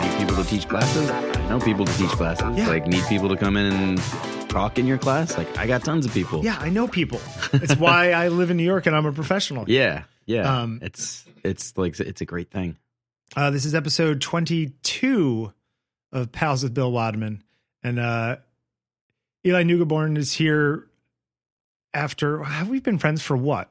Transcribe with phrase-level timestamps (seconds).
[0.00, 1.10] Need people to teach classes?
[1.10, 2.56] I know people to teach classes.
[2.56, 2.68] Yeah.
[2.68, 3.98] Like, need people to come in and
[4.48, 5.36] talk in your class?
[5.36, 6.42] Like, I got tons of people.
[6.42, 7.20] Yeah, I know people.
[7.52, 9.64] It's why I live in New York and I'm a professional.
[9.68, 10.04] Yeah.
[10.24, 10.60] Yeah.
[10.62, 12.76] Um, it's, it's like, it's a great thing.
[13.36, 15.52] Uh, this is episode 22
[16.12, 17.42] of Pals with Bill Wadman.
[17.82, 18.36] And uh,
[19.44, 20.86] Eli Neugeboren is here
[21.94, 23.70] after, have we been friends for what?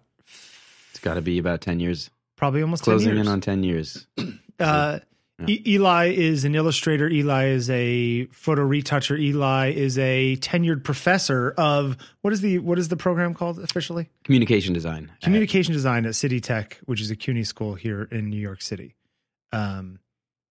[0.91, 2.09] It's got to be about 10 years.
[2.35, 3.27] Probably almost 10 Closing years.
[3.27, 4.07] in on 10 years.
[4.59, 4.99] Uh,
[5.39, 5.45] Yeah.
[5.47, 7.07] E- Eli is an illustrator.
[7.07, 9.15] Eli is a photo retoucher.
[9.17, 14.09] Eli is a tenured professor of what is the what is the program called officially?
[14.25, 15.13] Communication design.
[15.23, 18.95] Communication design at City Tech, which is a CUNY school here in New York City.
[19.53, 19.99] Um,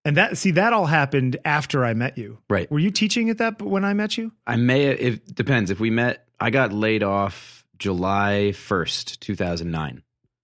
[0.06, 2.38] and that see that all happened after I met you.
[2.48, 2.70] Right.
[2.70, 4.32] Were you teaching at that when I met you?
[4.46, 5.70] I may, it depends.
[5.70, 10.02] If we met, I got laid off July 1st, 2009.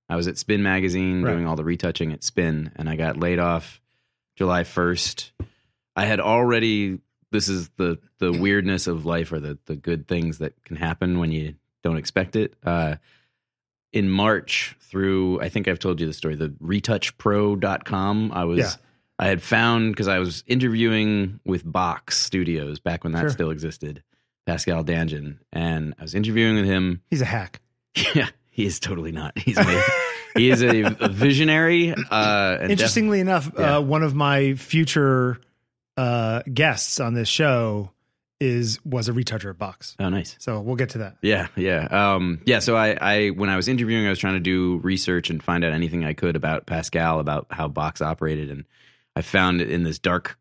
[0.08, 1.32] I was at Spin Magazine Right.
[1.32, 3.80] doing all the retouching at Spin, and I got laid off
[4.36, 5.30] July 1st.
[5.96, 6.98] I had already,
[7.30, 11.18] this is the, the weirdness of life or the, the good things that can happen
[11.18, 12.54] when you don't expect it.
[12.64, 12.96] Uh,
[13.92, 18.58] in March, through, I think I've told you the story, the retouchpro.com, I was.
[18.58, 18.70] Yeah.
[19.16, 23.30] I had found because I was interviewing with Box Studios back when that Sure.
[23.30, 24.02] still existed,
[24.46, 27.00] Pascal Dangin, and I was interviewing with him.
[27.10, 27.60] He's a hack.
[28.14, 29.38] Yeah, he is totally not.
[29.38, 29.56] He's
[30.36, 31.94] he is a, a visionary.
[32.10, 33.76] Uh, Interestingly enough, Yeah.
[33.76, 35.38] uh, one of my future
[35.96, 37.90] uh, guests on this show
[38.40, 39.94] is was a retoucher at Box.
[40.00, 40.34] oh, nice.
[40.40, 41.16] So we'll get to that.
[41.22, 42.58] Yeah, yeah, um, yeah.
[42.58, 45.64] So I, I, when I was interviewing, I was trying to do research and find
[45.64, 48.64] out anything I could about Pascal, about how Box operated, and
[49.14, 50.36] I found it in this dark,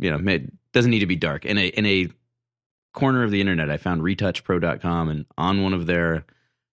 [0.00, 2.08] you know, it doesn't need to be dark in a in a
[2.98, 3.70] corner of the internet.
[3.70, 6.24] I found retouchpro.com, and on one of their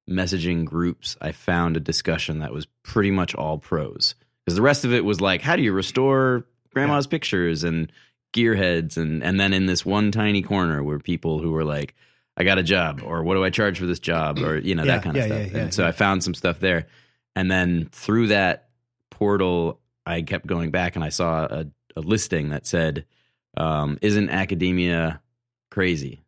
[0.09, 4.15] messaging groups, I found a discussion that was pretty much all pros
[4.45, 7.91] because the rest of it was like, how do you restore grandma's pictures and
[8.33, 11.95] gearheads, and and then in this one tiny corner were people who were like.
[12.37, 14.83] I got a job, or what do I charge for this job, or you know
[14.83, 15.39] Yeah, that kind of yeah, stuff.
[15.53, 15.87] yeah, yeah, and so.
[15.87, 16.87] I found some stuff there,
[17.33, 18.67] and then through that
[19.09, 21.65] portal, I kept going back, and I saw a,
[21.95, 23.05] a listing that said,
[23.55, 25.21] um, "Isn't academia
[25.69, 26.21] crazy?"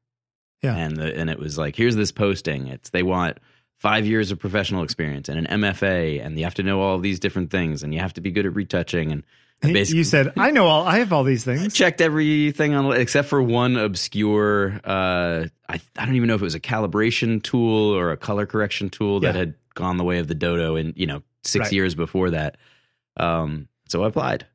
[0.64, 0.76] Yeah.
[0.76, 2.68] and the, and it was like, "Here's this posting.
[2.68, 3.38] It's they want
[3.80, 7.20] five years of professional experience and an MFA, and you have to know all these
[7.20, 9.24] different things, and you have to be good at retouching." And
[9.64, 11.74] I basically You said, I know all, I have all these I things.
[11.74, 14.80] checked everything on except for one obscure.
[14.84, 18.46] Uh, I I don't even know if it was a calibration tool or a color
[18.46, 19.40] correction tool that Yeah.
[19.40, 21.72] had gone the way of the dodo, in you know six Right.
[21.74, 22.58] years before that.
[23.16, 24.46] Um, so I applied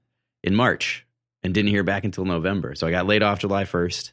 [0.43, 1.07] in March
[1.43, 2.75] and didn't hear back until November.
[2.75, 4.13] So I got laid off July first.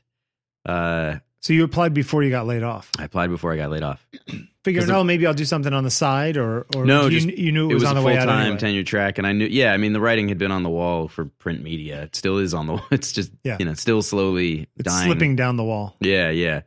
[0.69, 2.90] Uh, So you applied before you got laid off.
[3.00, 4.06] I applied before I got laid off.
[4.62, 7.52] The- oh, maybe I'll do something on the side, or or No, you, just- you
[7.52, 8.59] knew it It was, was, on the way full out time anyway.
[8.59, 9.47] tenure track, and I knew.
[9.47, 12.03] Yeah, I mean the writing had been on the wall for print media.
[12.03, 12.74] It still is on the.
[12.74, 12.85] Wall.
[12.91, 13.56] It's just Yeah.
[13.58, 15.08] you know still slowly It's dying.
[15.08, 15.96] slipping down the wall.
[16.02, 16.62] Yeah, yeah.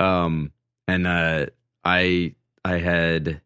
[0.00, 0.52] Um,
[0.88, 1.46] and uh,
[1.84, 3.42] I I had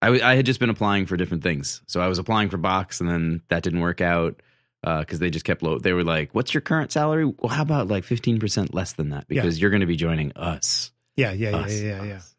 [0.00, 1.82] I w- I had just been applying for different things.
[1.88, 4.40] So I was applying for box, and then that didn't work out
[4.82, 5.78] because they just kept low.
[5.78, 7.24] They were like, "What's your current salary?
[7.26, 9.26] Well, how about like fifteen percent less than that?
[9.28, 9.42] Yeah.
[9.42, 12.16] Because you're going to be joining us." Yeah, yeah, yeah, Us, yeah, yeah.
[12.16, 12.34] us.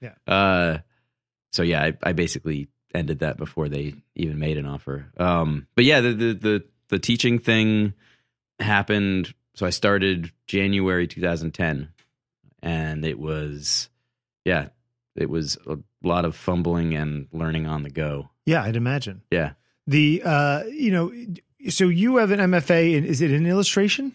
[0.00, 0.32] Yeah.
[0.34, 0.78] Uh,
[1.52, 5.06] so yeah, I, I basically ended that before they even made an offer.
[5.16, 7.94] Um, but yeah, the, the the the teaching thing
[8.58, 9.32] happened.
[9.54, 11.90] So I started January 2010,
[12.62, 13.90] and it was,
[14.44, 14.68] yeah,
[15.16, 18.30] it was a lot of fumbling and learning on the go.
[18.46, 19.22] Yeah, I'd imagine.
[19.30, 19.52] Yeah,
[19.86, 21.12] The uh, you know,
[21.68, 24.12] so you have an MFA in is it in illustration?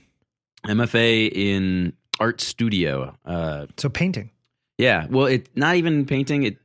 [0.66, 3.16] MFA in art studio.
[3.26, 4.32] Uh, So painting.
[4.78, 6.44] Yeah, well, it not even painting.
[6.44, 6.58] It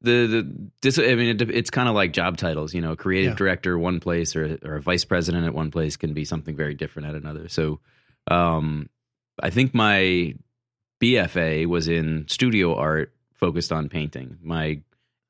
[0.00, 0.42] the the
[0.80, 2.72] dis, I mean, it, it's kind of like job titles.
[2.74, 3.36] You know, a creative Yeah.
[3.36, 6.74] director one place or or a vice president at one place can be something very
[6.74, 7.48] different at another.
[7.48, 7.80] So,
[8.30, 8.88] um,
[9.42, 10.34] I think my
[11.02, 14.38] BFA was in studio art, focused on painting.
[14.42, 14.80] My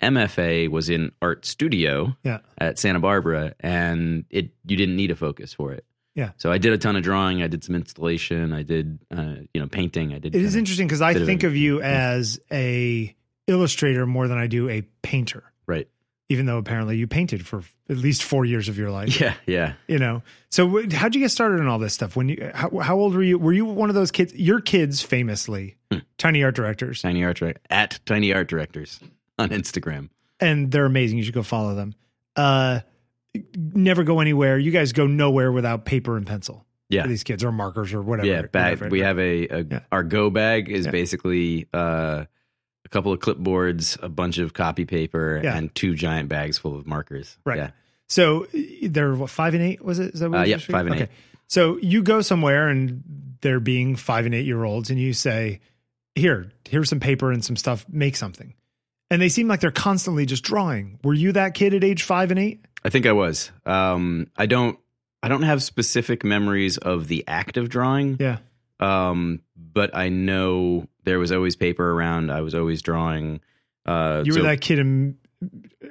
[0.03, 2.39] MFA was in art studio Yeah.
[2.59, 5.85] at Santa Barbara, and it you didn't need a focus for it.
[6.15, 6.31] Yeah.
[6.39, 7.43] So I did a ton of drawing.
[7.43, 8.53] I did some installation.
[8.53, 10.15] I did, uh, you know, painting.
[10.15, 10.35] I did.
[10.35, 12.01] It is interesting because I bit of think of you everything.
[12.01, 13.17] as a
[13.47, 15.45] illustrator more than I do a painter.
[15.67, 15.89] Right.
[16.29, 19.21] Even though apparently you painted for at least four years of your life.
[19.21, 19.35] Yeah.
[19.47, 19.75] Yeah.
[19.89, 20.23] You know.
[20.51, 22.17] So how'd you get started in all this stuff?
[22.17, 23.39] When you how, how old were you?
[23.39, 24.35] Were you one of those kids?
[24.35, 25.99] Your kids famously Hmm.
[26.19, 28.99] tiny art directors, Tiny art direct at Tiny Art Directors
[29.39, 30.09] on Instagram.
[30.41, 31.19] and they're amazing.
[31.19, 31.95] You should go follow them.
[32.37, 32.81] Uh,
[33.55, 34.59] never go anywhere.
[34.59, 36.65] You guys go nowhere without paper and pencil.
[36.89, 37.03] Yeah.
[37.03, 38.29] for these kids or markers or whatever.
[38.29, 38.75] yeah, bag.
[38.79, 38.89] whatever.
[38.91, 39.81] We have a, a Yeah.
[39.91, 40.93] our go bag is Yeah.
[40.93, 42.27] basically uh,
[42.85, 45.57] a couple of clipboards, a bunch of copy paper, Yeah.
[45.57, 47.39] and two giant bags full of markers.
[47.45, 47.59] Right.
[47.59, 47.71] Yeah.
[48.09, 48.47] So
[48.83, 50.15] they're what five and eight was it?
[50.15, 50.79] Is that what Uh, it was yep, for you?
[50.79, 51.09] five and eight.
[51.49, 53.03] So you go somewhere and
[53.41, 55.59] they're being five and eight year olds, and you say,
[56.15, 57.85] "Here, here's some paper and some stuff.
[57.89, 58.55] Make something."
[59.11, 60.99] And they seem like they're constantly just drawing.
[61.05, 62.65] Were you that kid at age five and eight?
[62.85, 63.51] I think I was.
[63.65, 64.79] Um, I don't.
[65.23, 68.17] I don't have specific memories of the act of drawing.
[68.21, 68.39] Yeah.
[68.81, 72.31] Um, but I know there was always paper around.
[72.31, 73.41] I was always drawing.
[73.87, 75.17] Uh, You were so- that kid in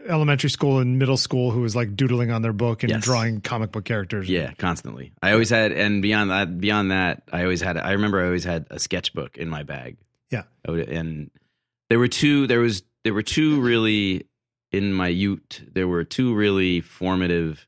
[0.08, 3.04] elementary school and middle school who was like doodling on their book and Yes.
[3.04, 4.28] drawing comic book characters.
[4.30, 5.12] Yeah, constantly.
[5.22, 7.78] I always had, and beyond that, beyond that, I always had.
[7.78, 9.98] I remember I always had a sketchbook in my bag.
[10.32, 10.44] Yeah.
[10.68, 11.30] Would, and
[11.90, 12.48] there were two.
[12.48, 14.28] There was there were two really
[14.72, 15.64] in my youth.
[15.72, 17.66] There were two really formative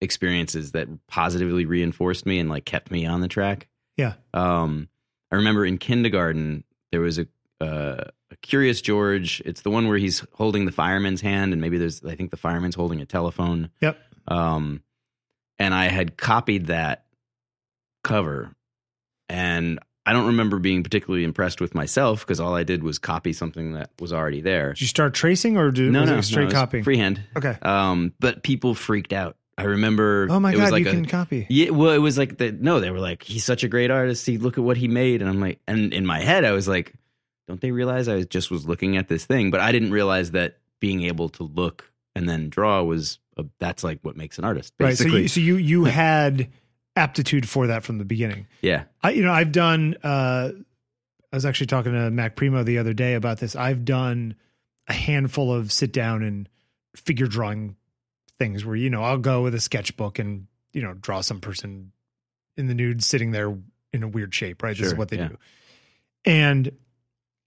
[0.00, 3.66] experiences that positively reinforced me and like kept me on the track.
[3.96, 4.14] Yeah.
[4.32, 4.88] Um,
[5.32, 7.26] I remember in kindergarten there was a
[7.60, 9.42] uh, a Curious George.
[9.44, 12.36] It's the one where he's holding the fireman's hand, and maybe there's I think the
[12.36, 13.70] fireman's holding a telephone.
[13.80, 13.98] Yep.
[14.28, 14.82] Um,
[15.58, 17.06] and I had copied that
[18.04, 18.54] cover,
[19.28, 23.34] and I don't remember being particularly impressed with myself because all I did was copy
[23.34, 24.72] something that was already there.
[24.72, 26.82] Did you start tracing or did, no, no, straight no, copying?
[26.82, 27.20] freehand.
[27.36, 27.58] Okay.
[27.60, 29.36] Um, but people freaked out.
[29.58, 30.26] I remember.
[30.30, 31.46] Oh my god, like you a, can copy.
[31.50, 34.24] yeah, well, it was like the no, they were like, he's such a great artist.
[34.24, 36.66] See, look at what he made, and I'm like, and in my head, I was
[36.66, 36.94] like,
[37.46, 39.50] don't they realize I just was looking at this thing?
[39.50, 43.84] But I didn't realize that being able to look and then draw was a, that's
[43.84, 44.96] like what makes an artist, Right.
[44.96, 46.48] So you, so you you had
[46.96, 48.46] aptitude for that from the beginning.
[48.60, 49.96] yeah, I you know I've done.
[50.02, 50.50] uh
[51.30, 53.54] I was actually talking to Mac Primo the other day about this.
[53.54, 54.34] I've done
[54.86, 56.48] a handful of sit down and
[56.96, 57.76] figure drawing
[58.38, 61.92] things where you know I'll go with a sketchbook and you know draw some person
[62.56, 63.56] in the nude sitting there
[63.92, 64.62] in a weird shape.
[64.62, 64.76] Right.
[64.76, 65.28] this is what they yeah.
[65.28, 65.38] do.
[66.24, 66.72] And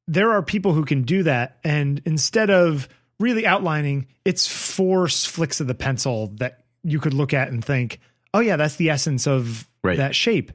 [0.07, 2.87] there are people who can do that, and instead of
[3.19, 7.99] really outlining, it's four flicks of the pencil that you could look at and think,
[8.33, 9.97] "Oh yeah, that's the essence of Right.
[9.97, 10.51] that shape."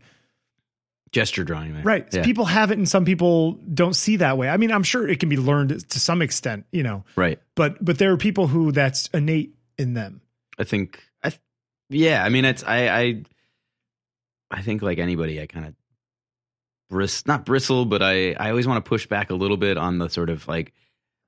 [1.12, 1.82] gesture drawing there.
[1.82, 2.06] Right.
[2.12, 2.24] Yeah.
[2.24, 4.50] People have it and some people don't see that way.
[4.50, 7.38] I mean, I'm sure it can be learned to some extent, you know, right.
[7.54, 10.20] but but there are people who that's innate in them.
[10.58, 11.40] I think I th-
[11.88, 13.22] yeah, I mean it's I I
[14.50, 15.74] I think like anybody I kind of
[16.90, 19.98] bris not bristle, but I I always want to push back a little bit on
[19.98, 20.74] the sort of like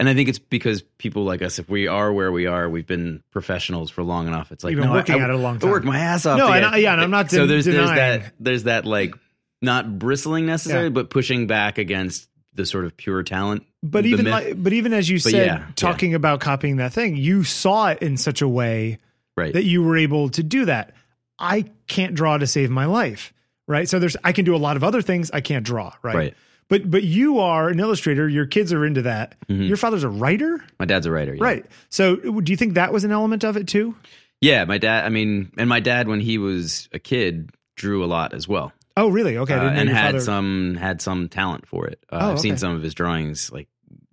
[0.01, 2.87] and I think it's because people like us, if we are where we are, we've
[2.87, 4.53] been professionals for long enough.
[4.53, 5.71] It's like You've been no, working I, at it a long I time.
[5.71, 6.39] worked my ass off.
[6.39, 8.21] No, and I- yeah, and I'm not so den- there's there's denying.
[8.21, 9.15] that there's that like
[9.61, 10.91] not bristling necessarily, Yeah.
[10.91, 13.65] but pushing back against the sort of pure talent.
[13.83, 14.33] But even myth.
[14.33, 17.89] like, but even as you But said, yeah, talking about copying that thing, you saw
[17.89, 18.99] it in such a way
[19.37, 20.93] right, that you were able to do that.
[21.39, 23.33] I can't draw to save my life,
[23.69, 23.89] right?
[23.89, 25.31] So there's I can do a lot of other things.
[25.33, 26.17] I can't draw, right?
[26.17, 26.35] right.
[26.69, 28.29] But but you are an illustrator.
[28.29, 29.35] Your kids are into that.
[29.49, 29.69] Mhm.
[29.69, 31.43] Your father's a writer, My dad's a writer, yeah.
[31.43, 31.67] right?
[31.89, 33.95] So do you think that was an element of it too?
[34.41, 35.05] Yeah, my dad.
[35.05, 38.73] I mean, and my dad when he was a kid drew a lot as well.
[38.97, 39.37] Oh, really?
[39.39, 42.05] Okay, uh, and had father- some had some talent for it.
[42.13, 43.51] Uh, Oh, I've seen some of his drawings.
[43.53, 43.69] Like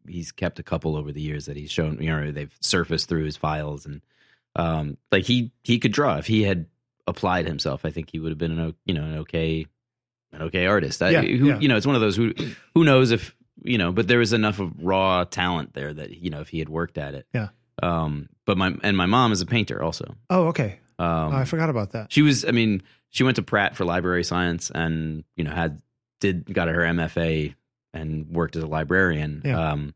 [0.07, 1.97] he's kept a couple over the years that he's shown.
[2.01, 4.01] You know, they've surfaced through his files, and
[4.55, 6.67] um, like he he could draw if he had
[7.07, 7.83] applied himself.
[7.85, 9.65] I think he would have been an you know an okay
[10.35, 11.01] an okay artist.
[11.01, 11.59] I, Yeah, who, yeah.
[11.59, 12.33] You know, it's one of those who
[12.73, 16.29] who knows if you know, but there was enough of raw talent there that you
[16.29, 17.27] know if he had worked at it.
[17.33, 17.49] Yeah.
[17.81, 20.15] Um, but my and my mom is a painter also.
[20.29, 20.79] Oh, okay.
[20.97, 22.11] Um, oh, I forgot about that.
[22.11, 25.81] she was, I mean, she went to Pratt for library science and, you know, had,
[26.19, 27.55] did, got her MFA
[27.93, 29.41] and worked as a librarian.
[29.43, 29.71] Yeah.
[29.71, 29.93] Um,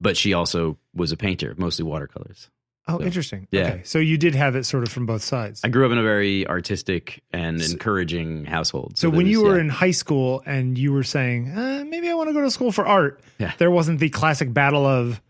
[0.00, 2.50] but she also was a painter, mostly watercolors.
[2.88, 3.46] Oh, so, interesting.
[3.52, 3.60] yeah.
[3.68, 5.60] Okay, so you did have it sort of from both sides.
[5.62, 8.98] I grew up in a very artistic and So- encouraging household.
[8.98, 9.60] so there when was- you were yeah.
[9.62, 12.72] in high school and you were saying, uh, maybe I want to go to school
[12.72, 13.52] for art, Yeah.
[13.58, 15.20] there wasn't the classic battle of,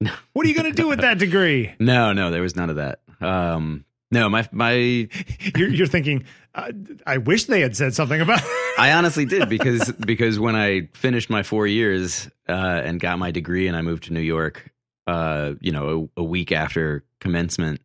[0.32, 1.72] what are you going to do with that degree?
[1.80, 3.00] no, no, there was none of that.
[3.20, 4.72] Um, no, my, my,
[5.56, 6.70] You're, you're thinking, uh,
[7.06, 8.42] I wish they had said something about.
[8.78, 13.30] I honestly did because, because when I finished my four years, uh, and got my
[13.30, 14.70] degree and I moved to New York,
[15.06, 17.80] uh, you know, a, a week after commencement,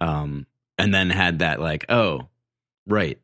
[0.00, 0.46] um,
[0.78, 2.28] and then had that like, oh,
[2.86, 3.18] right,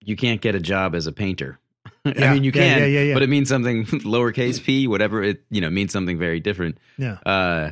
[0.00, 1.58] you can't get a job as a painter.
[2.06, 3.14] Yeah, I mean, you can, yeah, yeah, yeah.
[3.14, 6.76] but it means something lowercase p, whatever it, you know, means something very different.
[6.98, 7.14] yeah.
[7.24, 7.70] Uh,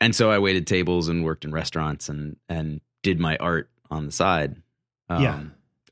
[0.00, 4.06] and so I waited tables and worked in restaurants and and did my art on
[4.06, 4.62] the side.
[5.08, 5.42] Um, Yeah.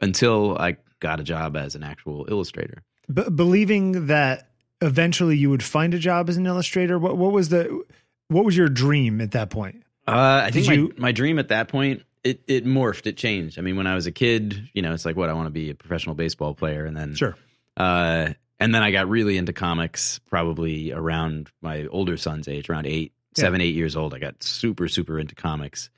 [0.01, 2.85] Until I got a job as an actual illustrator.
[3.13, 4.51] B- believing that
[4.81, 6.99] eventually you would find a job as an illustrator.
[7.01, 7.83] What, what was the,
[8.33, 9.83] what was your dream at that point?
[10.07, 13.17] Uh, I think Did my, you- my dream at that point it it morphed, it
[13.17, 13.59] changed.
[13.59, 15.51] I mean, when I was a kid, you know, it's like what I want to
[15.51, 17.37] be a professional baseball player, and then Sure.
[17.77, 22.87] uh, and then I got really into comics probably around my older son's age, around
[22.87, 23.41] eight, Yeah.
[23.43, 24.15] seven, eight years old.
[24.15, 25.91] I got super, super into comics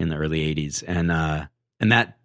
[0.00, 1.46] in the early '80s, and uh,
[1.78, 2.16] and that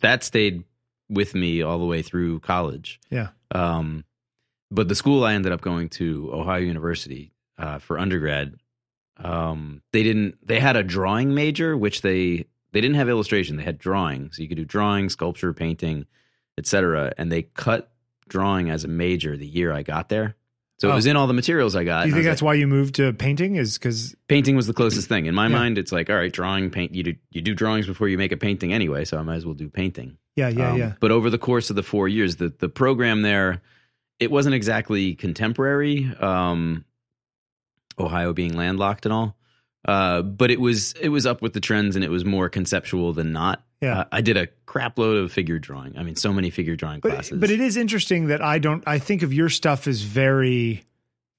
[0.00, 0.64] that stayed
[1.10, 3.00] with me all the way through college.
[3.10, 3.28] Yeah.
[3.54, 4.04] Um,
[4.70, 8.54] but the school I ended up going to, Ohio University, uh, for undergrad,
[9.22, 10.36] um, they didn't.
[10.46, 13.56] They had a drawing major, which they they didn't have illustration.
[13.56, 16.06] They had drawing, so you could do drawing, sculpture, painting,
[16.58, 17.12] etc.
[17.18, 17.90] And they cut
[18.28, 20.34] drawing as a major the year I got there.
[20.78, 20.92] So Oh.
[20.92, 22.02] it was in all the materials I got.
[22.02, 23.54] Do you think that's why you moved to painting?
[23.56, 25.52] Is because painting was the closest thing in my Yeah.
[25.56, 25.78] mind?
[25.78, 26.94] It's like, all right, drawing, paint.
[26.94, 29.46] You do you do drawings before you make a painting anyway, so I might as
[29.46, 30.18] well do painting.
[30.36, 30.92] yeah, yeah, Um, yeah.
[30.98, 33.62] But over the course of the four years, the the program there,
[34.18, 36.12] it wasn't exactly contemporary.
[36.18, 36.84] Um,
[37.98, 39.36] Ohio being landlocked and all,
[39.86, 43.12] uh, but it was it was up with the trends, and it was more conceptual
[43.12, 43.62] than not.
[43.80, 44.00] Yeah.
[44.00, 45.98] Uh, I did a crap load of figure drawing.
[45.98, 47.38] I mean, so many figure drawing But classes.
[47.38, 48.82] but it is interesting that I don't.
[48.86, 50.84] I think of your stuff as very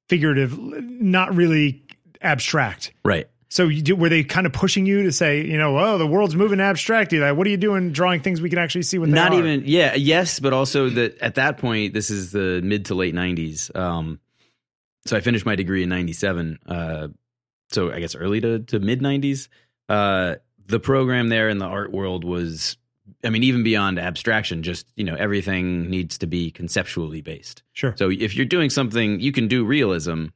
[0.09, 1.83] figurative, not really
[2.21, 2.91] abstract.
[3.03, 3.27] right.
[3.47, 6.07] So you do, were they kind of pushing you to say, you know, oh, the
[6.07, 7.13] world's moving abstract.
[7.13, 9.93] Like, what are you doing drawing things we can actually see what Not even yeah
[9.95, 13.73] yes, but also that at that point, this is the mid to late '90s.
[13.73, 14.19] Um,
[15.05, 16.59] so I finished my degree in '97.
[16.65, 17.07] Uh,
[17.71, 19.47] so I guess early to, to mid '90s.
[19.89, 20.35] Uh,
[20.67, 22.77] the program there in the art world was,
[23.23, 27.61] I mean, even beyond abstraction, just you know, everything needs to be conceptually based.
[27.73, 27.93] Sure.
[27.97, 30.27] So if you're doing something, you can do realism.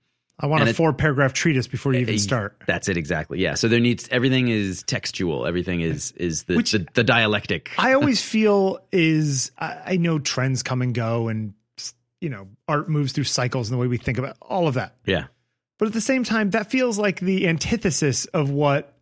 [0.42, 2.62] I want a it- four paragraph treatise before you even start.
[2.66, 3.40] That's it exactly.
[3.42, 3.56] Yeah.
[3.56, 5.46] So there needs everything is textual.
[5.46, 7.72] Everything is is the Which- the, the dialectic.
[7.78, 11.54] I always feel is I, I know trends come and go, and
[12.22, 14.96] you know art moves through cycles and the way we think about all of that.
[15.06, 15.26] yeah.
[15.78, 18.98] But at the same time, that feels like the antithesis of what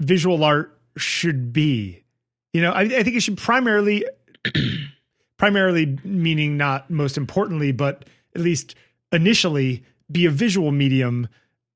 [0.00, 2.04] visual art should be.
[2.52, 4.04] You know, I, I think it should primarily,
[5.38, 8.74] primarily meaning not most importantly, but at least
[9.12, 11.28] initially be a visual medium.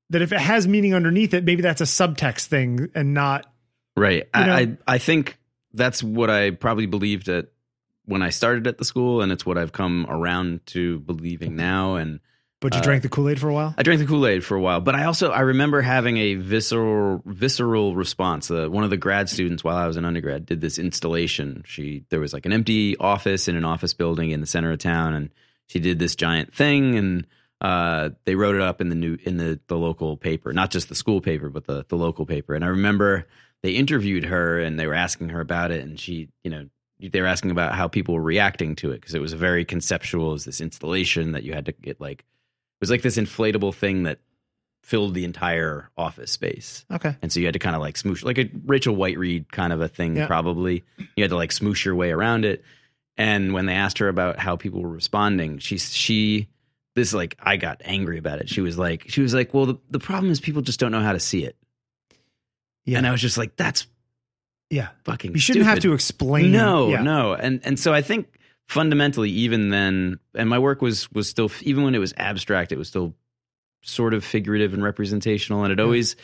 [0.09, 3.51] That if it has meaning underneath it, maybe that's a subtext thing and not.
[3.95, 4.27] Right.
[4.35, 5.37] You know- I, I I think
[5.73, 7.47] that's what I probably believed at
[8.05, 11.95] when I started at the school, and it's what I've come around to believing now.
[11.95, 12.19] And
[12.59, 13.73] But you Uh, drank the Kool Aid for a while.
[13.77, 16.35] I drank the Kool Aid for a while, but I also I remember having a
[16.35, 18.51] visceral visceral response.
[18.51, 21.63] Uh, one of the grad students while I was an undergrad did this installation.
[21.65, 24.79] She there was like an empty office in an office building in the center of
[24.79, 25.29] town, and
[25.67, 27.25] she did this giant thing, and
[27.61, 30.89] uh, they wrote it up in the new in the the local paper, not just
[30.89, 32.53] the school paper, but the the local paper.
[32.53, 33.27] And I remember
[33.63, 36.67] they interviewed her and they were asking her about it, and she you know
[37.09, 39.65] they were asking about how people were reacting to it because it was a very
[39.65, 40.29] conceptual.
[40.29, 42.25] It was this installation that you had to get like it
[42.81, 44.19] was like this inflatable thing that
[44.83, 46.85] filled the entire office space.
[46.91, 47.15] Okay.
[47.21, 49.79] And so you had to kind of like smoosh, like a Rachel Whiteread kind of
[49.81, 50.25] a thing, Yeah.
[50.25, 50.83] probably.
[51.15, 52.63] You had to like smoosh your way around it.
[53.17, 56.47] And when they asked her about how people were responding, she, she,
[56.95, 58.49] this like, I got angry about it.
[58.49, 61.01] She was like, she was like, well, the, the problem is people just don't know
[61.01, 61.55] how to see it.
[62.85, 62.97] Yeah.
[62.97, 63.85] And I was just like, that's
[64.71, 64.89] yeah.
[65.03, 66.51] fucking You shouldn't have to explain.
[66.51, 67.01] No, yeah.
[67.01, 71.51] no, and and so I think fundamentally, even then, and my work was was still
[71.61, 73.13] even when it was abstract, it was still
[73.83, 76.15] sort of figurative and representational, and it always.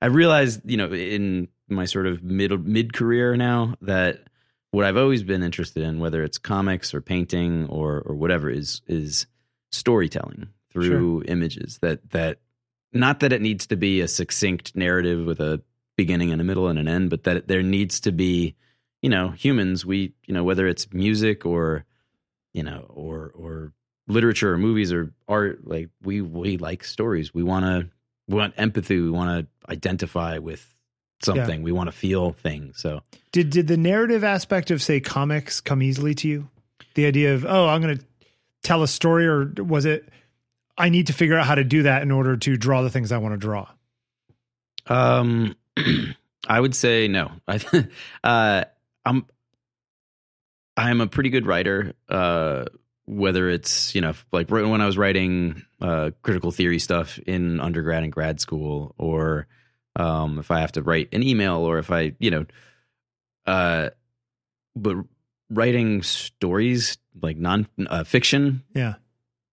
[0.00, 4.24] I realized, you know, in my sort of mid mid career now that
[4.72, 8.82] what I've always been interested in, whether it's comics or painting or or whatever, is
[8.88, 9.26] is
[9.70, 11.78] storytelling through images.
[11.82, 12.40] That that
[12.92, 15.62] not that it needs to be a succinct narrative with a
[15.96, 18.54] beginning and a middle and an end, but that there needs to be,
[19.00, 19.84] you know, humans.
[19.84, 21.84] We, you know, whether it's music or,
[22.52, 23.72] you know, or or
[24.08, 27.32] literature or movies or art, like we we like stories.
[27.34, 27.88] We want to
[28.28, 29.00] we want empathy.
[29.00, 30.72] We want to identify with
[31.22, 31.62] something.
[31.62, 32.80] We want to feel things.
[32.80, 36.48] So Did did the narrative aspect of say comics come easily to you?
[36.94, 38.04] The idea of oh, I'm going to
[38.62, 40.08] tell a story, or was it
[40.76, 43.12] I need to figure out how to do that in order to draw the things
[43.12, 43.68] I want to draw?
[44.86, 45.54] Um,
[46.48, 47.32] I would say no.
[47.46, 47.60] I,
[48.24, 48.64] uh,
[49.04, 49.26] I'm,
[50.76, 51.94] I'm a pretty good writer.
[52.08, 52.64] Uh,
[53.04, 58.04] whether it's you know like when I was writing uh, critical theory stuff in undergrad
[58.04, 59.46] and grad school, or
[59.96, 62.46] um, if I have to write an email, or if I you know,
[63.46, 63.90] uh,
[64.76, 64.96] but
[65.50, 68.94] writing stories like non uh, fiction Yeah,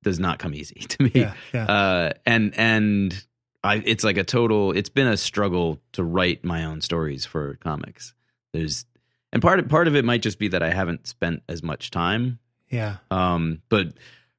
[0.04, 1.66] does not come easy to me yeah, yeah.
[1.66, 3.26] uh, and and
[3.64, 4.72] I, it's like a total.
[4.72, 8.14] It's been a struggle to write my own stories for comics.
[8.54, 8.86] There's,
[9.34, 11.92] and part of part of it might just be that I haven't spent as much
[11.92, 12.40] time.
[12.70, 12.98] yeah.
[13.12, 13.90] Um, but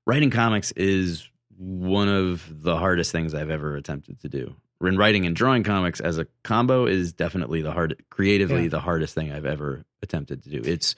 [0.07, 4.55] writing comics is one of the hardest things I've ever attempted to do.
[4.81, 8.69] And writing and drawing comics as a combo is definitely the hard, creatively Yeah.
[8.71, 10.63] the hardest thing I've ever attempted to do.
[10.65, 10.95] It's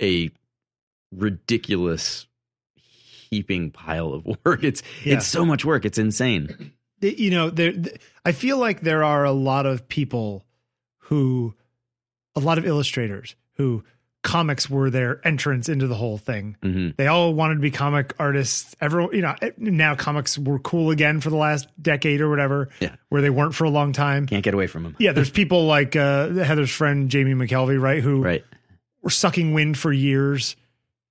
[0.00, 0.30] a
[1.10, 2.26] ridiculous,
[2.76, 4.62] heaping pile of work.
[4.62, 5.14] It's Yeah.
[5.14, 5.84] it's so much work.
[5.84, 6.72] It's insane.
[7.00, 7.72] You know there
[8.24, 10.44] i feel like there are a lot of people
[10.98, 11.54] who
[12.34, 13.84] a lot of illustrators who
[14.24, 18.12] comics were their entrance into the whole thing hmm they all wanted to be comic
[18.18, 22.28] artists everyone you know eh, now comics were cool again for the last decade or
[22.28, 22.96] whatever Yeah.
[23.10, 24.96] where they weren't for a long time Can't get away from them.
[24.98, 28.44] yeah there's people like uh heather's friend jamie mckelvie right who Right.
[29.02, 30.56] were sucking wind for years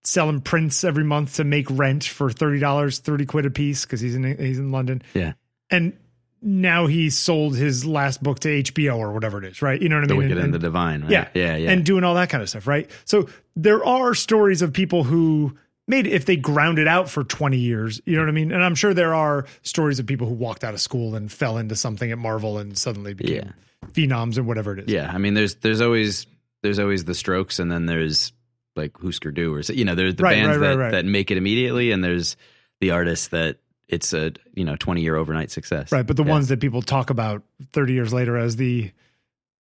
[0.04, 4.16] selling prints every month to make rent for $30 30 quid a piece because he's
[4.16, 5.34] in he's in london Yeah.
[5.70, 5.94] And
[6.42, 9.82] now he sold his last book to HBO or whatever it is, right?
[9.82, 10.24] You know what I The mean?
[10.24, 11.02] wicked And- and the divine.
[11.02, 11.12] Right?
[11.12, 11.56] yeah, Yeah.
[11.58, 11.72] Yeah.
[11.72, 12.90] and doing all that kind of stuff, right?
[13.06, 15.58] So there are stories of people who
[15.88, 18.52] made it if they ground it out for 20 years, you know what I mean?
[18.52, 21.58] And I'm sure there are stories of people who walked out of school and fell
[21.58, 23.54] into something at Marvel and suddenly became
[23.94, 24.94] phenoms or whatever it is.
[24.94, 26.28] Yeah, I mean, there's there's always
[26.62, 28.32] there's always the Strokes, and then there's
[28.76, 31.32] like Husker Du, or you know, there's the Right, bands right, right, that that make
[31.32, 32.36] it immediately, and there's
[32.82, 33.58] the artists that
[33.90, 35.92] it's a you know 20 year overnight success.
[35.92, 36.32] Right, but the Yeah.
[36.32, 38.92] ones that people talk about 30 years later as the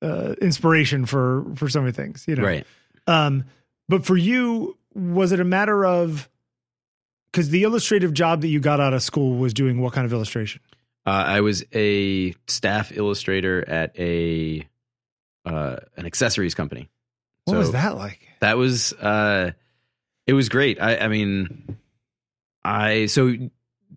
[0.02, 2.42] uh, inspiration for for so many things, you know.
[2.44, 2.66] right?
[3.06, 3.44] Um,
[3.88, 6.28] but for you, was it a matter of
[7.32, 10.12] because the illustrative job that you got out of school was doing what kind of
[10.12, 10.60] illustration?
[11.06, 14.66] Uh, I was a staff illustrator at a
[15.44, 16.88] uh, an accessories company.
[17.44, 18.26] What So was that like?
[18.40, 19.52] That was uh,
[20.26, 20.80] it was great.
[20.80, 21.76] I, I mean,
[22.64, 23.34] I so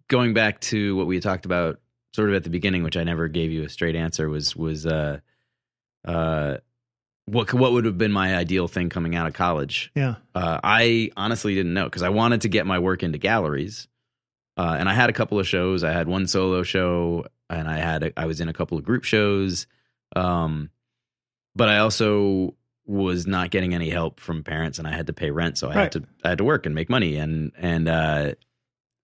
[0.09, 1.79] going back to what we talked about
[2.13, 4.85] sort of at the beginning, which I never gave you a straight answer was was
[4.85, 5.19] uh,
[6.05, 6.57] uh,
[7.25, 9.91] what what would have been my ideal thing coming out of college.
[9.95, 13.87] Yeah, Uh, I honestly didn't know because I wanted to get my work into galleries,
[14.57, 15.83] uh, and I had a couple of shows.
[15.83, 18.83] I had one solo show, and I had a, I was in a couple of
[18.83, 19.67] group shows,
[20.15, 20.71] um,
[21.55, 25.29] but I also was not getting any help from parents, and I had to pay
[25.29, 25.81] rent, so I Right.
[25.83, 28.33] had to I had to work and make money, and and uh,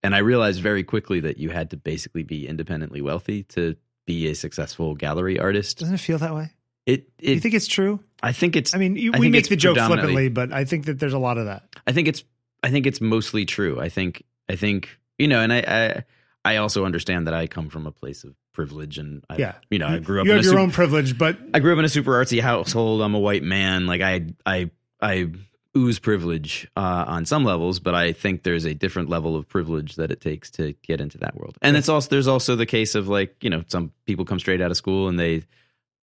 [0.06, 4.28] and I realized very quickly that you had to basically be independently wealthy to be
[4.28, 5.80] a successful gallery artist.
[5.80, 6.52] doesn't it feel that way?
[6.86, 8.00] It, Do you think it's true?
[8.22, 10.86] I think it's I mean, you, I we make the joke flippantly, but I think
[10.86, 11.63] that there's a lot of that.
[11.88, 12.24] I think it's
[12.62, 13.80] I think it's mostly true.
[13.82, 16.04] I think I think you know, and I
[16.46, 19.56] I, I also understand that I come from a place of privilege, and I, Yeah,
[19.72, 21.74] you know, I grew up You in have your super, own privilege, but I grew
[21.74, 23.02] up in a super artsy household.
[23.02, 23.88] I'm a white man.
[23.88, 24.70] Like I I
[25.02, 25.32] I
[25.78, 29.96] ooze privilege uh, on some levels, but I think there's a different level of privilege
[29.96, 31.58] that it takes to get into that world.
[31.62, 34.62] And it's also there's also the case of like you know some people come straight
[34.62, 35.44] out of school and they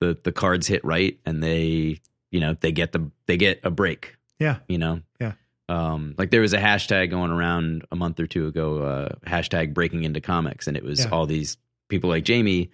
[0.01, 3.71] the the cards hit right and they you know they get the they get a
[3.71, 5.33] break yeah, you know Yeah.
[5.69, 9.75] um like there was a hashtag going around a month or two ago uh hashtag
[9.75, 11.11] breaking into comics and it was Yeah.
[11.11, 12.71] all these people like jamie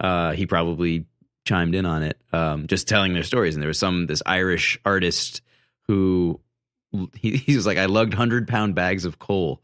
[0.00, 1.06] uh he probably
[1.46, 4.78] chimed in on it um just telling their stories and there was some this irish
[4.84, 5.42] artist
[5.86, 6.40] who
[7.14, 9.62] he, he was like i lugged 100 pound bags of coal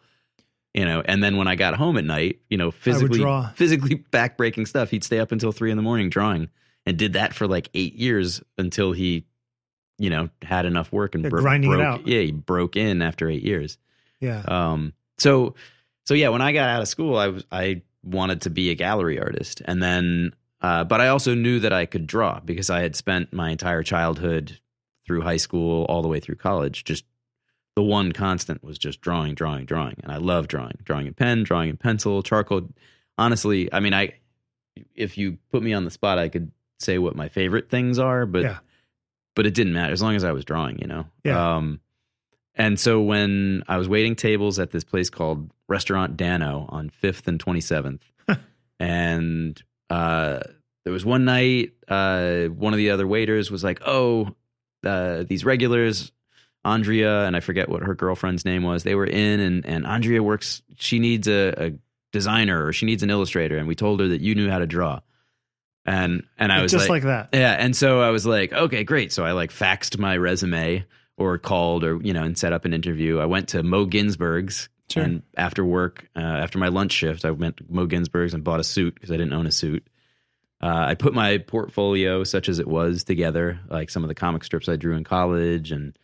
[0.75, 4.37] you know and then when i got home at night you know physically physically back
[4.37, 6.49] breaking stuff he'd stay up until three in the morning drawing
[6.87, 9.27] and did that for like eight years until he
[9.99, 12.07] you know had enough work and bro- grinding it out.
[12.07, 13.79] yeah he broke in after eight years
[14.21, 14.43] yeah.
[14.49, 15.55] um so
[16.07, 18.75] so yeah when i got out of school i was i wanted to be a
[18.75, 22.81] gallery artist and then uh but i also knew that i could draw because i
[22.81, 24.59] had spent my entire childhood
[25.11, 27.05] through high school all the way through college just
[27.75, 31.43] the one constant was just drawing drawing drawing and i love drawing drawing in pen
[31.43, 32.69] drawing in pencil charcoal
[33.19, 34.13] honestly i mean i
[34.95, 38.25] if you put me on the spot i could say what my favorite things are
[38.25, 38.59] but Yeah.
[39.35, 41.57] but it didn't matter as long as i was drawing you know Yeah.
[41.57, 41.81] um
[42.55, 47.27] and so when i was waiting tables at this place called restaurant dano on 5th
[47.27, 48.01] and 27th
[48.79, 50.39] and uh
[50.85, 54.35] there was one night uh one of the other waiters was like oh
[54.85, 56.13] uh these regulars
[56.65, 60.23] andrea and i forget what her girlfriend's name was they were in and and andrea
[60.23, 61.73] works she needs a, a
[62.13, 64.67] designer or she needs an illustrator and we told her that you knew how to
[64.67, 65.01] draw
[65.87, 67.39] and and i was just like, like, that.
[67.39, 69.13] yeah, and so I was like, okay, great.
[69.13, 70.85] So I like faxed my resume
[71.17, 73.19] or called or you know and set up an interview.
[73.19, 75.05] I went to Moe Ginsburg's Sure.
[75.05, 78.59] and after work, uh, after my lunch shift, I went to Moe Ginsburg's and bought
[78.59, 79.87] a suit because I didn't own a suit.
[80.63, 84.45] Uh, I put my portfolio, such as it was, together, like some of the comic
[84.45, 85.97] strips I drew in college and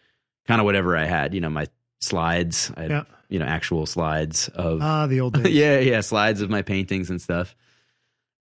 [0.47, 1.35] kind of whatever I had.
[1.35, 1.67] You know, my
[2.01, 3.05] slides, I had, Yeah.
[3.29, 5.53] you know, actual slides of Ah, the old days.
[5.55, 7.55] yeah, yeah, slides of my paintings and stuff.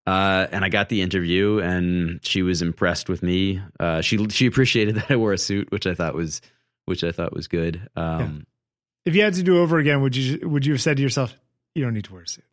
[0.07, 3.59] Uh, and I got the interview, and she was impressed with me.
[3.79, 6.41] Uh, she she appreciated that I wore a suit, which I thought was
[6.85, 7.89] which I thought was good.
[7.95, 8.45] Um,
[9.05, 11.35] If you had to do over again, would you would you have said to yourself,
[11.73, 12.45] "You don't need to wear a suit"?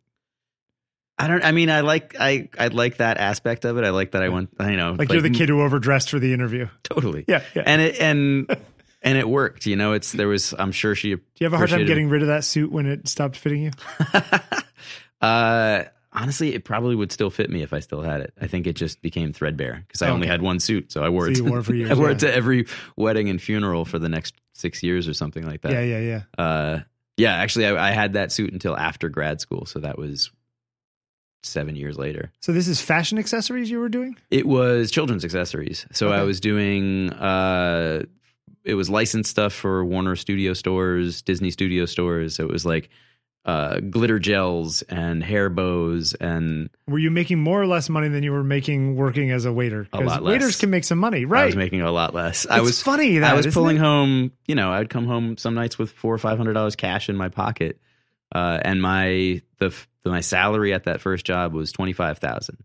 [1.17, 1.43] I don't.
[1.43, 3.83] I mean, I like I I like that aspect of it.
[3.83, 4.49] I like that I went.
[4.59, 6.67] You know, Like, you're the kid who overdressed for the interview.
[6.83, 7.23] Totally.
[7.27, 7.63] Yeah, yeah.
[7.65, 8.57] And it and
[9.03, 9.65] and it worked.
[9.67, 10.53] You know, it's there was.
[10.57, 11.15] I'm sure she.
[11.15, 13.61] Do you have a hard time getting rid of that suit when it stopped fitting
[13.63, 13.71] you?
[15.21, 18.33] uh, honestly, it probably would still fit me if I still had it.
[18.41, 21.25] I think it just became threadbare because I only had one suit, so I wore
[21.25, 21.37] So it.
[21.37, 22.13] you to- wore it for years, I wore yeah.
[22.15, 22.65] it to every
[22.97, 25.71] wedding and funeral for the next six years or something like that.
[25.73, 26.43] yeah, yeah, yeah.
[26.43, 26.79] Uh,
[27.17, 27.33] yeah.
[27.35, 30.31] Actually, I, I had that suit until after grad school, so that was
[31.45, 32.31] seven years later.
[32.39, 34.15] So this is fashion accessories you were doing?
[34.31, 35.85] It was children's accessories.
[35.91, 38.03] So I was doing uh
[38.63, 42.35] it was licensed stuff for Warner Studio stores, Disney Studio stores.
[42.35, 42.89] So it was like
[43.45, 48.23] uh glitter gels and hair bows and Were you making more or less money than
[48.23, 49.89] you were making working as a waiter?
[49.91, 50.31] A lot less.
[50.31, 52.45] waiters can make some money, right I was making a lot less.
[52.45, 53.81] It's I was funny that I was pulling it?
[53.81, 57.09] home, you know, I'd come home some nights with four or five hundred dollars cash
[57.09, 57.79] in my pocket.
[58.33, 59.73] Uh, and my the,
[60.05, 62.57] my salary at that first job was twenty five thousand.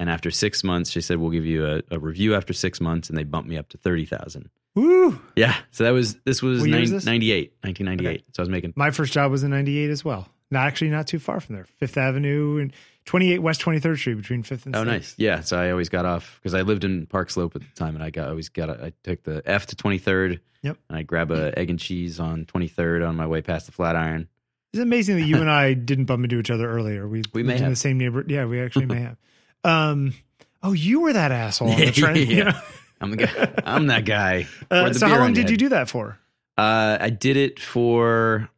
[0.00, 3.08] And after six months, she said, "We'll give you a, a review after six months,"
[3.08, 4.50] and they bumped me up to thirty thousand.
[4.74, 5.20] Woo!
[5.34, 5.56] Yeah.
[5.72, 7.04] So that was this was nine, this?
[7.04, 8.24] 98, 1998.
[8.36, 10.28] So I was making My first job was in '98 as well.
[10.50, 12.72] Not actually not too far from there, Fifth Avenue and
[13.06, 14.86] 28 West 23rd Street between Fifth and Oh, 6th.
[14.86, 15.14] nice.
[15.18, 15.40] Yeah.
[15.40, 18.04] So I always got off because I lived in Park Slope at the time, and
[18.04, 20.40] I got always got I took the F to twenty third.
[20.62, 20.76] Yep.
[20.88, 23.72] And I grab a egg and cheese on twenty third on my way past the
[23.72, 24.28] Flatiron.
[24.72, 27.06] It's amazing that you and I didn't bump into each other earlier.
[27.08, 28.30] We We may in the same neighborhood.
[28.30, 29.16] Yeah, we actually may have.
[29.64, 30.14] Um,
[30.62, 32.16] oh, you were that asshole on the train.
[32.28, 32.36] Yeah.
[32.36, 32.60] you know?
[33.00, 33.54] I'm the guy.
[33.64, 34.48] I'm that guy.
[34.70, 36.18] Uh, so how long did your you do that for?
[36.56, 38.50] Uh, I did it for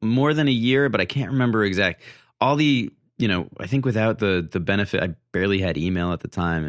[0.00, 2.02] more than a year, but I can't remember exact.
[2.40, 6.20] All the you know, I think without the the benefit, I barely had email at
[6.20, 6.64] the time,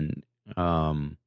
[0.47, 1.17] and um,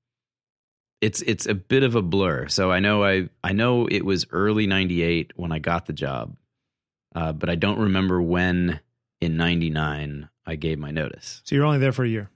[1.01, 2.49] it's it's a bit of a blur.
[2.49, 6.37] So I know I I know it was early '98 when I got the job,
[7.15, 8.81] uh, but I don't remember when
[9.21, 11.43] in '99 I gave my notice.
[11.45, 12.31] So you're only there for a year.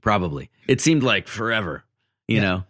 [0.00, 0.50] Probably.
[0.66, 1.84] It seemed like forever,
[2.28, 2.40] you Yeah.
[2.42, 2.64] know.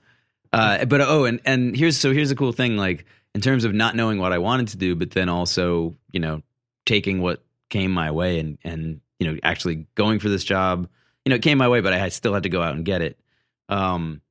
[0.53, 2.77] Uh, but oh, and and here's so here's a cool thing.
[2.77, 6.19] Like in terms of not knowing what I wanted to do, but then also you
[6.21, 6.43] know
[6.87, 10.89] taking what came my way and and you know actually going for this job.
[11.25, 13.01] You know, it came my way, but I still had to go out and get
[13.03, 13.21] it.
[13.69, 14.23] Um,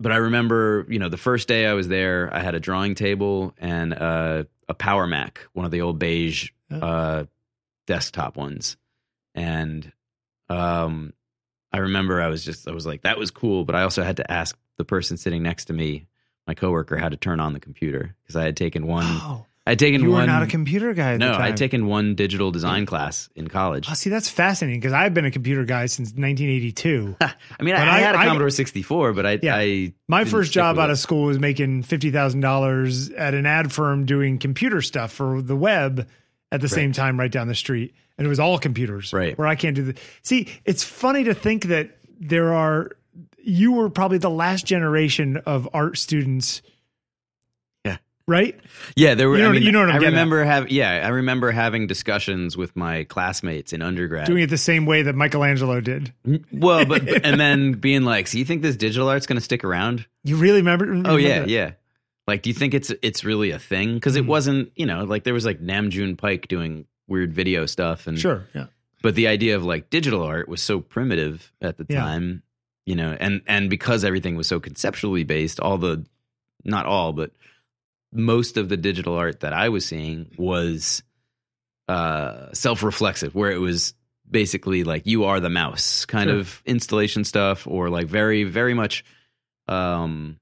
[0.00, 2.94] but I remember, you know, the first day I was there, I had a drawing
[2.94, 6.78] table and uh, a Power Mac, one of the old beige Oh.
[6.78, 7.24] uh,
[7.88, 8.76] desktop ones,
[9.34, 9.92] and
[10.48, 11.12] um,
[11.72, 14.18] I remember I was just I was like that was cool, but I also had
[14.18, 16.06] to ask the person sitting next to me,
[16.46, 19.04] my coworker, how to turn on the computer because I had taken one.
[19.06, 20.22] Oh, I taken you one.
[20.22, 21.12] were not a computer guy.
[21.12, 21.36] At no.
[21.38, 23.86] I taken one digital design class in college.
[23.90, 27.16] Oh, see, that's fascinating because I've been a computer guy since 1982.
[27.20, 29.54] I mean, I, I had a I- Commodore 64, but I, Yeah.
[29.56, 30.92] I My first job out it.
[30.92, 35.40] of school was making fifty thousand dollars at an ad firm doing computer stuff for
[35.40, 36.08] the web
[36.52, 39.12] at the same time, right down the street, and it was all computers.
[39.12, 39.38] Right.
[39.38, 39.94] where I can't do the.
[40.22, 42.90] See, it's funny to think that there are.
[43.42, 46.60] You were probably the last generation of art students.
[48.30, 48.58] Right.
[48.94, 49.36] Yeah, there were.
[49.38, 50.70] You know- I mean, you know what I'm I remember have.
[50.70, 54.26] Yeah, I remember having discussions with my classmates in undergrad.
[54.28, 56.12] Doing it the same way that Michelangelo did.
[56.52, 59.44] well, but but- and then being like, "So you think this digital art's going to
[59.44, 60.86] stick around?" You really remember?
[60.86, 61.48] remember Oh yeah, that?
[61.48, 61.72] yeah.
[62.28, 63.94] Like, do you think it's it's really a thing?
[63.94, 64.24] Because Mm-hmm.
[64.26, 64.72] it wasn't.
[64.76, 68.46] You know, like there was like Nam June Paik doing weird video stuff, and Sure.
[68.54, 68.66] Yeah.
[69.02, 72.00] but the idea of like digital art was so primitive at the Yeah.
[72.02, 72.42] time
[72.86, 76.04] you know and and because everything was so conceptually based all the
[76.64, 77.30] not all but
[78.12, 81.02] most of the digital art that i was seeing was
[81.88, 83.94] uh self-reflexive where it was
[84.30, 86.38] basically like you are the mouse kind Sure.
[86.38, 89.04] of installation stuff or like very very much
[89.68, 90.36] um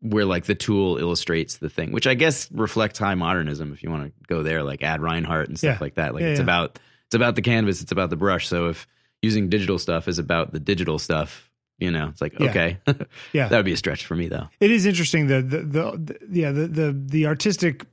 [0.00, 3.90] where like the tool illustrates the thing, which I guess reflects high modernism if you
[3.90, 5.78] want to go there, like Ad Reinhardt and stuff Yeah.
[5.80, 6.12] like that.
[6.12, 6.42] Like Yeah, it's yeah.
[6.44, 8.48] about it's about the canvas, it's about the brush.
[8.48, 8.88] So if
[9.22, 11.48] using digital stuff is about the digital stuff,
[11.82, 12.50] you know, it's like Yeah.
[12.50, 12.78] okay,
[13.32, 13.48] Yeah.
[13.48, 14.48] that would be a stretch for me though.
[14.60, 17.84] It is interesting the the, the, the yeah the, the the artistic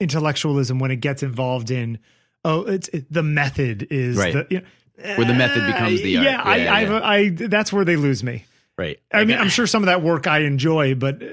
[0.00, 1.98] intellectualism when it gets involved in
[2.44, 4.32] oh it's it, the method is Right.
[4.32, 6.26] the you know, Where the method becomes the art.
[6.26, 7.00] yeah, I, Yeah, I, yeah.
[7.02, 8.44] I that's where they lose me.
[8.78, 8.98] Right.
[9.12, 11.26] I mean, I'm sure some of that work I enjoy, but uh,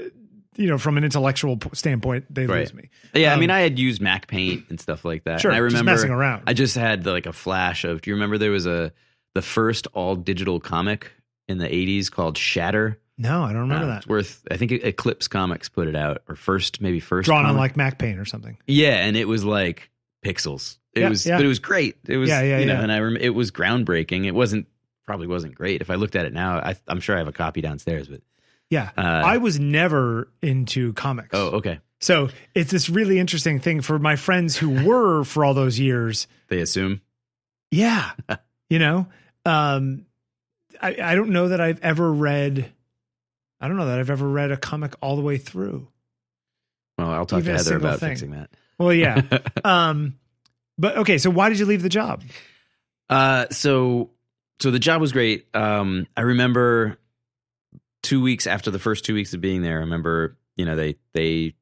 [0.56, 2.60] you know, from an intellectual standpoint, they Right.
[2.60, 2.90] lose me.
[3.14, 5.42] Yeah, I Um, mean, I had used MacPaint and stuff like that.
[5.42, 6.44] Sure, and I just remember messing around.
[6.48, 8.02] I just had like a flash of.
[8.02, 8.94] Do you remember there was a
[9.34, 11.12] the first all digital comic
[11.48, 13.00] in the '80s called Shatter?
[13.18, 13.98] No, I don't remember Uh, that.
[13.98, 14.44] It's worth.
[14.50, 18.20] I think Eclipse Comics put it out, or first maybe first Drawn on like MacPaint
[18.20, 18.58] or something.
[18.68, 19.92] Yeah, and it was like
[20.26, 20.78] pixels.
[20.94, 21.38] It Yeah, was, yeah.
[21.38, 21.98] but it was great.
[22.08, 22.82] It was, Yeah, yeah, you know, yeah.
[22.82, 24.26] and I rem- it was groundbreaking.
[24.26, 24.68] It wasn't
[25.06, 25.82] probably wasn't great.
[25.82, 28.08] If I looked at it now, I, I'm sure I have a copy downstairs.
[28.08, 28.22] But
[28.70, 31.30] Yeah, Uh, I was never into comics.
[31.34, 31.80] oh, okay.
[32.00, 36.28] So it's this really interesting thing for my friends who were for all those years.
[36.48, 37.02] They assume.
[37.72, 38.12] Yeah.
[38.70, 39.08] you know,
[39.46, 40.06] um,
[40.84, 42.72] I, I don't know that I've ever read
[43.62, 45.88] I don't know that I've ever read a comic all the way through.
[46.98, 48.10] Well, I'll talk Even to Heather about thing.
[48.10, 48.50] fixing that.
[48.78, 49.22] Well, yeah.
[49.64, 50.20] um,
[50.78, 52.24] but okay, so why did you leave the job?
[53.10, 54.10] Uh, so
[54.60, 55.48] so the job was great.
[55.56, 56.98] Um, I remember
[58.02, 59.78] two weeks after the first two weeks of being there.
[59.78, 61.54] I remember you know they they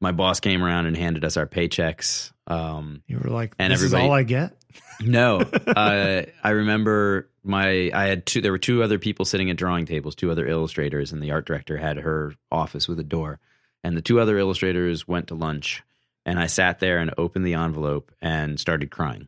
[0.00, 2.32] my boss came around and handed us our paychecks.
[2.46, 4.56] Um, You were like, And "This everybody- is all I get."
[5.00, 8.40] No, uh, I remember my I had two.
[8.40, 11.46] There were two other people sitting at drawing tables, two other illustrators, and the art
[11.46, 13.40] director had her office with a door.
[13.84, 15.82] And the two other illustrators went to lunch,
[16.24, 19.26] and I sat there and opened the envelope and started crying.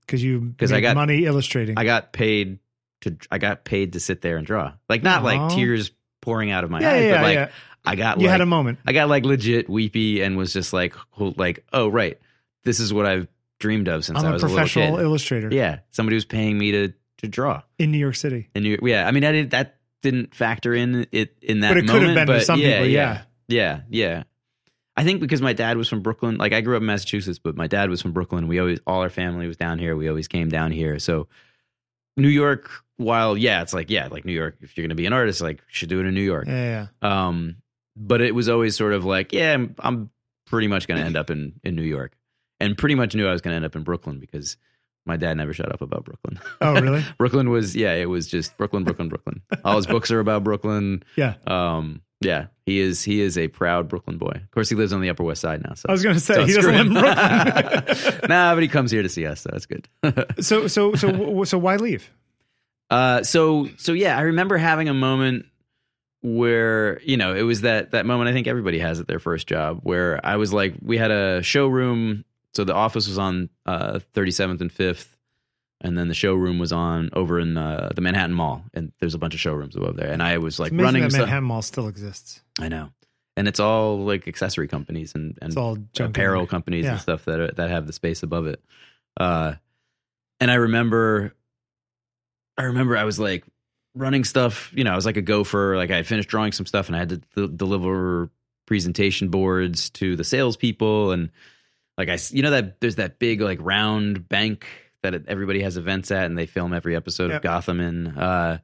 [0.00, 1.78] Because you 'Cause I got- money illustrating.
[1.78, 2.58] I got paid
[3.02, 4.72] to I got paid to sit there and draw.
[4.88, 7.48] Like not like tears pouring out of my yeah, eyes, yeah, but like yeah.
[7.86, 8.78] I got You like had a moment.
[8.86, 12.18] I got like legit weepy and was just like like oh right,
[12.64, 13.28] this is what I've
[13.64, 15.04] dreamed of since I'm I a was a professional little kid.
[15.04, 17.62] illustrator Yeah, somebody was paying me to to draw.
[17.78, 18.50] in New York City.
[18.54, 21.78] And you, yeah, I mean, I didn't that didn't factor in it in that But
[21.78, 23.22] it could have been to some yeah, people, yeah.
[23.48, 24.24] yeah, yeah.
[24.96, 27.56] I think because my dad was from Brooklyn, like I grew up in Massachusetts, but
[27.56, 28.46] my dad was from Brooklyn.
[28.46, 29.96] We always, all our family was down here.
[29.96, 30.98] We always came down here.
[30.98, 31.26] So
[32.18, 34.58] New York, while yeah, it's like yeah, like New York.
[34.60, 36.46] If you're going to be an artist, like you should do it in New York.
[36.46, 37.26] Yeah, yeah.
[37.26, 37.56] Um,
[37.96, 40.10] but it was always sort of like yeah, I'm, I'm
[40.46, 42.12] pretty much going to end up in in New York,
[42.60, 44.56] and pretty much knew I was going to end up in Brooklyn because
[45.06, 46.40] my dad never shut up about Brooklyn.
[46.60, 47.04] Oh, really?
[47.18, 49.42] Brooklyn was yeah, it was just Brooklyn, Brooklyn, Brooklyn.
[49.64, 51.02] All his books are about Brooklyn.
[51.16, 51.34] Yeah.
[51.46, 54.32] Um, yeah, he is he is a proud Brooklyn boy.
[54.34, 55.74] Of course, he lives on the Upper West Side now.
[55.74, 56.92] So I was going to say so he doesn't live in.
[56.94, 58.20] Brooklyn.
[58.28, 59.86] nah, but he comes here to see us, so that's good.
[60.40, 62.10] so, so, so, so, why leave?
[62.90, 65.44] uh, so so yeah, I remember having a moment
[66.22, 69.46] where you know it was that that moment I think everybody has at their first
[69.46, 72.24] job where I was like, we had a showroom.
[72.54, 75.08] So the office was on uh, 37th and 5th,
[75.80, 79.18] and then the showroom was on over in uh, the Manhattan Mall, and there's a
[79.18, 80.10] bunch of showrooms above there.
[80.10, 82.42] And I was like running that stuff- Manhattan Mall still exists.
[82.60, 82.90] I know,
[83.36, 86.92] and it's all like accessory companies and and It's all apparel companies Yeah.
[86.92, 88.62] and stuff that are, that have the space above it.
[89.18, 89.54] Uh,
[90.40, 91.34] and I remember,
[92.56, 93.44] I remember I was like
[93.96, 94.72] running stuff.
[94.76, 95.76] You know, I was like a gopher.
[95.76, 97.16] Like I had finished drawing some stuff, and I had to
[97.48, 98.30] d- deliver
[98.66, 101.10] presentation boards to the salespeople.
[101.12, 101.30] And
[101.98, 104.66] like I, you know that there's that big like round bank
[105.02, 107.36] that everybody has events at, and they film every episode Yep.
[107.36, 108.06] of Gotham in.
[108.08, 108.58] Uh,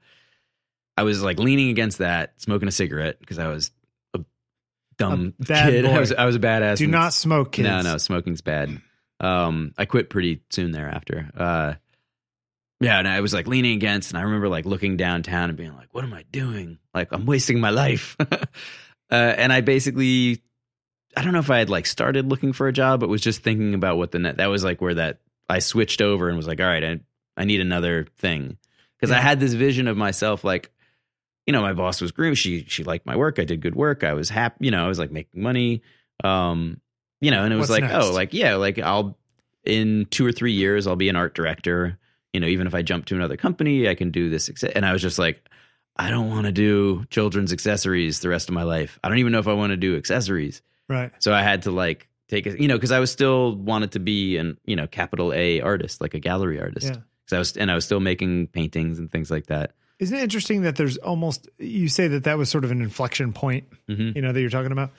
[0.97, 3.71] I was like leaning against that, smoking a cigarette because I was
[4.14, 4.21] a
[4.99, 5.85] dumb A kid.
[5.87, 6.77] I was I was a badass.
[6.79, 7.69] Do not smoke, kids.
[7.69, 8.81] no, no, smoking's bad.
[9.21, 11.31] Um, I quit pretty soon thereafter.
[11.37, 11.75] Uh,
[12.81, 15.77] yeah, and I was like leaning against, and I remember like looking downtown and being
[15.77, 16.79] like, "What am I doing?
[16.95, 18.35] Like, I'm wasting my life." uh,
[19.11, 20.43] and I basically,
[21.16, 23.42] I don't know if I had like started looking for a job, but was just
[23.42, 24.37] thinking about what the net.
[24.37, 27.01] That was like where that I switched over and was like, "All right, I
[27.37, 28.57] I need another thing,"
[28.96, 30.70] because I had this vision of myself like.
[31.46, 32.35] You know, my boss was groom.
[32.35, 33.40] She she liked my work.
[33.40, 34.05] I did good work.
[34.05, 34.66] I was happy.
[34.66, 35.83] You know, I was like making money.
[36.23, 36.81] Um,
[37.20, 38.05] you know, and it was What's like, next?
[38.05, 39.18] oh, like yeah, like I'll
[39.64, 41.99] in two or three years I'll be an art director.
[42.33, 44.49] You know, even if I jump to another company, I can do this.
[44.62, 45.49] And I was just like,
[45.96, 49.01] I don't want to do children's accessories the rest of my life.
[49.03, 50.62] I don't even know if I want to do accessories.
[50.90, 51.12] Right.
[51.20, 54.00] So I had to like take it, you know, because I was still wanted to
[54.00, 56.87] be an you know capital A artist, like a gallery artist.
[56.87, 56.96] Yeah.
[57.24, 59.72] Because I was and I was still making paintings and things like that.
[60.00, 63.33] Isn't it interesting that there's almost you say that that was sort of an inflection
[63.33, 64.90] point, hmm you know, that you're talking about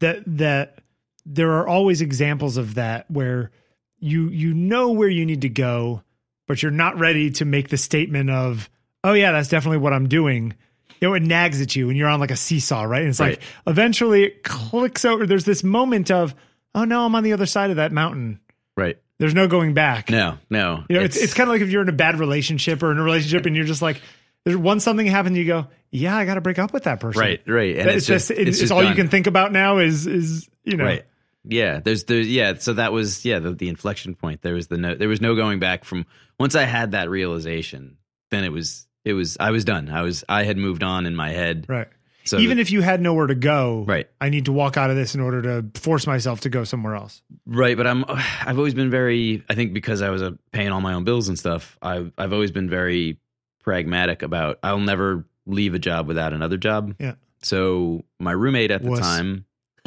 [0.00, 0.80] that that
[1.24, 3.50] there are always examples of that where
[3.98, 6.02] you you know where you need to go,
[6.46, 8.68] but you're not ready to make the statement of,
[9.02, 10.54] "Oh yeah, that's definitely what I'm doing."
[11.00, 13.00] You know, it nags at you and you're on like a seesaw, right?
[13.02, 13.38] And it's Right.
[13.38, 15.26] like eventually it clicks over.
[15.26, 16.34] There's this moment of,
[16.74, 18.40] "Oh no, I'm on the other side of that mountain."
[18.76, 18.98] Right.
[19.18, 20.10] There's no going back.
[20.10, 20.38] No.
[20.50, 20.84] No.
[20.88, 22.98] You know, it's it's, kind of like if you're in a bad relationship or in
[22.98, 24.00] a relationship and you're just like,
[24.44, 27.20] there's one something happens, you go, yeah, I got to break up with that person.
[27.20, 27.40] right.
[27.46, 27.76] Right.
[27.76, 30.76] And That- it's, just, it's, just all you can think about now is is you
[30.76, 31.04] know Right.
[31.44, 31.80] Yeah.
[31.80, 32.54] There's there's yeah.
[32.58, 34.42] So that was yeah the, the inflection point.
[34.42, 36.04] There was the no there was no going back from
[36.38, 37.96] once I had that realization.
[38.30, 39.88] Then it was it was I was done.
[39.90, 41.66] I was I had moved on in my head.
[41.68, 41.88] right.
[42.24, 44.06] So Even if you had nowhere to go, Right.
[44.20, 46.94] I need to walk out of this in order to force myself to go somewhere
[46.94, 47.22] else.
[47.46, 50.82] right, but I'm I've always been very I think because I was uh, paying all
[50.82, 51.78] my own bills and stuff.
[51.80, 53.18] I've I've always been very
[53.62, 56.94] pragmatic about I'll never leave a job without another job.
[56.98, 57.14] Yeah.
[57.42, 59.00] So my roommate at the Wuss.
[59.00, 59.46] time.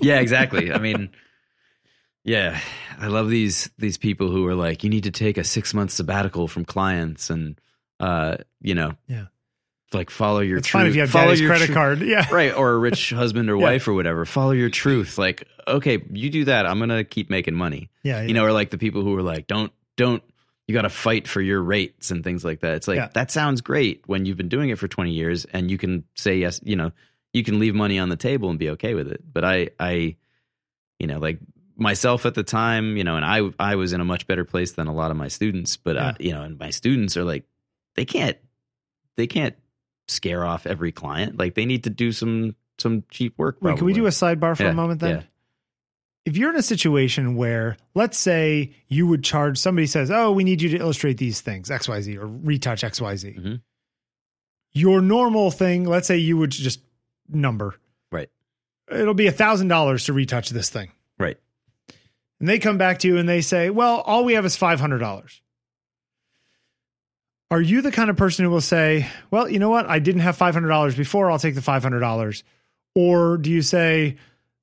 [0.00, 0.72] yeah, exactly.
[0.72, 1.10] I mean,
[2.24, 2.60] yeah,
[2.98, 5.90] I love these these people who are like, you need to take a six month
[5.90, 7.58] sabbatical from clients, and
[8.02, 9.26] uh, you know, Yeah.
[9.94, 10.58] like follow your.
[10.58, 10.80] It's truth.
[10.82, 12.00] fine if you have follow your credit tru- card.
[12.02, 12.26] Yeah.
[12.30, 12.54] right?
[12.54, 13.62] Or a rich husband or Yeah.
[13.62, 14.24] wife or whatever.
[14.26, 15.16] Follow your truth.
[15.18, 18.22] Like, okay, you do that, I'm gonna keep making money Yeah.
[18.22, 20.22] you know, or like the people who are like, don't, don't,
[20.68, 22.74] you got to fight for your rates and things like that.
[22.74, 23.08] It's like Yeah.
[23.14, 26.36] that sounds great when you've been doing it for 20 years and you can say
[26.36, 26.92] yes, you know,
[27.32, 29.22] you can leave money on the table and be okay with it.
[29.32, 30.16] But I I
[30.98, 31.38] you know, like
[31.76, 34.72] myself at the time, you know, and I I was in a much better place
[34.72, 37.44] than a lot of my students, but uh, you know, and my students are like
[37.94, 38.36] they can't
[39.16, 39.54] they can't
[40.08, 41.38] scare off every client.
[41.38, 43.58] Like they need to do some some cheap work.
[43.60, 45.16] Wait, can we do a sidebar for Yeah, a moment then?
[45.16, 45.22] yeah.
[46.24, 50.44] If you're in a situation where, let's say, you would charge somebody says, "Oh, we
[50.44, 53.60] need you to illustrate these things X, Y, Z, or retouch X, Y, Z." Mhm.
[54.72, 56.80] Your normal thing, let's say, you would just
[57.28, 57.74] number.
[58.10, 58.30] Right.
[58.90, 61.36] It'll be a thousand dollars to retouch this thing, Right.
[62.40, 64.80] and they come back to you and they say, "Well, all we have is five
[64.80, 65.41] hundred dollars."
[67.52, 69.86] Are you the kind of person who will say, "Well, you know what?
[69.86, 71.30] I didn't have five hundred dollars before.
[71.30, 72.44] I'll take the five hundred dollars,"
[72.94, 74.16] or do you say?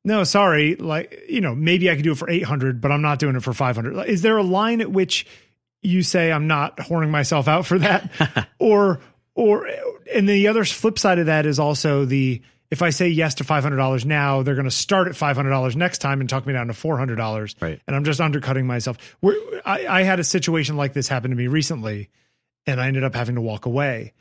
[0.03, 0.75] No, sorry.
[0.75, 3.43] Like, you know, maybe I could do it for 800, but I'm not doing it
[3.43, 4.07] for 500.
[4.07, 5.27] Is there a line at which
[5.81, 8.47] you say I'm not whoring myself out for that?
[8.59, 9.01] or,
[9.35, 9.69] or,
[10.15, 13.43] and the other flip side of that is also the, if I say yes to
[13.43, 16.73] $500 now, they're going to start at $500 next time and talk me down to
[16.73, 17.55] $400.
[17.59, 17.81] Right.
[17.85, 18.97] And I'm just undercutting myself.
[19.21, 22.09] I, I had a situation like this happen to me recently
[22.71, 24.13] and I ended up having to walk away.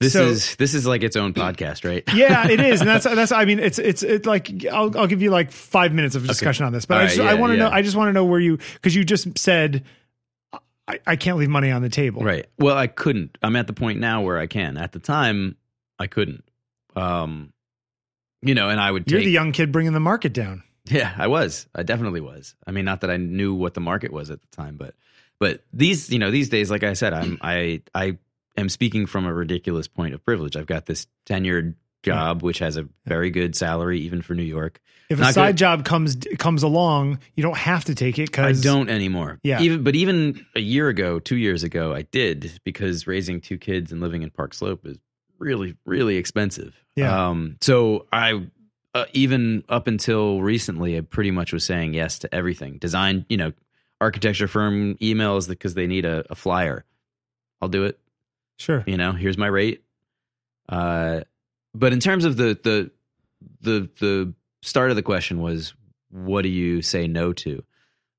[0.00, 2.02] This So- is this is like its own podcast, right?
[2.14, 3.32] Yeah, it is, and that's that's.
[3.32, 6.66] I mean, it's it's it's like I'll I'll give you like five minutes of discussion
[6.66, 7.64] on this, but All I right, just I want to yeah.
[7.64, 7.70] know.
[7.70, 9.84] I just want to know where you because you just said
[10.86, 12.22] I, I can't leave money on the table.
[12.22, 12.46] Right.
[12.58, 13.38] Well, I couldn't.
[13.42, 14.76] I'm at the point now where I can.
[14.76, 15.56] At the time,
[15.98, 16.44] I couldn't.
[16.96, 17.52] Um,
[18.42, 20.62] you know, and I would You're the young kid bringing the market down.
[20.84, 21.66] yeah, I was.
[21.74, 22.54] I definitely was.
[22.66, 24.94] I mean, not that I knew what the market was at the time, but
[25.38, 28.18] but these, you know, these days, like I said, I'm I I
[28.56, 30.56] am speaking from a ridiculous point of privilege.
[30.56, 34.80] I've got this tenured job, which has a very good salary, even for New York.
[35.10, 35.56] If a side good.
[35.56, 39.38] job comes comes along, you don't have to take it cuz I don't anymore.
[39.42, 39.60] Yeah.
[39.60, 43.92] Even but even a year ago, two years ago, I did because raising two kids
[43.92, 44.98] and living in Park Slope is
[45.38, 46.74] really, really expensive.
[46.96, 47.28] Yeah.
[47.28, 47.56] Um.
[47.60, 48.46] So I
[48.94, 52.78] uh, even up until recently, I pretty much was saying yes to everything.
[52.78, 53.52] Design, you know,
[54.04, 56.84] architecture firm emails because they need a, a flyer.
[57.60, 57.98] I'll do it.
[58.58, 58.84] Sure.
[58.86, 59.82] You know, here's my rate.
[60.68, 61.20] Uh,
[61.74, 62.90] but in terms of the the
[63.62, 65.74] the the start of the question was,
[66.10, 67.64] what do you say no to?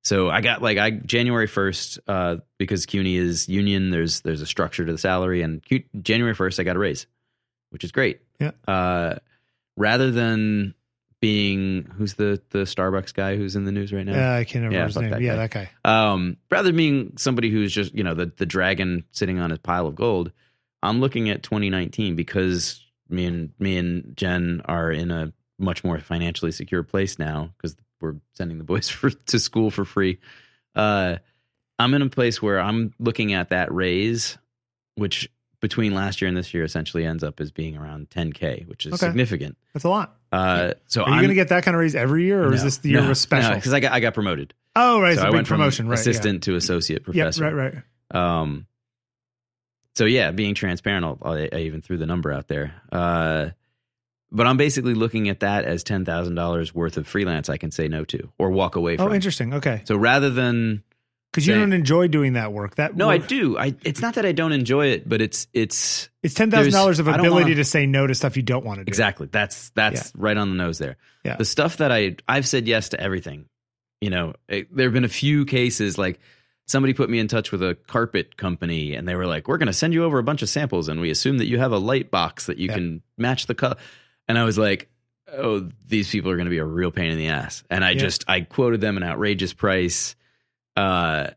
[0.03, 3.91] So I got like I January first uh, because CUNY is union.
[3.91, 7.07] There's there's a structure to the salary, and Q, January first I got a raise,
[7.69, 8.21] which is great.
[8.39, 8.51] Yeah.
[8.67, 9.15] Uh,
[9.77, 10.73] rather than
[11.25, 14.13] being who's the the Starbucks guy who's in the news right now?
[14.13, 15.09] Uh, I can't remember Yeah, his name.
[15.09, 15.69] that yeah, that guy.
[15.83, 19.57] um, rather than being somebody who's just you know the the dragon sitting on a
[19.57, 20.31] pile of gold,
[20.83, 25.99] I'm looking at 2019 because me and me and Jen are in a much more
[25.99, 30.19] financially secure place now because we're sending the boys for, to school for free.
[30.75, 31.17] Uh,
[31.79, 34.37] I'm in a place where I'm looking at that raise,
[34.95, 35.27] which
[35.61, 38.93] between last year and this year essentially ends up as being around 10k, which is
[38.93, 39.07] Okay.
[39.07, 39.57] significant.
[39.73, 40.15] That's a lot.
[40.31, 42.63] Uh, so Are you going to get that kind of raise every year, or is
[42.63, 43.55] this the year was special?
[43.55, 44.53] because I got I got promoted.
[44.75, 45.15] oh, right.
[45.15, 45.97] So a I big went from promotion, right?
[45.99, 47.45] assistant to associate professor.
[47.45, 47.73] Yep, right,
[48.13, 48.41] right.
[48.41, 48.65] Um,
[49.95, 52.73] so yeah, being transparent, I'll, I, I even threw the number out there.
[52.91, 53.49] Uh,
[54.31, 57.71] but I'm basically looking at that as ten thousand dollars worth of freelance I can
[57.71, 59.09] say no to or walk away from.
[59.09, 59.53] Oh, interesting.
[59.53, 59.83] Okay.
[59.85, 60.83] So rather than
[61.35, 62.75] Because you don't enjoy doing that work.
[62.75, 63.57] That no, I do.
[63.57, 66.99] I it's not that I don't enjoy it, but it's it's It's ten thousand dollars
[66.99, 68.85] of There's- I don't ability wanna- to say no to stuff you don't want to
[68.85, 68.89] do.
[68.89, 70.95] exactly that's that's right on the nose there.
[71.25, 71.35] Yeah.
[71.35, 73.45] The stuff that I I've said yes to everything.
[74.01, 76.19] You know, it, there have been a few cases like
[76.67, 79.67] somebody put me in touch with a carpet company and they were like, "We're going
[79.67, 81.77] to send you over a bunch of samples and we assume that you have a
[81.77, 82.75] light box that you Yeah.
[82.75, 83.75] can match the color."
[84.27, 84.89] And I was like,
[85.31, 87.91] "Oh, these people are going to be a real pain in the ass." And I
[87.91, 87.99] Yeah.
[87.99, 90.15] just I quoted them an outrageous price.
[90.75, 91.27] Uh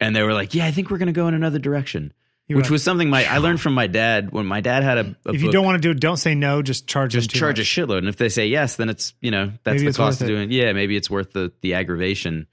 [0.00, 2.12] and they were like, "Yeah, I think we're going to go in another direction."
[2.46, 4.96] You which went, was something my I learned from my dad when my dad had
[4.98, 6.62] a, a if you book- don't want to do it, don't say no.
[6.62, 7.12] Just charge.
[7.12, 7.76] just charge much.
[7.76, 7.98] a shitload.
[7.98, 10.30] And if they say yes, then it's you know that's Maybe the cost of it.
[10.30, 10.50] doing.
[10.52, 12.46] Yeah, maybe it's worth the the aggravation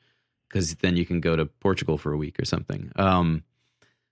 [0.49, 2.91] because then you can go to Portugal for a week or something.
[2.97, 3.43] Um,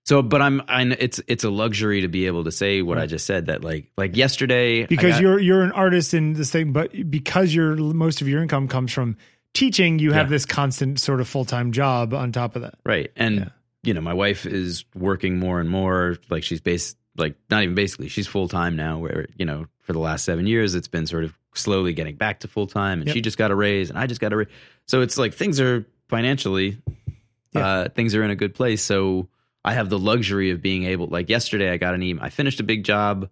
[0.06, 3.06] so but I'm I'm, it's it's a luxury to be able to say what I
[3.06, 6.72] just said that like like yesterday because got- you're you're an artist in this thing,
[6.72, 9.18] but because your most of your income comes from
[9.54, 10.32] teaching, you have Yeah.
[10.32, 12.76] this constant sort of full time job on top of that.
[12.86, 13.50] right and Yeah.
[13.84, 17.76] you know my wife is working more and more like she's based like not even
[17.76, 21.06] basically she's full time now where you know for the last seven years it's been
[21.06, 23.14] sort of slowly getting back to full time and Yep.
[23.16, 24.48] she just got a raise and I just got a raise
[24.88, 26.78] so it's like things are financially
[27.54, 27.68] Yeah.
[27.68, 29.28] uh, things are in a good place so
[29.64, 32.60] I have the luxury of being able like yesterday I got an email I finished
[32.60, 33.30] a big job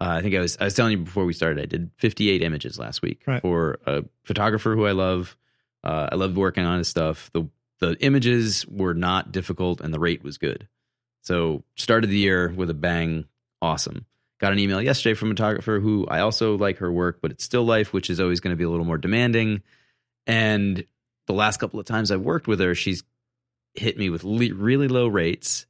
[0.00, 2.42] uh, I think I was I was telling you before we started I did 58
[2.42, 3.42] images last week Right.
[3.42, 5.36] for a photographer who I love
[5.84, 7.48] uh, I loved working on his stuff the
[7.80, 10.66] the images were not difficult and the rate was good.
[11.22, 13.26] So started the year with a bang.
[13.62, 14.04] Awesome.
[14.40, 17.44] Got an email yesterday from a photographer who I also like her work, but it's
[17.44, 19.62] still life, which is always going to be a little more demanding.
[20.26, 20.84] And
[21.28, 23.04] the last couple of times I've worked with her, she's
[23.74, 25.66] hit me with le- really low rates.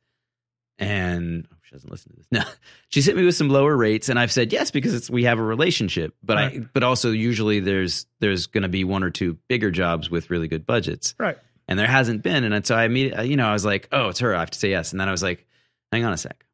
[0.78, 2.26] And she doesn't listen to this.
[2.30, 2.42] No,
[2.88, 5.38] she's hit me with some lower rates, and I've said yes because it's we have
[5.38, 6.14] a relationship.
[6.22, 10.08] But I, but also usually there's there's going to be one or two bigger jobs
[10.10, 11.36] with really good budgets Right.
[11.68, 12.44] and there hasn't been.
[12.44, 14.34] And so I immediately, uh, you know, I was like, oh, it's her.
[14.34, 14.92] I have to say yes.
[14.92, 15.46] And then I was like,
[15.92, 16.46] hang on a sec.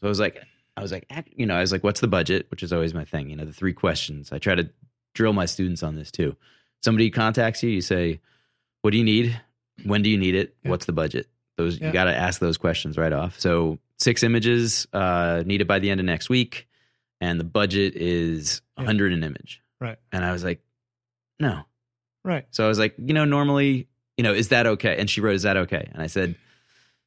[0.00, 0.42] So I was like,
[0.76, 1.06] I was like,
[1.36, 2.46] you know, I was like, what's the budget?
[2.50, 3.28] Which is always my thing.
[3.28, 4.32] You know, the three questions.
[4.32, 4.70] I try to
[5.14, 6.34] drill my students on this too.
[6.82, 8.20] Somebody contacts you, you say,
[8.80, 9.38] what do you need?
[9.84, 10.56] When do you need it?
[10.64, 10.70] Yeah.
[10.70, 11.28] What's the budget?
[11.58, 11.88] Those Yeah.
[11.88, 13.38] you got to ask those questions right off.
[13.38, 16.68] So six images uh, needed by the end of next week,
[17.20, 18.86] and the budget is a Yeah.
[18.86, 19.60] hundred an image.
[19.80, 19.98] Right.
[20.12, 20.60] And I was like,
[21.40, 21.62] no,
[22.24, 22.44] Right.
[22.50, 24.96] so I was like, you know, normally, you know, is that okay?
[24.98, 25.88] And she wrote, is that okay?
[25.92, 26.36] And I said,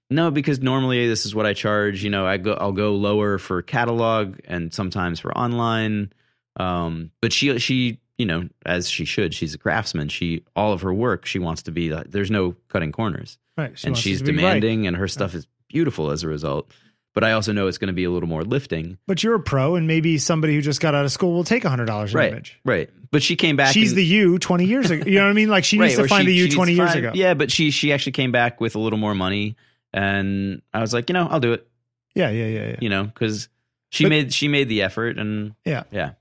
[0.10, 2.04] no, because normally this is what I charge.
[2.04, 6.12] You know, I go, I'll go lower for catalog and sometimes for online.
[6.58, 10.10] Um, but she, she, you know, as she should, she's a craftsman.
[10.10, 11.90] She, all of her work, she wants to be.
[11.92, 13.78] Like, there's no cutting corners, Right.
[13.80, 14.38] She and she's be right.
[14.38, 16.72] demanding, and her stuff is beautiful as a result.
[17.14, 18.98] But I also know it's going to be a little more lifting.
[19.08, 21.64] But you're a pro, and maybe somebody who just got out of school will take
[21.64, 22.60] hundred dollars an Right, image.
[22.66, 22.90] right.
[23.12, 23.74] But she came back.
[23.74, 25.04] She's and- the you twenty years ago.
[25.06, 25.50] You know what I mean?
[25.50, 27.12] Like she needs to find she- the you twenty years find- ago.
[27.16, 29.56] Yeah, but she she actually came back with a little more money,
[29.94, 31.68] and I was like, you know, I'll do it.
[32.16, 32.30] Yeah.
[32.32, 32.46] Yeah.
[32.48, 32.68] Yeah.
[32.70, 32.76] Yeah.
[32.82, 33.48] You know, because
[33.92, 35.84] she But- made she made the effort, and Yeah.
[35.92, 36.12] yeah,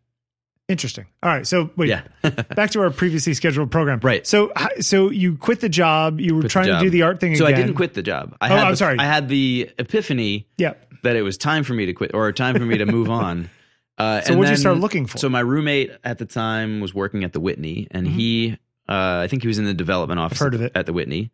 [0.68, 1.04] Interesting.
[1.22, 1.46] All right.
[1.46, 1.90] So wait.
[1.90, 2.02] yeah,
[2.56, 4.00] Back to our previously scheduled program.
[4.02, 4.26] Right.
[4.26, 4.50] So,
[4.80, 6.20] so you quit the job.
[6.20, 7.58] You were Quit trying to do the art thing so again.
[7.58, 8.34] I didn't quit the job.
[8.40, 8.98] I Oh, had I'm the- sorry.
[8.98, 10.72] I had the epiphany Yeah.
[11.02, 13.50] that it was time for me to quit, or time for me to move on.
[13.96, 15.18] Uh, So and what'd you start looking for?
[15.18, 18.10] So my roommate at the time was working at the Whitney, and Mhm.
[18.10, 18.58] he,
[18.88, 20.40] uh, I think he was in the development office.
[20.40, 20.72] heard at, of it.
[20.74, 21.30] at the Whitney,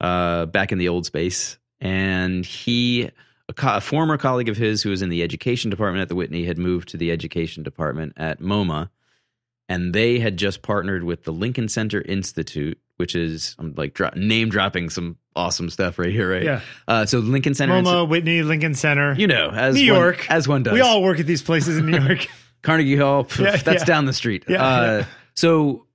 [0.00, 3.10] uh, back in the old space, and he,
[3.50, 6.14] a, co- a former colleague of his who was in the education department at the
[6.14, 8.88] Whitney, had moved to the education department at MoMA,
[9.68, 14.10] and they had just partnered with the Lincoln Center Institute, which is I'm like dro-
[14.16, 16.42] name dropping some awesome stuff right here, right?
[16.42, 16.60] Yeah.
[16.88, 19.14] Uh, so Lincoln Center, MoMA, Whitney, Lincoln Center.
[19.14, 20.30] you know, as New one- York.
[20.30, 20.72] as one does.
[20.74, 22.26] we all work at these places in New York.
[22.62, 23.26] Carnegie Hall.
[23.38, 23.84] Yeah, that's yeah.
[23.84, 24.44] down the street.
[24.48, 25.04] Yeah, uh.
[25.36, 25.86] So,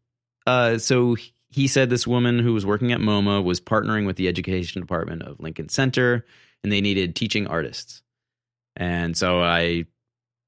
[0.48, 1.18] uh, so
[1.50, 5.22] he said this woman who was working at MoMA was partnering with the education department
[5.22, 6.26] of Lincoln Center,
[6.66, 8.02] and they needed teaching artists.
[8.76, 9.86] And so I,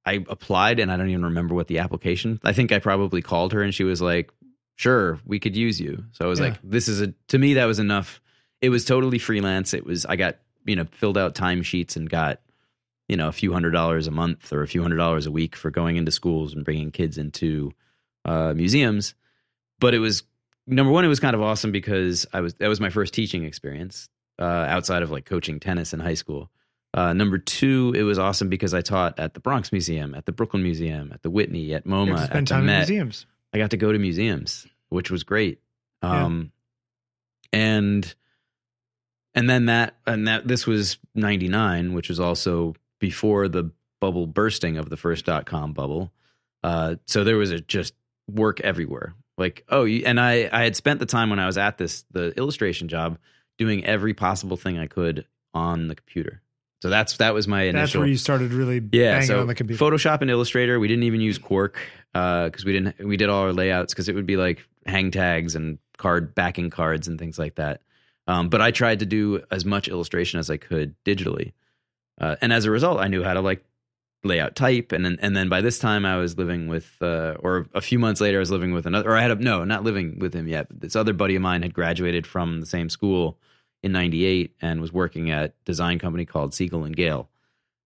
[0.04, 2.40] I applied, and I don't even remember what the application.
[2.44, 4.32] I think I probably called her, and she was like,
[4.76, 6.46] "Sure, we could use you." So I was Yeah.
[6.48, 8.20] like, "This is a." To me, that was enough.
[8.60, 9.76] It was totally freelance.
[9.76, 10.08] It was.
[10.08, 12.42] I got you know filled out timesheets and got
[13.08, 15.56] you know a few hundred dollars a month or a few hundred dollars a week
[15.56, 17.72] for going into schools and bringing kids into
[18.26, 19.14] uh, museums.
[19.80, 20.24] But it was
[20.66, 21.06] number one.
[21.06, 24.10] It was kind of awesome because I was that was my first teaching experience
[24.40, 26.50] uh, outside of like coaching tennis in high school.
[26.94, 30.32] Uh, number two, it was awesome because I taught at the Bronx Museum, at the
[30.32, 32.78] Brooklyn Museum, at the Whitney, at MoMA, have to at spend the time in Met.
[32.90, 33.26] museums.
[33.54, 35.60] I got to go to museums, which was great.
[36.02, 36.26] Yeah.
[36.26, 36.52] Um,
[37.54, 38.16] and
[39.36, 44.78] and then that and that this was 99, which was also before the bubble bursting
[44.78, 46.12] of the first dot com bubble.
[46.64, 47.94] Uh, so there was a just
[48.30, 49.14] work everywhere.
[49.38, 52.36] Like, oh, and I I had spent the time when I was at this the
[52.38, 53.20] illustration job
[53.58, 56.42] doing every possible thing I could on the computer.
[56.82, 59.48] So that's that was my initial That's where you started really yeah, banging so on
[59.48, 59.84] the computer.
[59.84, 60.80] Photoshop and Illustrator.
[60.80, 61.80] We didn't even use Quark
[62.14, 63.00] because we didn't.
[63.00, 66.70] We did all our layouts because it would be like hang tags and card backing
[66.70, 67.82] cards and things like that.
[68.28, 71.54] Um, but I tried to do as much illustration as I could digitally,
[72.22, 73.64] uh, and as a result, I knew how to like
[74.24, 74.92] lay out type.
[74.92, 77.98] And then and then by this time, I was living with, uh, or a few
[77.98, 79.10] months later, I was living with another.
[79.10, 80.68] Or I had a no, not living with him yet.
[80.68, 83.40] But this other buddy of mine had graduated from the same school
[83.84, 87.30] in '98 and was working at design company called Siegel and Gale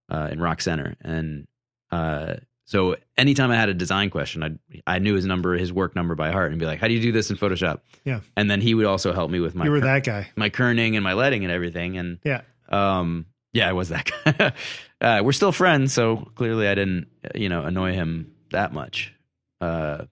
[0.10, 1.48] uh, in Rock Center, and
[1.92, 2.36] uh,
[2.66, 4.52] so anytime I had a design question, I
[4.96, 7.02] I knew his number, his work number by heart, and be like, "How do you
[7.02, 8.22] do this in Photoshop?" Yeah.
[8.38, 10.30] and then he would also help me with my you were that guy.
[10.36, 12.42] my kerning and my leading and everything, and Yeah.
[12.70, 14.54] um, yeah, I was that guy.
[15.02, 19.14] uh, we're still friends, so clearly I didn't, you know, annoy him that much.
[19.60, 20.06] Uh,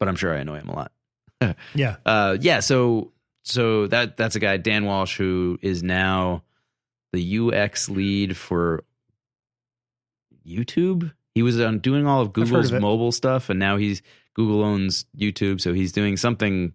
[0.00, 0.92] but I'm sure I annoy him a lot.
[1.74, 1.96] Yeah.
[2.04, 2.60] Uh, yeah.
[2.60, 3.12] So
[3.44, 6.42] so that that's a guy Dan Walsh who is now
[7.12, 8.82] the UX lead for
[10.46, 11.12] YouTube.
[11.34, 14.02] He was on doing all of Google's of mobile stuff, and now he's
[14.34, 16.72] Google owns YouTube, so he's doing something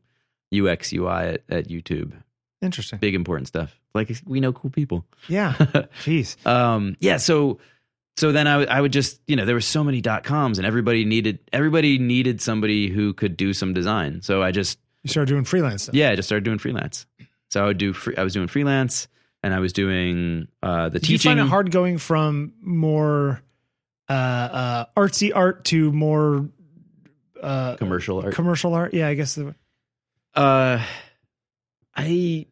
[0.53, 2.13] UX UI at, at YouTube.
[2.61, 2.99] Interesting.
[2.99, 3.79] Big important stuff.
[3.93, 5.05] Like we know cool people.
[5.27, 5.53] Yeah.
[6.03, 6.43] Jeez.
[6.45, 7.59] um yeah so
[8.17, 10.57] so then I would- I would just you know there were so many dot coms
[10.57, 15.09] and everybody needed everybody needed somebody who could do some design so i just You
[15.09, 15.95] started doing freelance stuff.
[15.95, 17.05] yeah i just started doing freelance
[17.49, 17.93] So I would do.
[17.93, 19.07] Free, I was doing freelance,
[19.41, 21.29] and I was doing uh, the Did you teaching.
[21.31, 23.41] find it hard going from more
[24.07, 26.47] uh, uh, artsy art to more
[27.41, 28.35] uh, commercial art.
[28.35, 28.93] commercial art?
[28.93, 29.33] Yeah, I guess.
[29.35, 29.55] The,
[30.35, 30.83] Uh,
[31.95, 32.45] I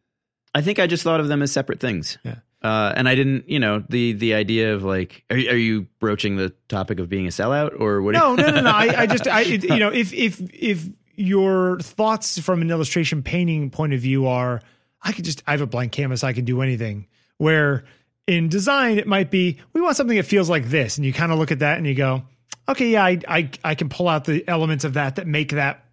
[0.54, 2.18] I think I just thought of them as separate things.
[2.24, 2.36] Yeah.
[2.60, 6.36] Uh, and I didn't, you know, the the idea of like, are, are you broaching
[6.36, 8.14] the topic of being a sellout or what?
[8.14, 8.70] no, no, no, no.
[8.70, 10.84] I, I just, I, it, you know, if if if
[11.18, 14.62] your thoughts from an illustration painting point of view are,
[15.02, 17.08] I could just, I have a blank canvas, I can do anything.
[17.38, 17.84] Where
[18.26, 21.32] in design, it might be, we want something that feels like this, and you kind
[21.32, 22.22] of look at that and you go,
[22.68, 25.84] okay, yeah, I, I, I can pull out the elements of that that make that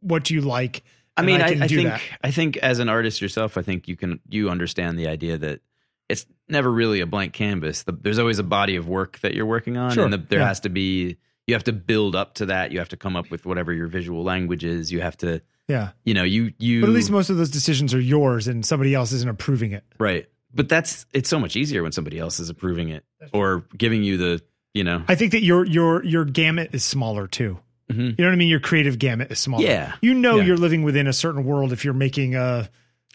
[0.00, 0.82] what you like.
[1.16, 2.00] I mean, I, can I think that.
[2.24, 5.60] I think as an artist yourself, I think you can you understand the idea that
[6.08, 7.82] it's never really a blank canvas.
[7.82, 10.40] The, there's always a body of work that you're working on, Sure, and the, there
[10.40, 10.48] yeah.
[10.48, 11.18] has to be
[11.52, 12.72] you have to build up to that.
[12.72, 14.90] You have to come up with whatever your visual language is.
[14.90, 15.90] You have to, Yeah.
[16.04, 16.80] you know, you you.
[16.80, 19.84] But at least most of those decisions are yours and somebody else isn't approving it.
[19.98, 20.26] right.
[20.54, 24.16] But that's it's so much easier when somebody else is approving it or giving you
[24.18, 24.42] the
[24.74, 27.58] you know I think that your your your gamut is smaller too.
[27.90, 27.98] Mhm.
[28.10, 28.48] You know what I mean?
[28.48, 29.64] Your creative gamut is smaller.
[29.64, 29.92] Yeah.
[30.00, 30.44] You know Yeah.
[30.44, 32.68] you're living within a certain world if you're making a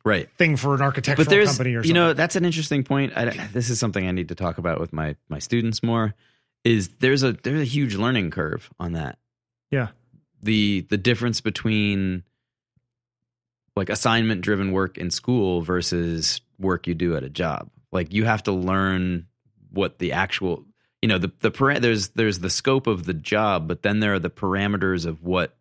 [0.03, 0.29] right.
[0.37, 1.87] thing for an architectural company or something.
[1.87, 4.79] you know that's an interesting point I, this is something i need to talk about
[4.79, 6.13] with my my students more
[6.63, 9.17] is there's a there's a huge learning curve on that
[9.71, 9.89] yeah.
[10.41, 12.23] the the difference between
[13.75, 18.25] like assignment driven work in school versus work you do at a job like you
[18.25, 19.27] have to learn
[19.71, 20.65] what the actual
[21.01, 24.19] you know the the there's there's the scope of the job but then there are
[24.19, 25.56] the parameters of what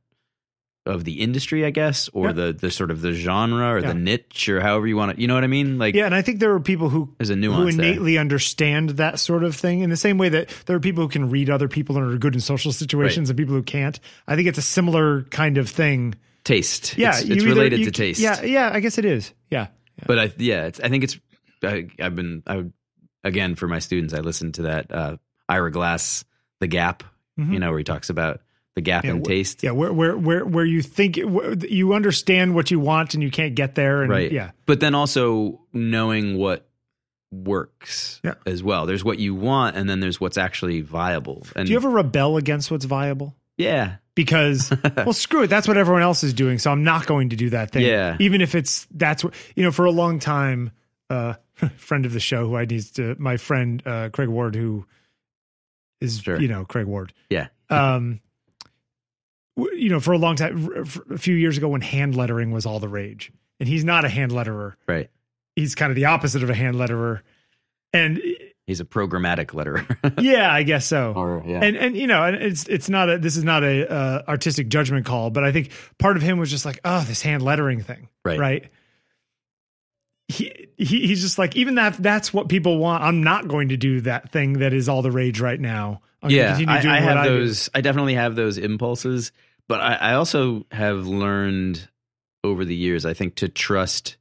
[0.87, 2.33] of the industry i guess or Yeah.
[2.33, 3.89] the the sort of the genre or Yeah.
[3.89, 6.15] the niche or however you want to you know what i mean like Yeah, and
[6.15, 7.87] I think there are people who there's a who nuance there.
[7.87, 11.09] innately understand that sort of thing in the same way that there are people who
[11.09, 13.99] can read other people and are good in social situations and people who can't.
[14.29, 16.15] I think it's a similar kind of thing.
[16.45, 19.33] taste Yeah, it's, it's either- related you- to taste Yeah, yeah, I guess it is.
[19.51, 19.67] Yeah.
[20.07, 21.19] but I yeah, it's, I think it's
[21.65, 22.65] I, I've been I
[23.25, 25.17] again for my students I listened to that uh,
[25.49, 26.25] Ira Glass
[26.61, 27.03] The Gap,
[27.39, 27.53] Mhm.
[27.53, 28.41] you know, where he talks about
[28.77, 29.63] the gap Yeah, in taste.
[29.65, 33.55] Yeah, where where where where you think you understand what you want and you can't
[33.57, 34.31] get there and right.
[34.31, 34.53] yeah.
[34.67, 36.69] But then also knowing what
[37.33, 38.35] works Yeah.
[38.47, 38.87] as well.
[38.87, 41.47] There's what you want and then there's what's actually viable.
[41.57, 43.35] And Do you ever rebel against what's viable?
[43.57, 43.97] yeah.
[44.15, 47.37] because well screw it that's what everyone else is doing so i'm not going to
[47.37, 48.17] do that thing Yeah.
[48.21, 50.71] even if it's that's what you know for a long time
[51.11, 51.35] uh
[51.77, 54.87] friend of the show who i need to my friend uh craig ward who
[56.01, 56.39] is Sure.
[56.41, 57.49] you know craig ward Yeah.
[57.71, 58.21] um
[59.57, 60.69] you know for a long time
[61.11, 64.09] a few years ago when hand lettering was all the rage and he's not a
[64.09, 65.09] hand letterer Right.
[65.55, 67.21] he's kind of the opposite of a hand letterer
[67.93, 68.21] and
[68.67, 69.87] He's a programmatic letterer.
[70.23, 71.61] yeah i guess so or yeah.
[71.63, 74.69] and and you know and it's it's not a this is not a uh, artistic
[74.69, 77.81] judgment call but i think part of him was just like oh this hand lettering
[77.81, 78.39] thing Right.
[78.39, 78.71] right
[80.29, 83.77] he, he he's just like even that that's what people want i'm not going to
[83.77, 86.95] do that thing that is all the rage right now I'm yeah, continue I, doing
[86.95, 87.31] I have do.
[87.31, 87.71] those.
[87.75, 89.33] I definitely have those impulses,
[89.69, 91.89] but I, I also have learned
[92.45, 93.05] over the years.
[93.05, 94.17] I think to trust,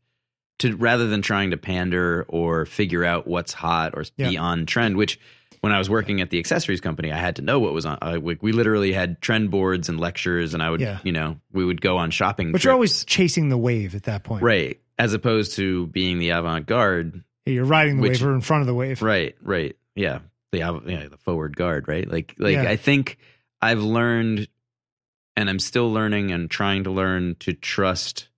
[0.59, 4.97] to rather than trying to pander or figure out what's hot or be on trend.
[4.97, 5.19] Which,
[5.61, 7.97] when I was working at the accessories company, I had to know what was on.
[8.01, 10.99] I, we, we literally had trend boards and lectures, and I would, Yeah.
[11.03, 12.51] you know, we would go on shopping.
[12.51, 16.29] but you're always chasing the wave at that point right, as opposed to being the
[16.29, 17.23] avant garde.
[17.47, 19.75] you're riding the Which- wave or in front of the wave Right, right.
[19.95, 20.19] Yeah.
[20.51, 22.09] The yeah, the forward guard, right?
[22.09, 22.69] Like like Yeah.
[22.69, 23.17] I think
[23.61, 24.47] I've learned
[25.37, 28.29] and I'm still learning and trying to learn to trust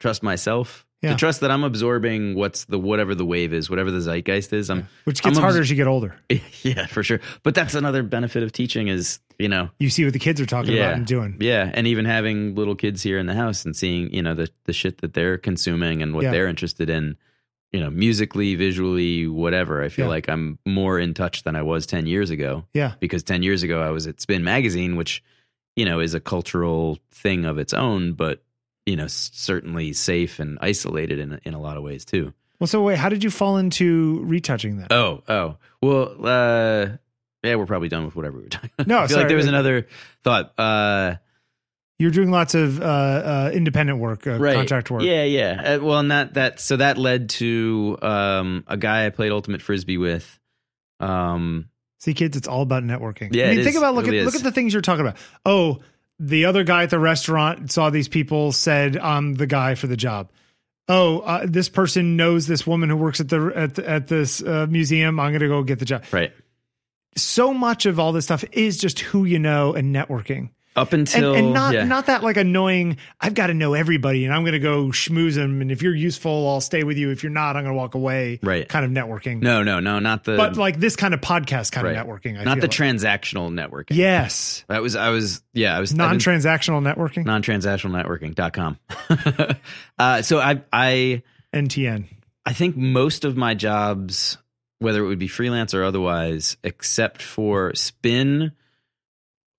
[0.00, 0.86] trust myself.
[1.02, 1.10] Yeah.
[1.10, 4.70] To trust that I'm absorbing what's the whatever the wave is, whatever the zeitgeist is.
[4.70, 6.16] I'm which gets I'm harder obs- as you get older
[6.62, 7.20] yeah, for sure.
[7.42, 10.46] But that's another benefit of teaching is, you know, you see what the kids are
[10.46, 10.84] talking Yeah.
[10.84, 14.14] about and doing yeah, and even having little kids here in the house and seeing,
[14.14, 16.30] you know, the the shit that they're consuming and what Yeah.
[16.30, 17.18] they're interested in,
[17.70, 19.82] you know, musically, visually, whatever.
[19.82, 20.10] I feel Yeah.
[20.10, 23.62] like I'm more in touch than I was 10 years ago yeah because 10 years
[23.62, 25.22] ago I was at Spin Magazine, which,
[25.76, 28.42] you know, is a cultural thing of its own, but,
[28.86, 32.32] you know, certainly safe and isolated in, in a lot of ways too.
[32.60, 34.92] well so wait how did you fall into retouching that?
[34.92, 35.56] Oh, oh.
[35.82, 36.88] Well, uh,
[37.42, 38.86] yeah, we're probably done with whatever we were talking about.
[38.86, 39.20] No, I feel sorry.
[39.22, 39.86] like there was another
[40.22, 40.58] thought.
[40.58, 41.16] Uh,
[41.98, 45.74] you're doing lots of uh, uh, independent work uh, contract work Yeah, yeah.
[45.74, 49.62] Uh, well, and that that so that led to um, a guy I played ultimate
[49.62, 50.40] frisbee with.
[51.00, 51.68] Um,
[52.04, 53.34] See, kids, it's all about networking.
[53.34, 53.76] Yeah, I mean, think is.
[53.76, 55.16] about look really at look at the things you're talking about.
[55.46, 55.80] Oh,
[56.18, 59.96] the other guy at the restaurant saw these people, said, "I'm the guy for the
[59.96, 60.30] job."
[60.86, 64.42] Oh, uh, this person knows this woman who works at the at the, at this
[64.42, 65.18] uh, museum.
[65.18, 66.04] I'm going to go get the job.
[66.12, 66.30] right.
[67.16, 70.50] So much of all this stuff is just who you know and networking.
[70.76, 71.84] Up until and not yeah.
[71.84, 72.96] not that like annoying.
[73.20, 75.60] I've got to know everybody, and I'm going to go schmooze them.
[75.60, 77.10] And if you're useful, I'll stay with you.
[77.10, 78.40] If you're not, I'm going to walk away.
[78.42, 78.68] Right.
[78.68, 79.40] Kind of networking.
[79.40, 81.96] no, no, no, not the but like this kind of podcast kind right.
[81.96, 82.38] of networking.
[82.38, 82.70] I not the like.
[82.70, 83.96] transactional networking.
[83.96, 87.24] yes, that was I was yeah I was non-transactional networking.
[87.24, 88.78] non-transactional networking.com.
[89.98, 91.22] uh, so I I
[91.52, 92.06] NTN.
[92.46, 94.36] I think most of my jobs,
[94.78, 98.52] whether it would be freelance or otherwise, except for Spin,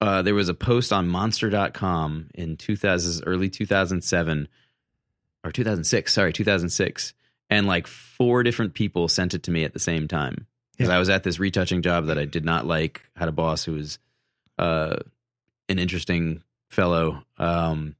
[0.01, 4.47] uh, there was a post on monster.com in 2000, early 2007
[5.43, 7.13] or 2006, sorry, 2006.
[7.49, 10.47] And like four different people sent it to me at the same time.
[10.71, 10.95] Because Yeah.
[10.95, 13.73] I was at this retouching job that I did not like, had a boss who
[13.73, 13.99] was
[14.57, 14.97] uh,
[15.69, 17.95] an interesting fellow, um,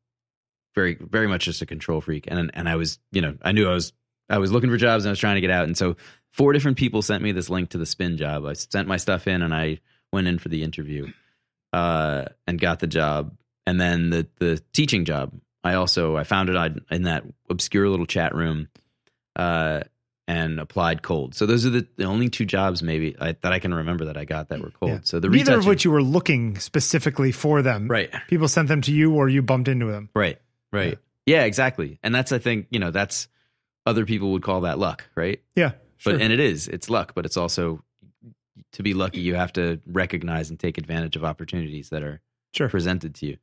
[0.73, 2.25] very, very much just a control freak.
[2.27, 3.93] And, and I was, you know, I knew I was
[4.27, 5.65] I was looking for jobs and I was trying to get out.
[5.65, 5.95] And so
[6.31, 8.43] four different people sent me this link to the spin job.
[8.45, 9.79] I sent my stuff in and I
[10.11, 11.11] went in for the interview
[11.75, 13.35] uh, and got the job.
[13.67, 18.05] And then the the teaching job, I also I found it in that obscure little
[18.05, 18.69] chat room
[19.35, 19.81] uh,
[20.25, 21.35] and applied cold.
[21.35, 24.15] So those are the, the only two jobs maybe I, that I can remember that
[24.15, 24.91] I got that were cold.
[24.91, 24.99] Yeah.
[25.03, 27.89] So the Neither of which you were looking specifically for them.
[27.89, 28.09] right.
[28.29, 30.09] People sent them to you, or you bumped into them.
[30.15, 30.39] Right.
[30.71, 30.97] Right.
[31.25, 31.43] Yeah.
[31.43, 31.99] exactly.
[32.03, 33.27] And that's I think, you know, that's
[33.85, 35.41] other people would call that luck, right?
[35.55, 35.71] Yeah.
[35.97, 36.13] Sure.
[36.13, 37.83] But and it is, it's luck, but it's also
[38.73, 42.21] to be lucky you have to recognize and take advantage of opportunities that are
[42.53, 42.69] sure.
[42.69, 43.37] presented to you.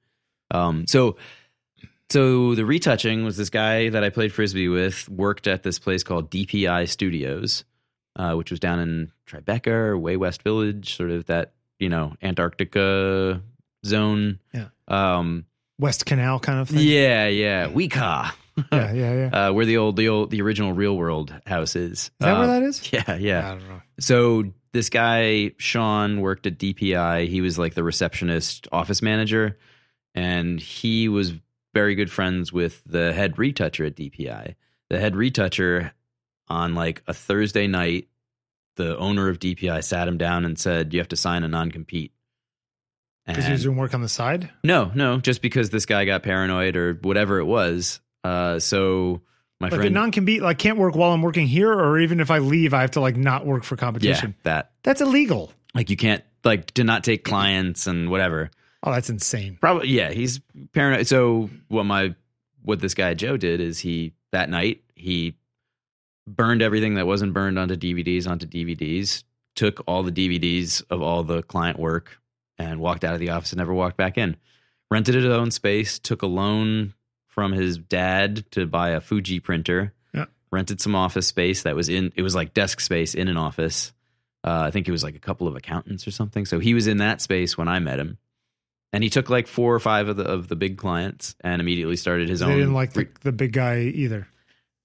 [0.50, 1.16] Um so
[2.10, 6.02] so the retouching was this guy that I played frisbee with, worked at this place
[6.02, 7.64] called DPI Studios,
[8.16, 12.14] uh, which was down in Tribeca or Way West Village, sort of that, you know,
[12.22, 13.42] Antarctica
[13.86, 14.38] zone.
[14.52, 14.68] Yeah.
[14.88, 15.46] Um
[15.78, 16.80] West Canal kind of thing.
[16.80, 17.68] yeah, yeah.
[17.68, 18.32] Weeka.
[18.70, 18.92] Yeah.
[18.92, 19.14] Yeah.
[19.32, 19.46] Yeah.
[19.48, 21.92] uh, where the old, the old, the original Real World house is.
[21.92, 22.82] Is that Uh, where that is?
[22.92, 23.46] Yeah, yeah.
[23.48, 23.82] I don't know.
[23.98, 27.28] So this guy Sean worked at DPI.
[27.28, 29.58] He was like the receptionist, office manager,
[30.14, 31.32] and he was
[31.74, 34.54] very good friends with the head retoucher at DPI.
[34.90, 35.92] The head retoucher
[36.48, 38.08] on like a Thursday night,
[38.76, 41.70] the owner of DPI sat him down and said, "You have to sign a non
[41.70, 42.12] compete."
[43.26, 44.50] Because he was doing work on the side.
[44.64, 48.00] no, no, just because this guy got paranoid or whatever it was.
[48.24, 49.22] Uh, so
[49.62, 52.38] my Like friend, non-compete, like can't work while I'm working here, or even if I
[52.38, 54.30] leave, I have to like not work for competition.
[54.38, 55.52] yeah, that That's illegal.
[55.74, 58.50] like you can't like to not take clients and whatever.
[58.82, 59.56] Oh, that's insane.
[59.60, 60.40] Probably, yeah, he's
[60.72, 61.06] paranoid.
[61.06, 62.14] So what my
[62.62, 65.34] what this guy Joe did is he that night he
[66.26, 69.24] burned everything that wasn't burned onto DVDs onto DVDs,
[69.56, 72.18] took all the DVDs of all the client work,
[72.58, 74.36] and walked out of the office and never walked back in.
[74.90, 76.92] Rented his own space, took a loan
[77.32, 79.92] from his dad to buy a Fuji printer.
[80.12, 80.26] Yeah.
[80.50, 82.12] Rented some office space that was in.
[82.14, 83.92] It was like desk space in an office.
[84.44, 86.44] Uh, I think it was like a couple of accountants or something.
[86.44, 88.18] So he was in that space when I met him,
[88.92, 91.96] and he took like four or five of the of the big clients and immediately
[91.96, 92.56] started his They own.
[92.58, 94.28] didn't like the, the big guy either.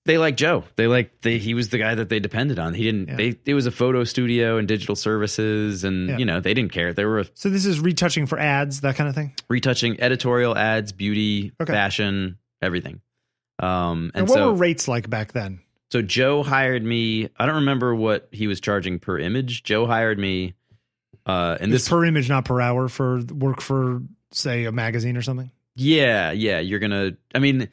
[0.07, 0.63] They like Joe.
[0.75, 2.73] They like they he was the guy that they depended on.
[2.73, 3.09] He didn't.
[3.09, 3.15] Yeah.
[3.17, 6.17] They it was a photo studio and digital services, and Yeah.
[6.17, 6.93] you know they didn't care.
[6.93, 9.33] They were So this is retouching for ads, that kind of thing.
[9.49, 11.71] retouching editorial ads, beauty, Okay.
[11.71, 13.01] fashion, everything.
[13.59, 15.59] Um, And, and what so were rates like back then?
[15.91, 17.29] so Joe hired me.
[17.37, 19.63] I don't remember what he was charging per image.
[19.63, 20.53] Joe hired me,
[21.25, 24.01] uh, and This this per image, not per hour, for work for
[24.31, 25.51] say a magazine or something.
[25.75, 26.59] Yeah, yeah.
[26.59, 27.11] You're gonna.
[27.35, 27.69] I mean,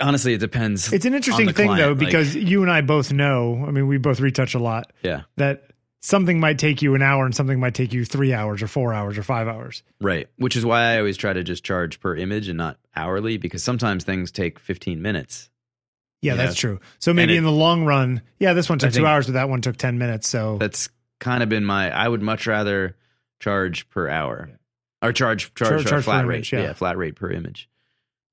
[0.00, 0.92] honestly, it depends.
[0.92, 3.64] It's an interesting thing client, though, like- because you and I both know.
[3.66, 4.92] I mean, we both retouch a lot.
[5.02, 5.64] yeah, That
[6.00, 8.92] something might take you an hour, and something might take you three hours, or four
[8.94, 9.82] hours, or five hours.
[10.00, 10.28] right.
[10.36, 13.62] Which is why I always try to just charge per image and not hourly, because
[13.62, 15.50] sometimes things take 15 minutes.
[16.22, 16.36] Yeah, Yeah.
[16.44, 16.80] that's true.
[16.98, 19.48] So maybe it- in the long run, yeah, this one took two hours, but that
[19.48, 20.28] one took ten minutes.
[20.28, 21.90] So That's kind of been my.
[21.90, 22.94] I would much rather
[23.40, 24.50] charge per hour,
[25.00, 26.62] or charge charge, Charge- charge flat image, rate.
[26.62, 26.72] yeah.
[26.74, 27.69] flat rate per image.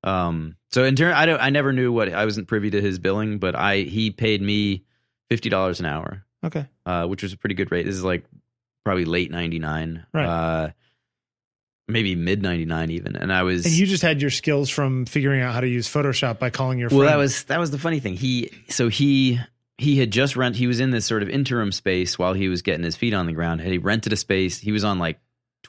[0.04, 0.56] Um.
[0.70, 1.40] So in turn, I don't.
[1.40, 4.84] I never knew what I wasn't privy to his billing, but I he paid me
[5.28, 6.24] fifty dollars an hour.
[6.44, 7.84] okay, uh, which was a pretty good rate.
[7.86, 8.24] This is like
[8.84, 10.24] probably late '99, Right.
[10.26, 10.70] uh,
[11.88, 13.16] maybe mid '99 even.
[13.16, 15.88] And I was and you just had your skills from figuring out how to use
[15.88, 16.98] Photoshop by calling your well.
[17.00, 17.10] friend.
[17.12, 18.14] That was that was the funny thing.
[18.16, 19.40] He so he
[19.78, 20.56] he had just rent.
[20.56, 23.26] He was in this sort of interim space while he was getting his feet on
[23.26, 23.60] the ground.
[23.60, 24.58] Had he rented a space?
[24.58, 25.18] He was on like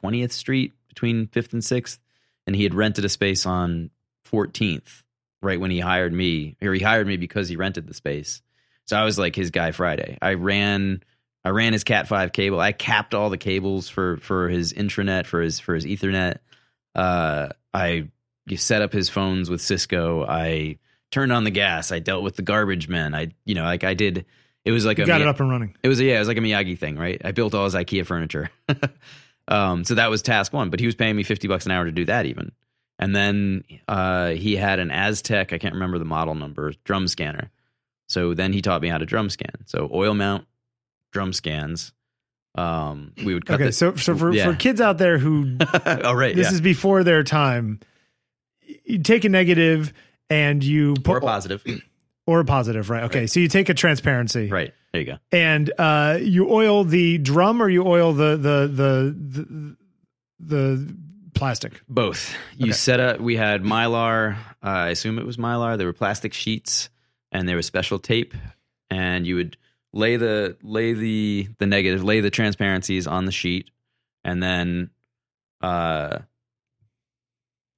[0.04, 2.00] 20th Street between Fifth and Sixth,
[2.48, 3.90] and he had rented a space on
[4.32, 5.04] 14th
[5.42, 6.56] right when he hired me.
[6.62, 8.42] Or he hired me because he rented the space.
[8.86, 10.18] So I was like his guy Friday.
[10.22, 11.04] I ran
[11.46, 12.60] I ran his Cat five cable.
[12.60, 16.38] I capped all the cables for for his intranet for his for his Ethernet.
[16.96, 18.10] Uh, I
[18.56, 20.26] set up his phones with Cisco.
[20.26, 20.80] I
[21.12, 21.92] turned on the gas.
[21.92, 23.14] I dealt with the garbage men.
[23.16, 24.26] I you know like I did.
[24.66, 25.76] It was like you a got Mi- it up and running.
[25.82, 27.22] it was a, yeah, it was like a Miyagi thing, right?
[27.24, 28.50] I built all his IKEA furniture.
[29.50, 31.84] Um, so that was task one, but he was paying me 50 bucks an hour
[31.84, 32.52] to do that even.
[33.00, 37.50] And then uh, he had an Aztek, I can't remember the model number, drum scanner.
[38.08, 39.66] So then he taught me how to drum scan.
[39.66, 40.46] So oil mount,
[41.12, 41.94] drum scans.
[42.56, 44.52] Um, we would cut Okay, the, so so for, yeah.
[44.52, 46.36] for kids out there who oh, right.
[46.36, 46.54] this yeah.
[46.54, 47.80] is before their time,
[48.84, 49.94] you take a negative
[50.30, 51.64] and you put or positive.
[52.26, 53.04] or a positive, right?
[53.04, 54.74] Okay, so you take a transparency, right.
[54.92, 55.18] There you go.
[55.32, 59.76] and uh, you oil the drum or you oil the the the the,
[60.40, 60.96] the
[61.40, 61.82] plastic.
[61.90, 62.36] Both.
[62.58, 62.74] You Okay.
[62.74, 63.20] set up.
[63.20, 64.36] We had mylar.
[64.64, 65.78] Uh, I assume it was mylar.
[65.78, 66.90] There were plastic sheets,
[67.32, 68.34] and there was special tape,
[68.92, 69.58] and you would
[69.94, 73.72] lay the lay the the negative, lay the transparencies on the sheet,
[74.24, 74.92] and then
[75.62, 76.20] uh,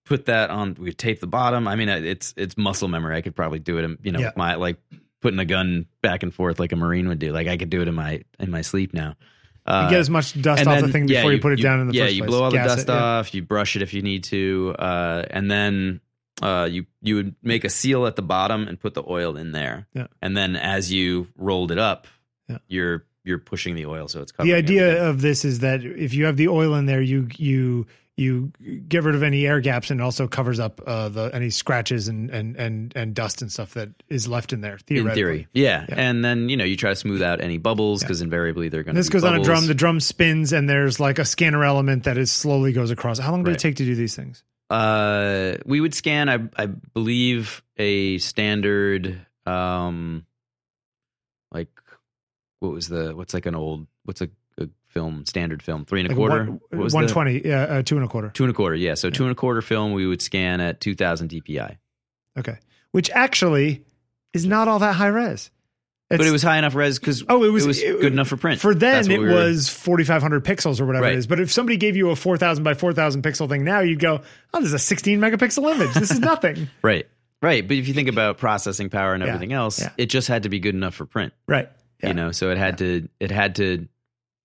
[0.05, 0.75] put that on.
[0.79, 1.67] We tape the bottom.
[1.67, 3.15] I mean, it's it's muscle memory.
[3.15, 3.83] I could probably do it.
[3.85, 4.31] In, you know, Yeah.
[4.35, 4.77] my like
[5.21, 7.31] putting a gun back and forth like a marine would do.
[7.31, 9.15] Like I could do it in my in my sleep now.
[9.65, 11.61] Uh, You get as much dust off then- the thing yeah, before you, put it
[11.61, 13.03] down in the yeah, first you blow all the Gas dust it, yeah.
[13.03, 13.33] off.
[13.33, 16.01] You brush it if you need to, uh, and then
[16.41, 19.51] uh, you you would make a seal at the bottom and put the oil in
[19.51, 19.87] there.
[19.93, 20.07] Yeah.
[20.21, 22.07] And then as you rolled it up,
[22.49, 22.57] Yeah.
[22.67, 25.07] you're you're pushing the oil, so it's The idea everything.
[25.09, 27.85] of this is that if you have the oil in there, you you
[28.17, 28.51] you
[28.87, 32.29] get rid of any air gaps and also covers up uh, the any scratches and,
[32.29, 34.73] and and and dust and stuff that is left in there.
[34.73, 35.13] in Theoretically.
[35.15, 35.85] theory, yeah.
[35.89, 35.95] Yeah.
[35.97, 38.95] And then you know you try to smooth out any bubbles because invariably they're going
[38.95, 38.99] to.
[38.99, 39.65] this goes on a drum.
[39.65, 43.17] The drum spins, and there's like a scanner element that is slowly goes across.
[43.17, 43.57] How long did Right.
[43.57, 44.43] it take to do these things?
[44.69, 50.25] Uh, we would scan, I, I believe, a standard, um,
[51.51, 51.67] like
[52.59, 54.29] what was the what's like an old what's a
[54.91, 57.61] film standard film three and a Like quarter one What was the- one twenty, yeah,
[57.63, 58.29] uh, two and a quarter.
[58.29, 60.79] two and a quarter yeah so two and a quarter film we would scan at
[60.81, 61.77] two thousand DPI
[62.37, 62.57] Okay,
[62.91, 63.83] which actually
[64.33, 65.49] is not all that high res.
[66.09, 68.27] but it was high enough res because Oh, it was- it was it- good enough
[68.27, 71.13] for print For then, it we was 4,500 pixels or whatever Right.
[71.13, 71.27] it is.
[71.27, 74.21] But if somebody gave you a 4,000 by 4,000 pixel thing now, you'd go,
[74.53, 75.93] oh, this is a 16 megapixel image.
[75.93, 76.67] This is nothing.
[76.81, 77.07] right
[77.41, 79.89] right but if you think about processing power and Yeah, everything else yeah.
[79.97, 81.67] it just had to be good enough for print right.
[82.03, 82.09] Yeah.
[82.09, 83.87] you know so it had to it had to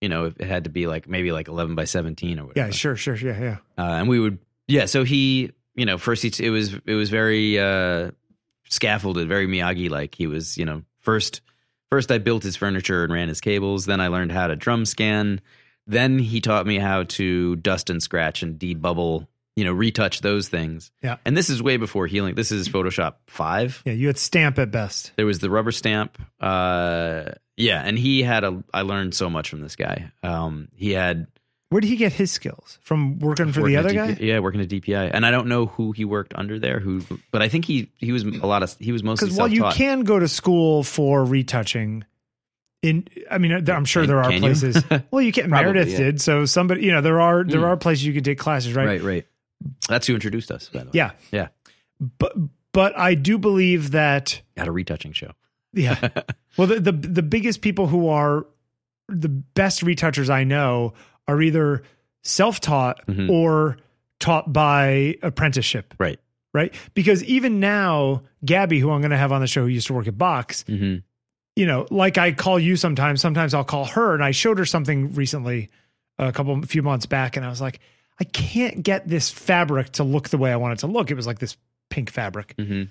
[0.01, 2.72] you know it had to be like maybe like 11 by 17 or whatever Yeah,
[2.72, 3.16] sure, sure.
[3.16, 3.57] Yeah, yeah.
[3.78, 4.38] uh, and we would
[4.68, 8.11] yeah so he you know first he, it was it was very uh
[8.68, 11.40] scaffolded very miyagi like he was you know first
[11.90, 14.84] first i built his furniture and ran his cables then i learned how to drum
[14.84, 15.40] scan
[15.86, 20.49] then he taught me how to dust and scratch and debubble you know retouch those
[20.49, 21.16] things Yeah.
[21.24, 24.70] and this is way before healing this is photoshop 5 Yeah, you had stamp at
[24.72, 25.12] best.
[25.16, 29.49] there was the rubber stamp uh yeah and he had a i learned so much
[29.49, 31.27] from this guy um he had
[31.71, 32.79] Where did he get his skills?
[32.83, 34.17] From working for the other at guy?
[34.21, 36.79] Yeah, working at DPI, and I don't know who he worked under there.
[36.79, 37.03] Who,
[37.33, 39.65] but I think he he was a lot of he was mostly Because while you
[39.75, 42.05] can go to school for retouching,
[42.83, 44.77] in I mean, I'm sure Can- there are places.
[45.11, 45.49] well, you can.
[45.51, 45.99] Probably, Meredith yeah.
[45.99, 46.21] did.
[46.21, 47.67] So somebody, you know, there are there Hmm.
[47.67, 48.87] are places you can take classes, right?
[48.87, 49.27] right, right.
[49.89, 50.69] That's who introduced us.
[50.69, 50.91] By the way.
[50.95, 51.49] Yeah, yeah.
[52.19, 52.33] but
[52.73, 55.33] but I do believe that at a retouching show.
[55.77, 56.09] Yeah.
[56.57, 58.47] well, the, the the biggest people who are
[59.09, 60.95] the best retouchers I know
[61.29, 61.83] are either
[62.24, 63.31] self-taught Mhm.
[63.31, 63.77] or
[64.18, 66.18] taught by apprenticeship, Right.
[66.53, 66.74] right?
[66.95, 69.95] Because even now, Gabby, who I'm going to have on the show, who used to
[69.95, 70.97] work at Box, hmm
[71.59, 74.66] you know, like I call you sometimes, sometimes I'll call her, and I showed her
[74.66, 75.70] something recently,
[76.18, 77.81] a couple, a few months back, and I was like,
[78.20, 81.11] I can't get this fabric to look the way I want it to look.
[81.11, 81.57] It was like this
[81.89, 82.85] pink fabric hmm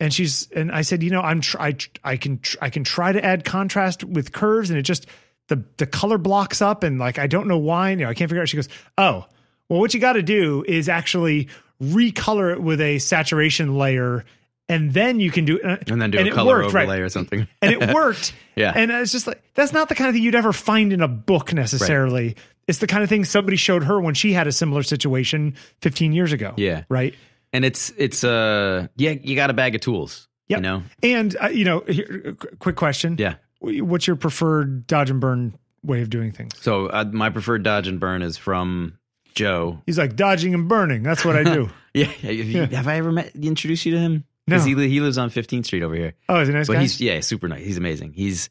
[0.00, 3.12] and she's and I said, you know, I'm try I can tr- I can try
[3.12, 5.06] to add contrast with curves, and it just
[5.48, 7.90] the the color blocks up, and like I don't know why.
[7.90, 8.48] You know, I can't figure out.
[8.48, 9.26] She goes, oh,
[9.68, 11.48] well, what you got to do is actually
[11.82, 14.24] recolor it with a saturation layer,
[14.68, 16.84] and then you can do uh, And then do and a color worked, right.
[16.84, 17.46] overlay or something.
[17.62, 18.32] and it worked.
[18.56, 18.72] Yeah.
[18.74, 21.08] and it's just like that's not the kind of thing you'd ever find in a
[21.08, 22.36] book necessarily.
[22.68, 26.12] It's the kind of thing somebody showed her when she had a similar situation 15
[26.12, 26.52] years ago.
[26.56, 26.84] Yeah.
[26.88, 27.14] right.
[27.52, 30.28] And it's it's uh yeah you got a bag of tools.
[30.48, 30.58] Yep.
[30.58, 30.82] You know.
[31.02, 33.16] And uh, you know, here, quick question.
[33.18, 33.36] Yeah.
[33.60, 36.52] What's your preferred dodge and burn way of doing things?
[36.60, 38.98] So uh, my preferred dodge and burn is from
[39.34, 39.80] Joe.
[39.86, 41.02] He's like dodging and burning.
[41.02, 41.70] That's what I do.
[41.92, 42.12] Yeah.
[42.22, 42.66] Yeah.
[42.66, 44.22] have I ever met introduced you to him?
[44.46, 44.54] No.
[44.56, 46.14] Because he he lives on 15th Street over here.
[46.28, 46.82] Oh, is he a nice but guy?
[46.82, 47.64] he's yeah, super nice.
[47.64, 48.12] He's amazing.
[48.12, 48.48] He's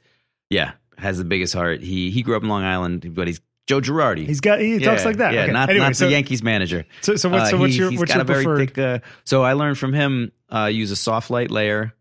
[0.49, 1.81] yeah, has the biggest heart.
[1.81, 3.39] He he grew up in Long Island, but he's
[3.69, 4.25] Joe Girardi.
[4.25, 5.31] He's got he talks like that.
[5.31, 5.51] Yeah, Okay.
[5.51, 6.85] not anyway, not so, the Yankees manager.
[7.01, 8.73] So, so what's, so Uh, what's he- your he's what's got your a very preferred?
[8.73, 8.77] thick.
[8.79, 10.31] Uh, so I learned from him.
[10.51, 11.93] Uh, use a soft light layer,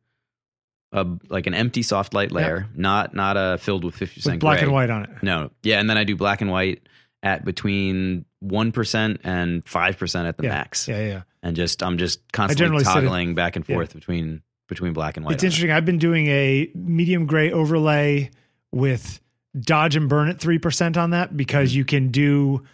[1.28, 4.64] like an empty soft light layer, not not a filled with fifty percent black gray.
[4.64, 5.10] and white on it.
[5.22, 6.88] No, yeah, and then I do black and white
[7.22, 10.48] at between one percent and five percent at the Yeah.
[10.50, 11.22] max, Yeah, yeah.
[11.42, 13.74] and just I'm just constantly sit it- toggling back and yeah.
[13.76, 15.34] forth between between black and white.
[15.34, 15.48] It's on it.
[15.48, 15.70] interesting.
[15.72, 18.30] I've been doing a medium gray overlay
[18.72, 19.20] with
[19.58, 22.64] dodge and burn at three percent on that because you can do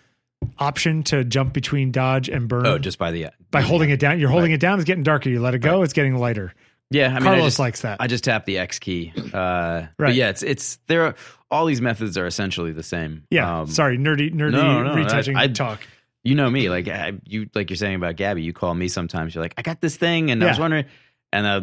[0.58, 2.66] option to jump between dodge and burn?
[2.66, 4.18] Oh, just by the by holding it down.
[4.20, 4.78] You're holding it down.
[4.78, 5.28] It's getting darker.
[5.28, 5.82] You let it go.
[5.82, 6.52] It's getting lighter.
[6.90, 7.96] Yeah, I mean, Carlos I just, likes that.
[8.00, 9.12] I just tap the X key.
[9.32, 9.92] Uh, Right.
[9.98, 11.02] But yeah, it's it's there.
[11.06, 11.14] Are,
[11.50, 13.24] all these methods are essentially the same.
[13.30, 13.60] yeah.
[13.60, 15.80] Um, Sorry, nerdy, nerdy no, no, retouching I- I- talk.
[16.26, 18.42] You know me, like I, you, like you're saying about Gabby.
[18.42, 19.34] You call me sometimes.
[19.34, 20.86] You're like, I got this thing, and I was wondering,
[21.34, 21.60] and uh,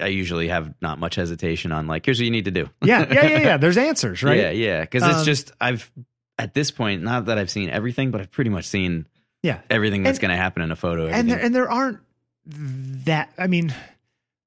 [0.00, 2.68] I usually have not much hesitation on like, here's what you need to do.
[2.82, 3.56] Yeah, yeah, yeah, yeah.
[3.58, 4.38] There's answers, right?
[4.38, 4.80] Yeah, yeah.
[4.82, 5.90] Because it's Um, just I've
[6.38, 9.06] at this point, not that I've seen everything, but I've pretty much seen
[9.42, 9.60] Yeah.
[9.70, 11.06] everything that's going to happen in a photo.
[11.08, 11.98] and there, and there aren't
[12.46, 13.72] that i mean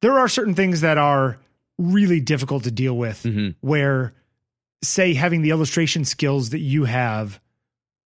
[0.02, 1.40] there are certain things that are
[1.80, 3.56] really difficult to deal with Mhm.
[3.62, 4.14] where
[4.84, 7.40] say having the illustration skills that you have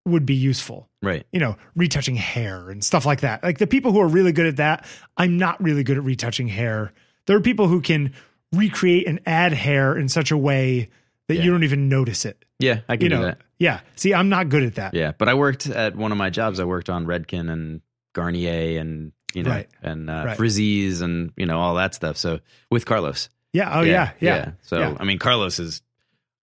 [0.06, 1.26] would be useful right.
[1.32, 4.48] you know retouching hair and stuff like that like the people who are really good
[4.48, 4.86] at that
[5.18, 6.92] i'm not really good at retouching hair
[7.28, 8.12] there are people who can
[8.52, 10.90] recreate and add hair in such a way
[11.28, 11.44] that Yeah.
[11.44, 13.38] you don't even notice it Yeah, I can you do know that.
[13.60, 16.30] yeah see i'm not good at that Yeah, but I worked at one of my
[16.30, 16.60] jobs.
[16.60, 17.82] I worked on Redken and
[18.14, 19.70] Garnier and you know Right.
[19.84, 20.38] and uh, Right.
[20.38, 22.18] Frizzies and you know all that stuff.
[22.18, 22.40] So
[22.72, 23.30] with Carlos.
[23.54, 24.98] yeah oh yeah yeah, So yeah.
[25.00, 25.82] I mean, Carlos is.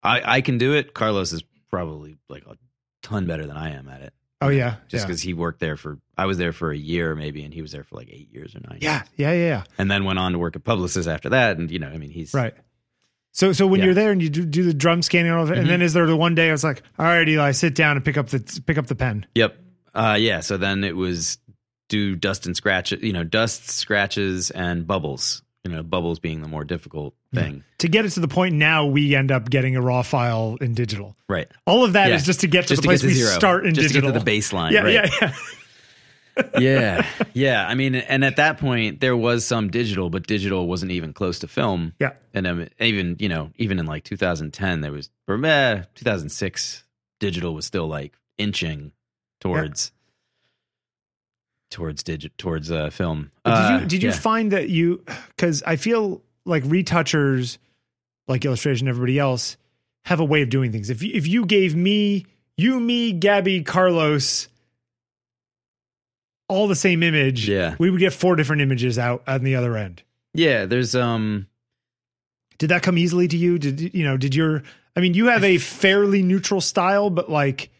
[0.03, 0.95] I I can do it.
[0.95, 2.57] Carlos is probably like a
[3.03, 4.13] ton better than I am at it.
[4.41, 5.07] oh yeah Just yeah.
[5.07, 7.73] because he worked there for, I was there for a year maybe, and he was
[7.73, 8.79] there for like eight years or nine.
[8.81, 9.09] yeah years.
[9.17, 11.59] yeah yeah yeah and then went on to work at Publicis after that.
[11.59, 12.55] And you know, I mean, he's Right.
[13.33, 13.87] So so when Yeah.
[13.87, 15.81] you're there and you do, do the drum scanning and all of it, and then
[15.83, 18.17] is there the one day I was like, all right, Eli, sit down and pick
[18.17, 19.27] up the pick up the pen.
[19.35, 19.57] Yep.
[19.95, 20.41] Uh, yeah.
[20.41, 21.39] So then it was
[21.89, 25.43] do dust and scratch, you know, dust, scratches, and bubbles.
[25.69, 27.63] You know, bubbles being the more difficult thing.
[27.79, 30.73] To get it to the point now, we end up getting a raw file in
[30.75, 31.15] digital.
[31.29, 31.47] Right.
[31.67, 32.27] All of that is Yeah.
[32.27, 33.31] just to get to Just the to place to we zero.
[33.33, 34.11] start in Just digital.
[34.13, 34.71] to get to the baseline.
[34.73, 34.95] yeah, right.
[34.95, 36.59] yeah, yeah.
[36.59, 37.07] yeah.
[37.35, 37.69] Yeah.
[37.69, 41.39] I mean, and at that point, there was some digital, but digital wasn't even close
[41.41, 41.93] to film.
[42.01, 42.13] Yeah.
[42.33, 46.85] And um, even, you know, even in like 2010, there was, or eh, 2006,
[47.21, 48.93] digital was still like inching
[49.41, 49.93] towards.
[51.71, 53.31] Towards digit, towards uh, film.
[53.45, 54.15] But did Uh, you did you yeah.
[54.17, 55.05] find that you
[55.37, 57.59] because I feel like retouchers,
[58.27, 59.57] like illustration, everybody else,
[60.07, 60.89] have a way of doing things.
[60.89, 62.25] If if you gave me
[62.57, 64.49] you, me, Gabby, Carlos,
[66.49, 67.77] all the same image, Yeah.
[67.79, 70.03] we would get four different images out on the other end.
[70.35, 71.47] Yeah, there's um
[72.59, 73.59] Did that come easily to you?
[73.59, 74.17] Did you know?
[74.17, 74.63] Did your?
[74.97, 77.71] I mean, you have a fairly neutral style, but like,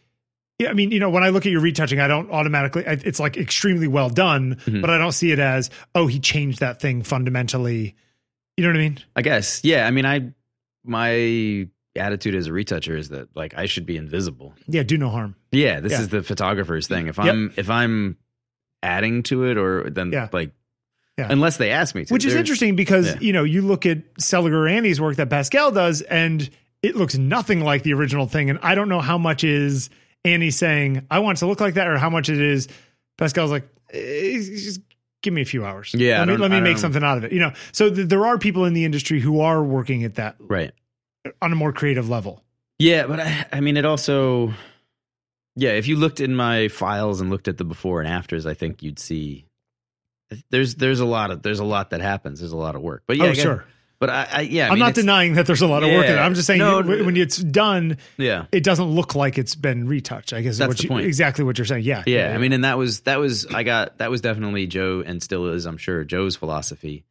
[0.59, 0.69] yeah.
[0.69, 2.83] I mean, you know, when I look at your retouching, I don't automatically.
[2.85, 4.81] It's like extremely well done, Mhm.
[4.81, 7.95] but I don't see it as oh, he changed that thing fundamentally.
[8.57, 8.99] You know what I mean?
[9.15, 9.61] I guess.
[9.63, 10.31] Yeah, I mean I
[10.83, 14.53] my attitude as a retoucher is that like I should be invisible.
[14.67, 15.35] Yeah, do no harm.
[15.51, 16.01] Yeah, this Yeah.
[16.01, 17.07] is the photographer's thing.
[17.07, 18.17] If I'm if I'm
[18.83, 20.29] adding to it or then Yeah.
[20.31, 20.51] like
[21.17, 21.27] Yeah.
[21.29, 22.13] unless they ask me to.
[22.13, 23.17] Which is interesting because yeah.
[23.19, 26.49] you know you look at Seliger Andy's work that Pascal does, and
[26.81, 28.49] it looks nothing like the original thing.
[28.49, 29.89] And I don't know how much is
[30.25, 32.67] Annie saying I want to look like that, or how much it is
[33.17, 34.81] Pascal's like eh, just
[35.21, 35.93] give me a few hours.
[35.97, 37.31] Yeah, let me, let me make something out of it.
[37.31, 40.35] You know, so th- there are people in the industry who are working at that
[40.39, 40.71] Right.
[41.41, 42.43] on a more creative level.
[42.77, 44.53] Yeah, but I, I mean it also
[45.55, 48.53] yeah, if you looked in my files and looked at the before and afters, I
[48.53, 49.45] think you'd see
[50.51, 52.39] there's there's a lot of there's a lot that happens.
[52.39, 53.03] There's a lot of work.
[53.07, 53.65] But yeah, oh, get- sure.
[53.99, 56.05] But I, I yeah, I I'm mean, not denying that there's a lot of work
[56.05, 56.17] in it.
[56.19, 58.45] I'm just saying No, when when it's done, Yeah.
[58.51, 60.31] it doesn't look like it's been retouched.
[60.31, 61.05] I guess That's what the you, point.
[61.05, 61.83] exactly what you're saying.
[61.83, 65.03] Yeah, yeah, I mean, and that was that was I got that was definitely Joe
[65.05, 67.03] and still is I'm sure Joe's philosophy,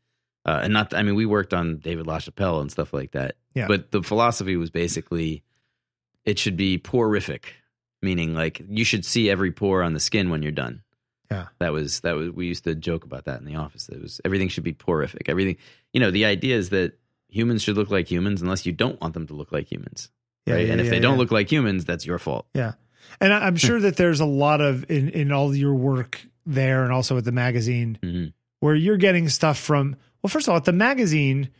[0.46, 3.36] uh, and not I mean we worked on David LaChapelle and stuff like that.
[3.54, 3.66] Yeah.
[3.68, 5.42] but the philosophy was basically
[6.24, 7.54] it should be porific,
[8.00, 10.80] meaning like you should see every pore on the skin when you're done.
[11.30, 11.48] Yeah.
[11.58, 13.88] that was that was we used to joke about that in the office.
[13.88, 15.28] It was everything should be porific.
[15.28, 15.56] Everything,
[15.92, 16.98] you know, the idea is that
[17.28, 20.10] humans should look like humans unless you don't want them to look like humans,
[20.46, 20.66] Yeah, right?
[20.66, 22.46] yeah, and if yeah, they don't look like humans, that's your fault.
[22.54, 22.72] Yeah.
[23.20, 26.92] And I'm sure that there's a lot of in, in all your work there and
[26.92, 28.32] also at the magazine Mhm.
[28.60, 31.50] where you're getting stuff from well, first of all, at the magazine,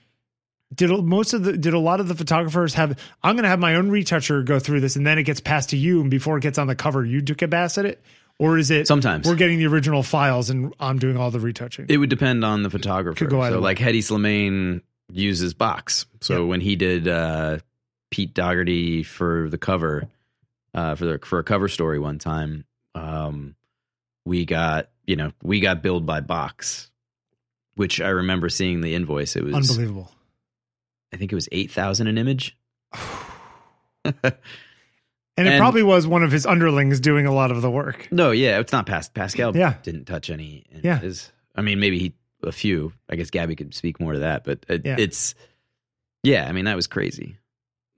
[0.74, 3.74] did most of the did a lot of the photographers have I'm gonna have my
[3.76, 6.42] own retoucher go through this and then it gets passed to you and before it
[6.42, 8.02] gets on the cover, you took a pass at it?
[8.38, 11.86] Or is it Sometimes we're getting the original files and I'm doing all the retouching?
[11.88, 13.16] It would depend on the photographer.
[13.18, 13.64] Could go either so, way.
[13.64, 16.06] like Hedi Slimane uses box.
[16.20, 16.48] So Yeah.
[16.48, 17.58] when he did uh,
[18.10, 20.08] Pete Doherty for the cover,
[20.72, 22.64] uh, for the for a cover story one time,
[22.94, 23.56] um,
[24.24, 26.90] we got you know we got billed by box,
[27.74, 29.34] which I remember seeing the invoice.
[29.34, 30.12] It was Unbelievable.
[31.12, 32.56] I think it was eight thousand an image.
[35.38, 38.08] And it probably was one of his underlings doing a lot of the work.
[38.10, 39.56] No, yeah, it's not past Pascal.
[39.56, 39.74] Yeah.
[39.82, 40.66] didn't touch any.
[40.82, 40.98] Yeah.
[40.98, 42.14] his- I mean, maybe he
[42.44, 42.92] a few.
[43.08, 44.96] I guess Gabby could speak more to that, but it, Yeah.
[44.98, 45.34] it's
[46.22, 46.46] yeah.
[46.48, 47.36] I mean, that was crazy.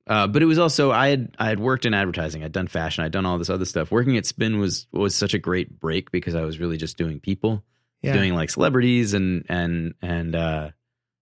[0.06, 2.42] Uh, but it was also I had I had worked in advertising.
[2.42, 3.04] I'd done fashion.
[3.04, 3.90] I'd done all this other stuff.
[3.90, 7.20] Working at Spin was was such a great break because I was really just doing
[7.20, 7.62] people,
[8.02, 8.14] Yeah.
[8.14, 10.70] doing like celebrities and and and uh,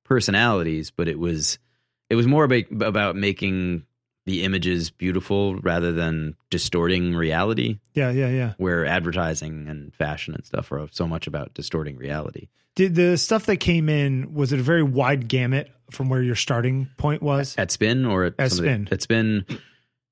[0.05, 0.91] personalities.
[0.91, 1.59] But it was
[2.09, 3.85] it was more about about making
[4.29, 7.79] the images beautiful rather than distorting reality.
[7.95, 8.53] yeah, yeah, yeah.
[8.59, 12.49] Where advertising and fashion and stuff are so much about distorting reality.
[12.77, 16.37] Did the stuff that came in was it a very wide gamut from where your
[16.37, 17.55] starting point was?
[17.59, 18.89] at Spin or at, At of the- Spin.
[18.93, 19.45] at Spin.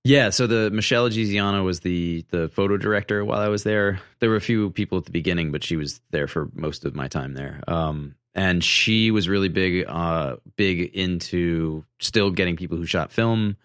[0.05, 4.01] Yeah, so the Michelle Giziano was the the photo director while I was there.
[4.21, 6.95] There were a few people at the beginning, but she was there for most of
[6.95, 7.61] my time there.
[7.67, 13.57] Um, and she was really big, uh, big into still getting people who shot film,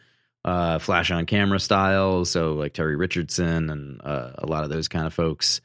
[0.43, 2.25] uh, flash on camera style.
[2.25, 5.61] So like Terry Richardson and uh, a lot of those kind of folks.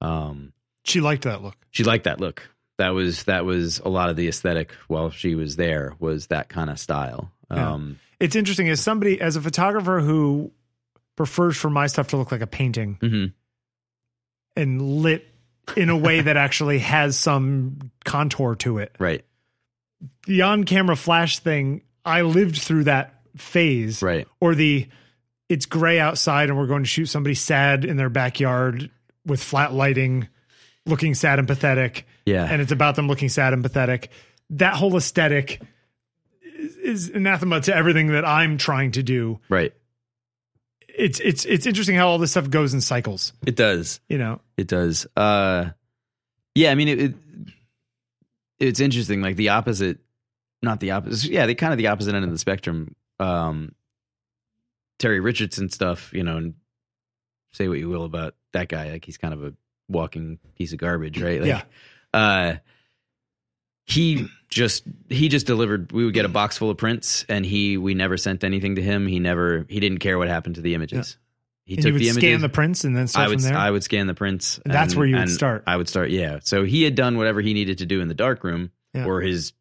[0.00, 0.52] Um,
[0.84, 1.56] She liked that look.
[1.70, 2.48] she liked that look.
[2.78, 6.48] That was that was a lot of the aesthetic while she was there was that
[6.48, 7.30] kind of style.
[7.50, 7.72] Yeah.
[7.72, 10.52] Um, It's interesting as somebody as a photographer who
[11.16, 13.32] prefers for my stuff to look like a painting mhm.
[14.56, 15.26] and lit
[15.76, 18.94] in a way that actually has some contour to it.
[18.98, 19.24] Right.
[20.26, 24.02] The on-camera flash thing, I lived through that phase.
[24.02, 24.26] Right.
[24.40, 24.88] Or the
[25.48, 28.90] it's gray outside and we're going to shoot somebody sad in their backyard
[29.26, 30.28] with flat lighting,
[30.86, 32.06] looking sad and pathetic.
[32.26, 32.44] Yeah.
[32.44, 34.10] and it's about them looking sad and pathetic.
[34.50, 35.60] That whole aesthetic
[36.42, 39.40] is, is anathema to everything that I'm trying to do.
[39.48, 39.72] right.
[40.92, 43.32] It's it's it's interesting how all this stuff goes in cycles.
[43.46, 44.00] It does.
[44.08, 45.06] You know, It does.
[45.16, 45.70] Uh
[46.54, 47.14] yeah, I mean it, it
[48.58, 49.98] it's interesting like the opposite
[50.62, 51.30] not the opposite.
[51.30, 52.94] Yeah, the kind of the opposite end of the spectrum.
[53.20, 53.74] Um
[54.98, 56.54] Terry Richardson stuff, you know, and
[57.52, 59.54] say what you will about that guy, like he's kind of a
[59.88, 61.40] walking piece of garbage, right?
[61.40, 61.62] Like Yeah.
[62.18, 62.56] uh
[63.86, 67.76] he just he just delivered we would get a box full of prints and he
[67.76, 69.06] we never sent anything to him.
[69.06, 71.16] He never he didn't care what happened to the images.
[71.64, 72.22] He and took you would the images.
[72.22, 73.58] scan the prints and then start I would from there.
[73.58, 74.60] I would scan the prints.
[74.64, 75.64] That's where you would start.
[75.66, 76.10] I would start.
[76.10, 76.38] Yeah.
[76.42, 79.06] So he had done whatever he needed to do in the dark room, Yeah.
[79.06, 79.52] or his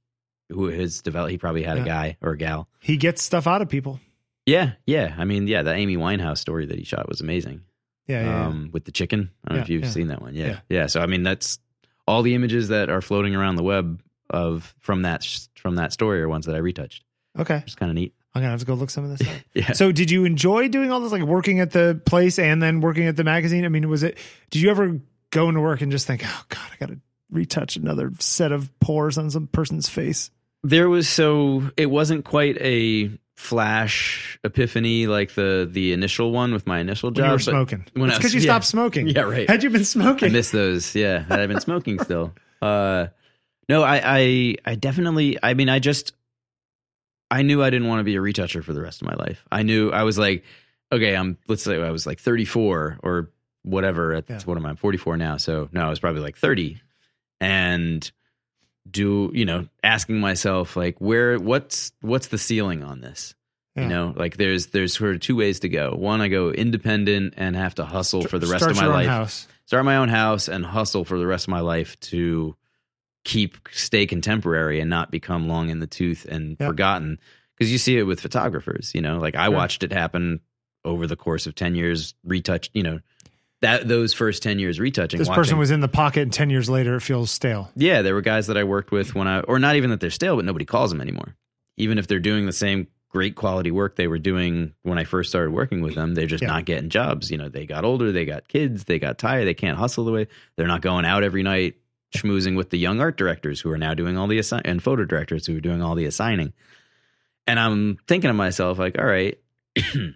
[0.49, 1.31] who his develop.
[1.31, 1.83] He probably had Yeah.
[1.83, 2.67] a guy or a gal.
[2.79, 3.99] he gets stuff out of people.
[4.45, 5.13] Yeah, yeah.
[5.17, 5.61] I mean, yeah.
[5.61, 7.61] The Amy Winehouse story that he shot was amazing.
[8.07, 8.27] Yeah, yeah.
[8.29, 8.47] yeah.
[8.47, 9.29] um, with the chicken.
[9.45, 9.89] I don't know if you've yeah.
[9.89, 10.33] seen that one.
[10.33, 10.47] Yeah.
[10.47, 10.59] Yeah.
[10.69, 11.59] yeah, So I mean, that's
[12.07, 15.23] all the images that are floating around the web of from that
[15.55, 17.03] from that story are ones that I retouched.
[17.37, 18.13] Okay, It's kind of neat.
[18.33, 19.33] I'm gonna have to go look some of this up.
[19.53, 19.71] Yeah.
[19.73, 23.05] So, did you enjoy doing all this, like working at the place and then working
[23.07, 23.65] at the magazine?
[23.65, 24.17] I mean, was it?
[24.49, 24.99] Did you ever
[25.31, 26.99] go into work and just think, "Oh God, I got to
[27.31, 30.31] retouch another set of pores on some person's face"?
[30.63, 36.67] There was so it wasn't quite a flash epiphany like the the initial one with
[36.67, 37.25] my initial When job.
[37.27, 38.45] you were smoking, when it's because you yeah.
[38.47, 39.07] stopped smoking.
[39.15, 39.49] Yeah, right.
[39.49, 40.93] Had you been smoking, I miss those.
[40.95, 42.33] Yeah, had I been smoking still.
[42.61, 43.07] Uh,
[43.69, 45.37] no, I, I, I definitely.
[45.41, 46.11] I mean, I just,
[47.31, 49.45] I knew I didn't want to be a retoucher for the rest of my life.
[49.49, 50.43] I knew I was like,
[50.91, 51.37] okay, I'm.
[51.47, 53.31] Let's say I was like 34 or
[53.63, 54.11] whatever.
[54.13, 54.41] At Yeah.
[54.43, 54.71] what am I?
[54.71, 55.37] I'm 44 now.
[55.37, 56.81] So no, I was probably like 30,
[57.39, 58.11] and
[58.89, 63.35] do you know asking myself like where what's what's the ceiling on this
[63.75, 63.83] Yeah.
[63.83, 67.33] you know like there's there's sort of two ways to go one i go independent
[67.37, 69.47] and have to hustle for the rest Start of my life House.
[69.65, 72.55] start my own house and hustle for the rest of my life to
[73.25, 76.67] keep stay contemporary and not become long in the tooth and Yeah.
[76.67, 77.19] forgotten
[77.57, 79.55] because you see it with photographers you know like i Sure.
[79.55, 80.39] watched it happen
[80.85, 82.99] over the course of 10 years retouch you know
[83.61, 86.49] that those first 10 years retouching This watching, person was in the pocket, and ten
[86.49, 87.71] years later, it feels stale.
[87.75, 90.09] yeah there were guys that i worked with when i or not even that they're
[90.09, 91.35] stale but nobody calls them anymore
[91.77, 95.29] even if they're doing the same great quality work they were doing when i first
[95.29, 96.49] started working with them they're just Yeah.
[96.49, 99.53] not getting jobs you know they got older they got kids they got tired they
[99.55, 101.75] can't hustle the way they're not going out every night
[102.15, 105.05] schmoozing with the young art directors who are now doing all the assign and photo
[105.05, 106.53] directors who are doing all the assigning
[107.47, 109.37] and i'm thinking to myself like all right
[109.75, 110.13] excuse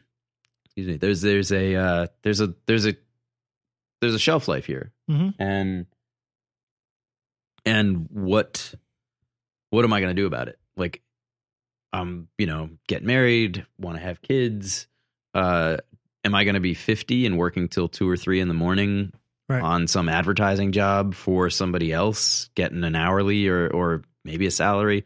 [0.88, 2.96] me there's there's a uh, there's a there's a
[4.04, 5.34] there's a shelf life here Mhm.
[5.39, 5.86] and
[7.66, 8.74] and what
[9.70, 11.01] what am i going to do about it like
[11.93, 14.88] um you know get married want to have kids
[15.34, 15.78] uh
[16.26, 19.12] am i going to be 50 and working till 2 or 3 in the morning
[19.49, 19.62] Right.
[19.62, 25.06] on some advertising job for somebody else getting an hourly or or maybe a salary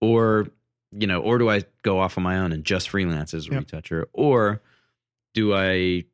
[0.00, 0.48] or
[0.90, 3.52] you know or do i go off on my own and just freelance as a
[3.52, 3.60] Yep.
[3.66, 4.60] retoucher or
[5.34, 6.04] do i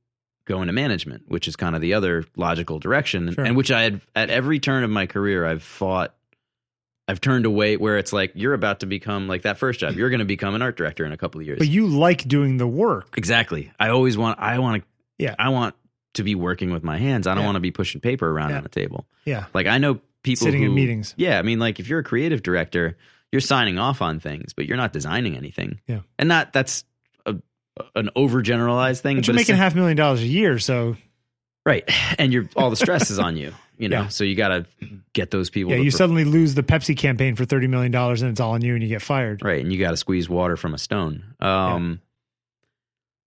[0.44, 3.44] go into management which is kind of the other logical direction Sure.
[3.44, 6.14] and which i had at every turn of my career i've fought
[7.08, 10.10] i've turned away where it's like you're about to become like that first job you're
[10.10, 12.56] going to become an art director in a couple of years But you like doing
[12.56, 13.14] the work.
[13.16, 14.88] exactly i always want i want to
[15.18, 15.34] Yeah.
[15.38, 15.74] i want
[16.14, 17.46] to be working with my hands i don't Yeah.
[17.46, 18.56] want to be pushing paper around Yeah.
[18.58, 19.46] on the table Yeah.
[19.54, 21.14] like I know people Sitting in meetings.
[21.16, 22.96] Yeah, I mean, like if you're a creative director,
[23.32, 25.80] you're signing off on things, but you're not designing anything.
[25.88, 26.02] Yeah.
[26.16, 26.84] and not that's a
[27.94, 29.16] an overgeneralized thing.
[29.16, 30.96] But you're making half a million dollars a year, so
[31.66, 31.84] right,
[32.18, 33.52] and you're all the stress is on you.
[33.78, 34.08] You know, Yeah.
[34.08, 34.66] so you got to
[35.12, 35.72] get those people.
[35.72, 38.62] yeah, you suddenly lose the Pepsi campaign for thirty million dollars, and it's all on
[38.62, 39.42] you, and you get fired.
[39.44, 41.34] right, and you got to squeeze water from a stone.
[41.40, 42.00] Um,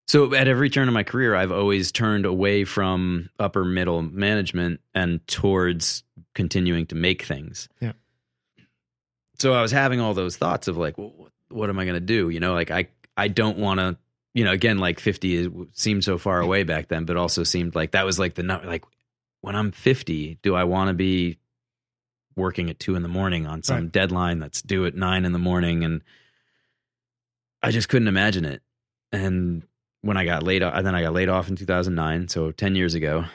[0.08, 4.80] So at every turn of my career, I've always turned away from upper middle management
[4.94, 6.04] and towards
[6.36, 7.68] continuing to make things.
[7.82, 7.94] Yeah.
[9.40, 11.96] So I was having all those thoughts of like, well, what, what am I going
[11.96, 12.30] to do?
[12.30, 12.88] You know, like I
[13.18, 13.98] I don't want to.
[14.36, 17.74] You know, again, like fifty is, seemed so far away back then, but also seemed
[17.74, 18.68] like that was like the number.
[18.68, 18.84] Like
[19.42, 21.38] when I'm fifty, do I want to be
[22.36, 23.92] working at two in the morning on some Right.
[23.92, 25.84] deadline that's due at nine in the morning?
[25.86, 26.02] And
[27.64, 28.62] I just couldn't imagine it.
[29.12, 29.64] And
[30.02, 32.94] when I got laid off, then I got laid off in 2009, so 10 years
[32.94, 33.26] ago,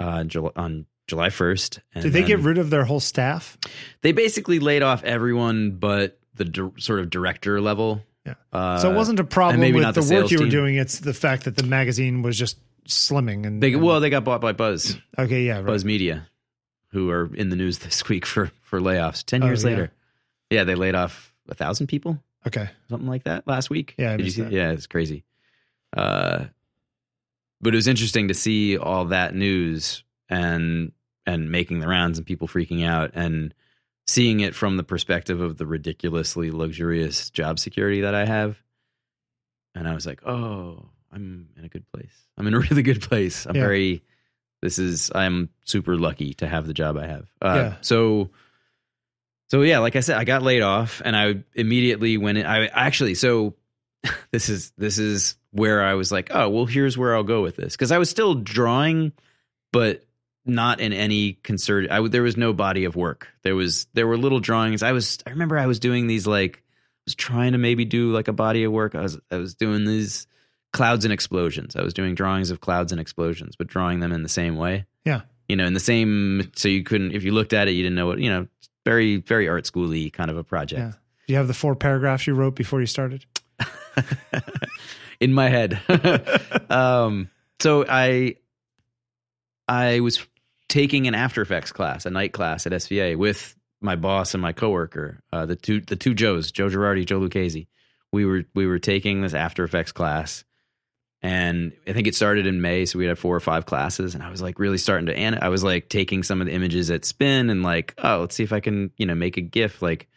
[0.00, 1.78] uh, Jul- on July 1st.
[1.94, 3.56] And Did they get rid of their whole staff?
[4.02, 8.02] They basically laid off everyone but the dir- sort of director level.
[8.26, 8.34] Yeah.
[8.52, 10.50] Uh, so it wasn't a problem with the, the work you were team.
[10.50, 10.74] doing.
[10.76, 13.46] It's the fact that the magazine was just slimming.
[13.46, 15.66] And They, and- well, they got bought by Buzz, okay, yeah, right.
[15.66, 16.28] Buzz Media,
[16.88, 19.24] who are in the news this week for for layoffs.
[19.24, 19.70] Ten years yeah.
[19.70, 19.92] later,
[20.50, 23.94] yeah, they laid off a thousand people, okay, something like that, last week.
[23.98, 24.42] Yeah, I Did you see?
[24.42, 24.52] that.
[24.52, 25.24] Yeah, it's crazy.
[25.96, 26.46] Uh,
[27.60, 30.92] but it was interesting to see all that news and
[31.26, 33.54] and making the rounds and people freaking out and
[34.06, 38.56] seeing it from the perspective of the ridiculously luxurious job security that I have.
[39.74, 42.12] And I was like, oh, I'm in a good place.
[42.36, 43.46] I'm in a really good place.
[43.46, 43.62] I'm Yeah.
[43.62, 44.02] very,
[44.62, 47.28] this is, I'm super lucky to have the job I have.
[47.40, 47.74] Uh, Yeah.
[47.80, 48.30] So,
[49.48, 52.46] so yeah, like I said, I got laid off and I immediately went in.
[52.46, 53.54] I actually, so
[54.32, 57.56] this is, this is where I was like, oh, well, here's where I'll go with
[57.56, 57.76] this.
[57.76, 59.12] Cause I was still drawing,
[59.72, 60.04] but
[60.46, 61.90] not in any concerted.
[61.90, 63.28] I, there was no body of work.
[63.42, 64.82] There was there were little drawings.
[64.82, 68.12] I was I remember I was doing these like I was trying to maybe do
[68.12, 68.94] like a body of work.
[68.94, 70.26] I was I was doing these
[70.72, 71.76] clouds and explosions.
[71.76, 74.84] I was doing drawings of clouds and explosions, but drawing them in the same way.
[75.04, 75.22] Yeah.
[75.48, 76.50] you know, in the same.
[76.56, 78.46] So you couldn't if you looked at it, you didn't know what you know.
[78.84, 80.80] Very very art schooly kind of a project.
[80.80, 80.92] yeah.
[81.26, 83.24] Do you have the four paragraphs you wrote before you started?
[85.20, 85.80] in my head.
[86.70, 87.30] um,
[87.60, 88.36] so I
[89.66, 90.26] I was
[90.74, 94.52] taking an After Effects class, a night class at SVA with my boss and my
[94.52, 97.68] coworker, uh, the two the two Joes, Joe Girardi, Joe Lucchese.
[98.12, 100.44] We were we were taking this After Effects class,
[101.22, 104.24] and I think it started in May, so we had four or five classes, and
[104.24, 105.16] I was like really starting to.
[105.16, 108.34] And I was like taking some of the images at Spin and like, oh, let's
[108.34, 110.08] see if I can you know make a GIF like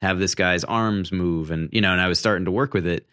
[0.00, 2.86] have this guy's arms move, and you know, and I was starting to work with
[2.86, 3.04] it.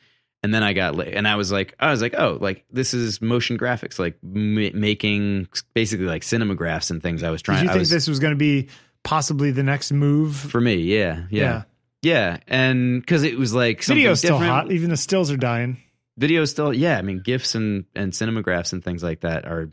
[0.44, 3.22] And then I got, and I was like, I was like, oh, like this is
[3.22, 7.22] motion graphics, like m- making basically like cinemagraphs and things.
[7.22, 7.60] I was trying.
[7.60, 8.70] Did you think was, this was going to be
[9.04, 10.36] possibly the next move?
[10.36, 10.76] for me?
[10.76, 11.64] Yeah, yeah,
[12.02, 12.39] yeah.
[12.48, 14.72] And because it was like Video's still hot.
[14.72, 15.78] Even the stills are dying.
[16.18, 16.98] Video still, yeah.
[16.98, 19.70] I mean, gifs and and cinemagraphs and things like that are,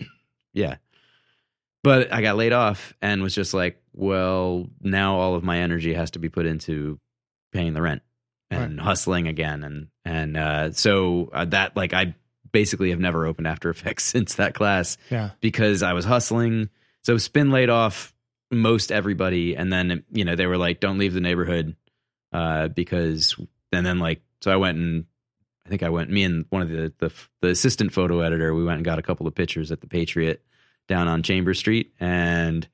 [0.52, 0.76] yeah.
[1.82, 5.94] But I got laid off and was just like, well, now all of my energy
[5.94, 7.00] has to be put into
[7.52, 8.02] paying the rent
[8.50, 12.14] and hustling again, and and uh, so uh, that like I
[12.52, 15.30] basically have never opened After Effects since that class Yeah.
[15.40, 16.70] because I was hustling.
[17.02, 18.14] So Spin laid off
[18.50, 21.76] most everybody, and then you know they were like, "Don't leave the neighborhood,"
[22.32, 23.34] uh, because
[23.72, 25.04] and then like so I went and
[25.66, 28.64] I think I went me and one of the the the assistant photo editor we
[28.64, 30.42] went and got a couple of pictures at the Patriot
[30.88, 32.66] down on Chamber Street, and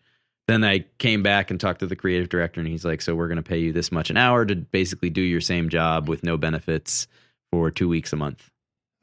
[0.47, 3.28] then I came back and talked to the creative director, and he's like, "So we're
[3.28, 6.22] going to pay you this much an hour to basically do your same job with
[6.22, 7.07] no benefits
[7.50, 8.50] for two weeks a month."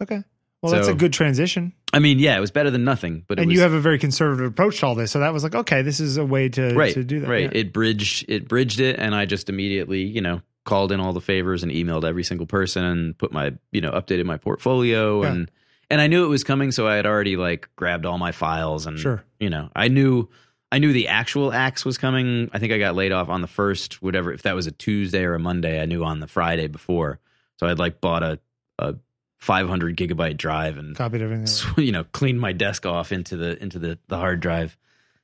[0.01, 0.23] Okay.
[0.61, 1.73] Well, that's a good transition.
[1.91, 3.79] I mean, yeah, it was better than nothing, but it and was, you have a
[3.79, 5.09] very conservative approach to all this.
[5.09, 7.27] So that was like, okay, this is a way to, right to do that.
[7.27, 7.61] right Yeah.
[7.61, 11.21] it bridged it bridged it and i just immediately you know called in all the
[11.21, 15.31] favors and emailed every single person and put my you know updated my portfolio Yeah.
[15.31, 15.51] and
[15.89, 18.85] and i knew it was coming so i had already like grabbed all my files
[18.85, 19.23] and Sure.
[19.39, 20.29] you know i knew
[20.71, 23.47] i knew the actual axe was coming i think i got laid off on the
[23.47, 26.67] first whatever if that was a tuesday or a monday i knew on the friday
[26.67, 27.19] before
[27.57, 28.39] so i'd like bought a
[28.79, 28.95] a
[29.39, 31.47] 500 gigabyte drive and Copied everything.
[31.83, 34.77] you know cleaned my desk off into the into the the hard drive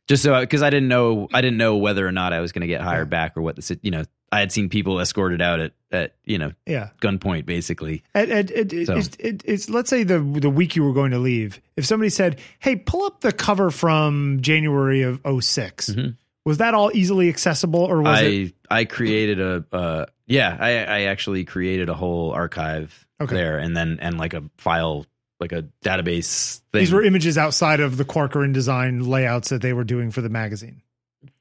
[0.08, 2.62] just so because I didn't know I didn't know whether or not I was going
[2.62, 3.10] to get hired Yeah.
[3.10, 6.38] back or what the you know I had seen people escorted out at at you
[6.38, 6.90] know Yeah.
[7.02, 10.84] gunpoint basically it, it, it, So- it's, it, it's let's say the the week you
[10.84, 11.62] were going to leave.
[11.78, 16.18] If somebody said, "Hey, pull up the cover from January of 6 Mhm.
[16.46, 18.54] was that all easily accessible, or was I it?
[18.70, 23.34] I created a uh yeah I I actually created a whole archive Okay.
[23.34, 25.06] there and then and like a file
[25.40, 29.62] like a database thing These were images outside of the Quark or InDesign layouts that
[29.62, 30.82] they were doing for the magazine.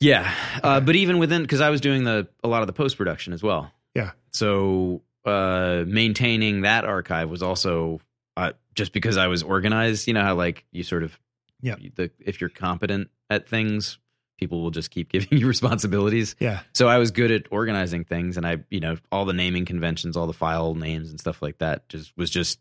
[0.01, 0.33] Yeah,
[0.63, 3.33] uh, but even within because I was doing the a lot of the post production
[3.33, 3.71] as well.
[3.95, 4.13] Yeah.
[4.33, 8.01] So uh, maintaining that archive was also
[8.37, 11.19] uh, just because I was organized, you know how like you sort of,
[11.63, 11.77] Yeah.
[11.95, 13.99] the if you're competent at things,
[14.39, 16.37] people will just keep giving you responsibilities.
[16.39, 16.61] Yeah.
[16.75, 20.17] So I was good at organizing things, and I, you know, all the naming conventions,
[20.17, 22.59] all the file names and stuff like that, just was just,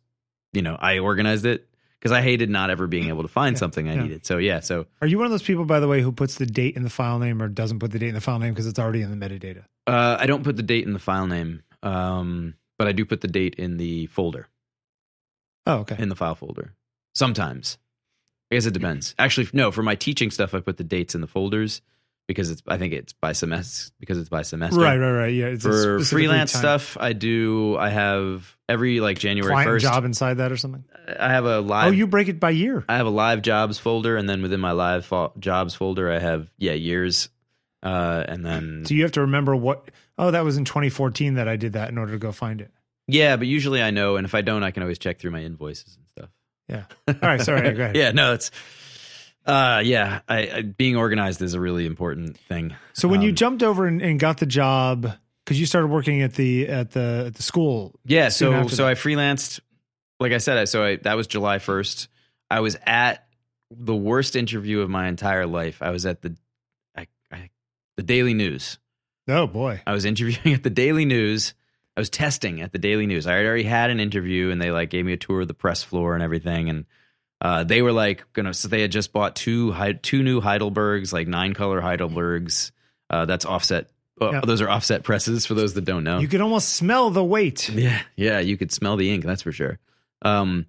[0.54, 1.68] you know, I organized it
[2.06, 4.04] because I hated not ever being able to find Yeah, something I yeah.
[4.04, 4.26] needed.
[4.28, 6.46] So yeah, so Are you one of those people, by the way, who puts the
[6.46, 8.68] date in the file name or doesn't put the date in the file name because
[8.68, 9.64] it's already in the metadata?
[9.88, 13.22] uh, I don't put the date in the file name, um, but I do put
[13.22, 14.48] the date in the folder.
[15.66, 15.96] Oh, okay.
[15.98, 16.74] in the file folder.
[17.16, 17.80] Sometimes.
[18.52, 19.16] I guess it depends.
[19.18, 21.82] Actually, no, for my teaching stuff, I put the dates in the folders
[22.28, 24.80] because it's, I think it's by semester, because it's by semester.
[24.80, 25.34] Right, right, right.
[25.34, 25.46] Yeah.
[25.48, 30.36] It's For freelance timed stuff, I do, I have every like January 1st, job inside
[30.36, 30.84] that or something.
[31.20, 32.84] I have a live, Oh, you break it by year.
[32.90, 34.18] I have a live jobs folder.
[34.18, 37.30] And then within my live fo- jobs folder, I have, yeah, years.
[37.84, 39.92] Uh, and then, So you have to remember what.
[40.18, 42.72] Oh, that was in 2014 that I did that in order to go find it.
[43.08, 44.16] yeah, but usually I know.
[44.16, 46.30] And if I don't, I can always check through my invoices and stuff.
[46.68, 46.86] Yeah.
[47.08, 47.42] All right.
[47.42, 47.62] Sorry.
[47.74, 47.96] Go ahead.
[47.96, 48.50] yeah, no, it's
[49.46, 52.76] uh yeah, I, I being organized is a really important thing.
[52.94, 55.12] So when you Um, jumped over and, and got the job,
[55.44, 57.94] because you started working at the at the at the school.
[58.06, 58.92] Yeah, so so that.
[58.92, 59.60] I freelanced
[60.20, 62.08] like I said, I so I that was July 1st.
[62.50, 63.28] I was at
[63.72, 65.82] the worst interview of my entire life.
[65.82, 66.36] I was at the
[66.96, 67.50] I, I
[67.98, 68.80] the Daily News.
[69.28, 69.82] Oh boy.
[69.86, 71.54] I was interviewing at the Daily News.
[71.98, 73.26] I was testing at the Daily News.
[73.26, 75.54] I had already had an interview, and they like gave me a tour of the
[75.54, 76.70] press floor and everything.
[76.70, 76.86] And
[77.46, 78.54] uh, they were like gonna.
[78.54, 82.72] So they had just bought two two new Heidelbergs, like nine color Heidelbergs.
[83.10, 83.90] Uh, that's offset.
[84.20, 84.42] Uh, Yeah.
[84.46, 86.20] Those are offset presses for those that don't know.
[86.20, 87.70] You could almost smell the weight.
[87.70, 89.78] Yeah, yeah, you could smell the ink, that's for sure.
[90.24, 90.66] Um,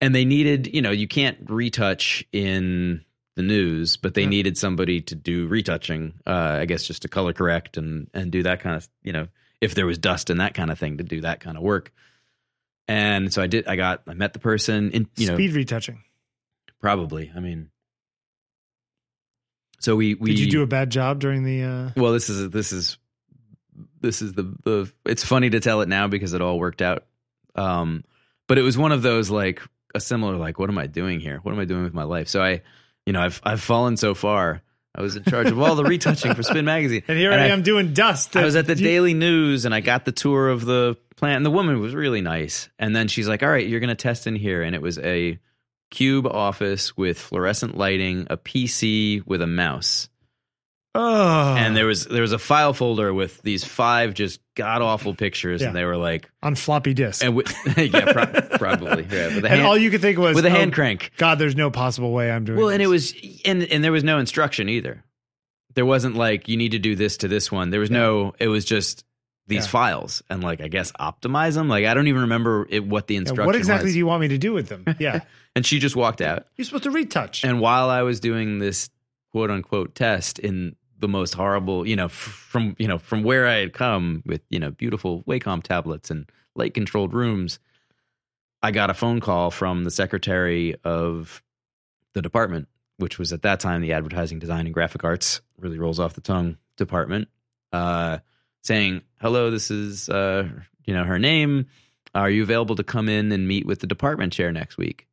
[0.00, 3.04] and they needed, you know, you can't retouch in
[3.36, 4.28] the news, but they Yeah.
[4.30, 6.14] needed somebody to do retouching.
[6.26, 9.28] Uh, I guess just to color correct and and do that kind of, you know,
[9.60, 11.92] if there was dust and that kind of thing, to do that kind of work.
[12.90, 13.68] And so I did.
[13.68, 14.02] I got.
[14.08, 14.90] I met the person.
[14.90, 16.02] In you know, Speed retouching.
[16.80, 17.30] probably.
[17.32, 17.70] I mean,
[19.78, 21.62] so we we Did you do a bad job during the?
[21.62, 22.98] uh well, this is this is
[24.00, 24.92] this is the the.
[25.04, 27.04] It's funny to tell it now because it all worked out.
[27.54, 28.02] Um,
[28.48, 29.62] but it was one of those like
[29.94, 31.38] a similar like, what am I doing here?
[31.44, 32.26] What am I doing with my life?
[32.26, 32.62] So I,
[33.06, 34.62] you know, I've I've fallen so far.
[34.94, 37.62] I was in charge of all the retouching for Spin Magazine, And here I, am
[37.62, 38.36] doing dust.
[38.36, 41.36] I was at the You- Daily News and I got the tour of the plant,
[41.36, 42.68] and the woman was really nice.
[42.78, 44.98] And then she's like, "All right, you're going to test in here," and it was
[44.98, 45.38] a
[45.90, 50.08] cube office with fluorescent lighting, a PC with a mouse
[50.92, 55.14] Oh, and there was there was a file folder with these five just god awful
[55.14, 55.68] pictures, Yeah.
[55.68, 57.22] and they were like, on floppy disk.
[57.22, 60.48] and with, yeah, pro- probably, yeah, And hand, all you could think was with a
[60.48, 61.12] oh, hand crank.
[61.16, 62.58] God, there's no possible way I'm doing.
[62.58, 63.14] Well, and it this.
[63.14, 65.04] was, and and there was no instruction either.
[65.74, 67.70] There wasn't like you need to do this to this one.
[67.70, 68.34] There was no.
[68.40, 69.04] It was just
[69.46, 69.70] these Yeah.
[69.70, 71.68] files, and like I guess optimize them.
[71.68, 73.46] Like I don't even remember it, what the Yeah, instruction.
[73.46, 73.92] what exactly was.
[73.94, 74.84] do you want me to do with them?
[74.98, 75.20] Yeah,
[75.54, 76.46] And she just walked out.
[76.56, 77.44] you're supposed to retouch.
[77.44, 78.90] And while I was doing this
[79.30, 83.56] quote unquote test in the most horrible, you know, from you know from where I
[83.56, 87.58] had come with you know beautiful Wacom tablets and light controlled rooms,
[88.62, 91.42] I got a phone call from the secretary of
[92.12, 92.68] the department,
[92.98, 96.20] which was at that time the advertising design and graphic arts really rolls off the
[96.20, 97.28] tongue department,
[97.72, 98.18] uh,
[98.62, 100.48] saying, "Hello, this is uh,
[100.84, 101.66] you know her name.
[102.14, 105.06] Are you available to come in and meet with the department chair next week?"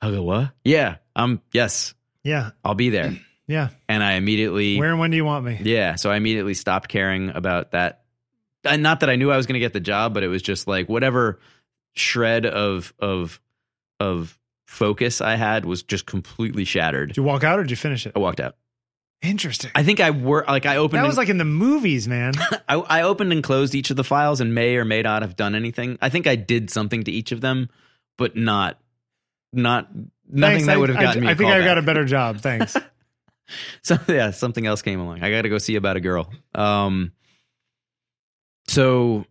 [0.00, 0.52] I go, "What?
[0.64, 3.68] Yeah, um, yes, yeah, I'll be there." yeah.
[3.88, 5.60] And I immediately, Where and when do you want me?
[5.62, 8.02] yeah, so I immediately stopped caring about that.
[8.64, 10.42] And not that I knew I was going to get the job, but it was
[10.42, 11.38] just like whatever
[11.94, 13.40] shred of of
[14.00, 17.08] of focus I had was just completely shattered.
[17.10, 18.12] Did you walk out or did you finish it?
[18.16, 18.56] I walked out.
[19.22, 19.70] Interesting.
[19.74, 20.98] I think I were like I opened.
[20.98, 22.34] that and- was like in the movies, man.
[22.68, 25.36] I, I opened and closed each of the files and may or may not have
[25.36, 25.96] done anything.
[26.02, 27.70] I think I did something to each of them,
[28.18, 28.78] but not
[29.52, 31.28] not nothing Thanks, that I- would have I, gotten me.
[31.28, 32.40] I think I got a better job.
[32.40, 32.76] Thanks.
[33.82, 35.22] so yeah, something else came along.
[35.22, 36.30] I got to go see about a girl.
[36.54, 37.12] Um,
[38.68, 39.24] so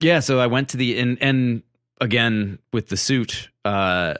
[0.00, 1.62] yeah, so I went to the and and
[2.00, 3.50] again with the suit.
[3.64, 4.14] Uh,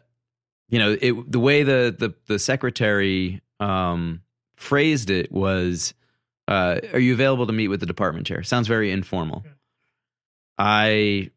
[0.68, 4.22] you know, it the way the the the secretary um
[4.56, 5.94] phrased it was,
[6.48, 9.44] uh, "Are you available to meet with the department chair?" Sounds very informal.
[10.59, 11.31] I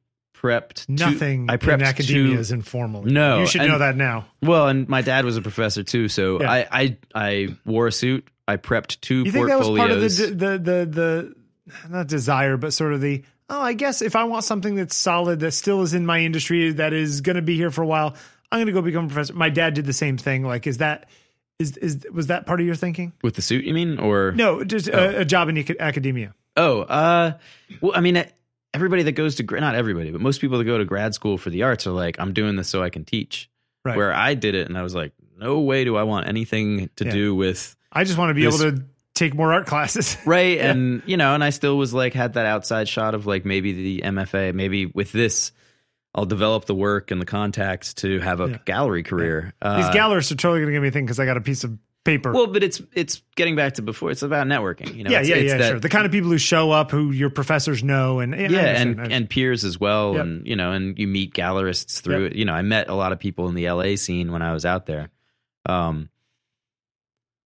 [0.44, 3.04] prepped two- Nothing I prepped in academia two- is informal.
[3.04, 4.26] No, you should and- know that now.
[4.42, 6.52] well, and my dad was a professor too, so Yeah.
[6.52, 8.28] I, I I wore a suit.
[8.48, 11.36] I prepped two You think that was part of the the the the
[11.90, 15.40] not desire, but sort of the oh, I guess if I want something that's solid
[15.42, 18.16] that still is in my industry that is going to be here for a while,
[18.52, 19.34] I'm going to go become a professor.
[19.34, 20.44] My dad did the same thing.
[20.44, 21.08] Like, is that
[21.60, 23.14] is is was that part of your thinking?
[23.22, 23.98] With the suit, you mean?
[24.00, 24.98] Or No, just Oh.
[24.98, 26.34] a, a job in academia.
[26.58, 27.34] Oh, uh,
[27.82, 28.34] well, I mean, it,
[28.74, 31.50] everybody that goes to not everybody, but most people that go to grad school for
[31.50, 33.50] the arts are like, I'm doing this so I can teach.
[33.86, 33.98] Right.
[33.98, 37.06] Where I did it, and I was like, no way do I want anything to
[37.06, 37.12] Yeah.
[37.12, 38.84] do with I just want to be This- able to
[39.14, 40.18] take more art classes.
[40.26, 43.46] right and you know and i still was like had that outside shot of like
[43.46, 45.52] maybe the mfa maybe with this
[46.16, 48.58] i'll develop the work and the contacts to have a Yeah.
[48.66, 51.26] gallery career These Uh, gallerists are totally going to give me a thing because I
[51.26, 52.32] got a piece of paper.
[52.34, 55.30] well but it's it's getting back to before it's about networking you know yeah, it's,
[55.30, 55.80] yeah, it's yeah, that- sure.
[55.80, 59.00] The kind of people who show up, who your professors know, and, and yeah and
[59.12, 60.22] and peers as well Yep.
[60.24, 62.32] and you know and you meet gallerists through Yep.
[62.34, 64.52] it you know i met a lot of people in the la scene when i
[64.54, 65.10] was out there
[65.66, 66.10] um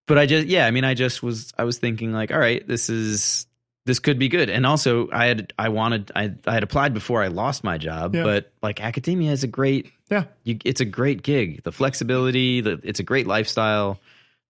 [0.07, 2.67] but i just yeah i mean i just was i was thinking like all right
[2.67, 3.47] this is
[3.85, 7.23] this could be good and also i had i wanted i, I had applied before
[7.23, 8.23] i lost my job Yeah.
[8.25, 12.81] but like academia is a great yeah, you, it's a great gig the flexibility the,
[12.85, 13.99] it's a great lifestyle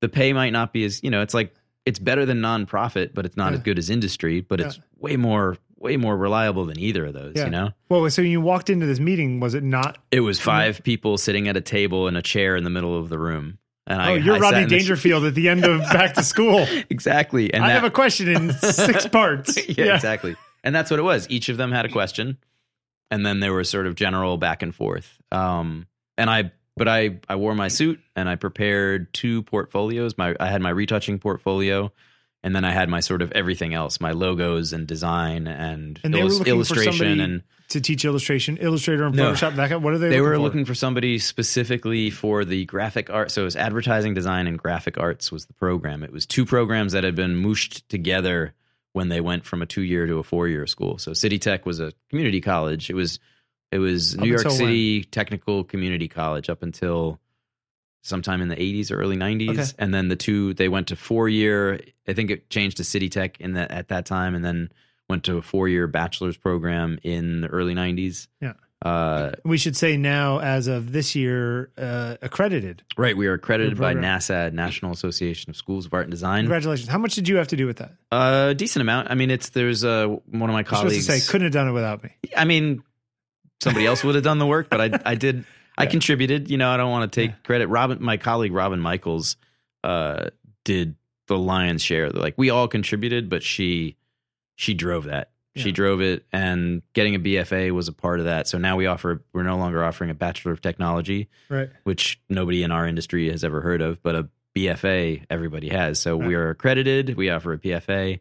[0.00, 1.54] the pay might not be as you know it's like
[1.84, 3.58] it's better than nonprofit but it's not Yeah.
[3.58, 4.66] as good as industry but Yeah.
[4.66, 7.44] it's way more way more reliable than either of those Yeah.
[7.44, 9.98] you know Well, so you walked into this meeting, was it not?
[10.10, 13.08] it was five people sitting at a table in a chair in the middle of
[13.08, 15.80] the room and I, Oh, you're I Rodney in the- Dangerfield at the end of
[15.80, 16.66] Back to School.
[16.90, 19.56] exactly and I that, have a question in six parts.
[19.68, 20.34] yeah, exactly.
[20.64, 21.28] And that's what it was.
[21.30, 22.38] Each of them had a question,
[23.12, 25.16] and then there was sort of general back and forth.
[25.30, 25.86] Um,
[26.18, 30.16] and I, but I, I wore my suit and I prepared two portfolios.
[30.18, 31.92] My, I had my retouching portfolio,
[32.42, 36.12] and then I had my sort of everything else, my logos and design and, And
[36.14, 39.32] they were illus- looking for illustration somebody and to teach illustration, Illustrator, and No.
[39.32, 39.56] Photoshop.
[39.56, 40.10] That kind- what are they?
[40.10, 40.40] they looking were for?
[40.42, 43.32] looking for somebody specifically for the graphic art.
[43.32, 46.04] So it was advertising design and graphic arts was the program.
[46.04, 48.54] It was two programs that had been mooshed together
[48.92, 50.98] when they went from a two year to a four year school.
[50.98, 52.88] So City Tech was a community college.
[52.88, 53.18] It was
[53.72, 57.20] it was New York City Technical Community College up until
[58.02, 59.64] sometime in the 80s or early 90s Okay.
[59.80, 63.08] and then the two they went to four year i think it changed to city
[63.08, 64.70] tech in that at that time and then
[65.10, 68.52] went to a four year bachelor's program in the early 90s Yeah.
[68.84, 72.82] uh, We should say now, as of this year, uh, accredited.
[72.96, 73.94] Right, we are accredited by.
[73.94, 76.44] NASAD, National Association of Schools of Art and Design.
[76.44, 76.88] Congratulations.
[76.88, 77.92] How much did you have to do with that?
[78.12, 79.10] A decent amount.
[79.10, 80.20] I mean, it's there's uh, one
[80.50, 81.06] of my You're supposed to colleagues.
[81.06, 82.10] say, couldn't have done it without me.
[82.36, 82.82] I mean,
[83.60, 85.44] somebody else would have done the work, but I I did.
[85.78, 85.90] I Yeah.
[85.90, 86.50] contributed.
[86.50, 87.36] You know, I don't want to take Yeah.
[87.44, 87.66] credit.
[87.68, 89.36] Robin, my colleague Robin Michaels,
[89.84, 90.30] uh,
[90.64, 90.94] did
[91.28, 92.10] the lion's share.
[92.10, 93.96] Like we all contributed, but she
[94.56, 95.30] she drove that.
[95.58, 98.46] She drove it, and getting a BFA was a part of that.
[98.46, 99.22] So now we offer.
[99.32, 101.30] We're no longer offering a Bachelor of Technology.
[101.48, 101.70] Right.
[101.84, 105.98] which nobody in our industry has ever heard of, but a BFA everybody has.
[105.98, 107.16] So we are accredited.
[107.16, 108.20] We offer a BFA,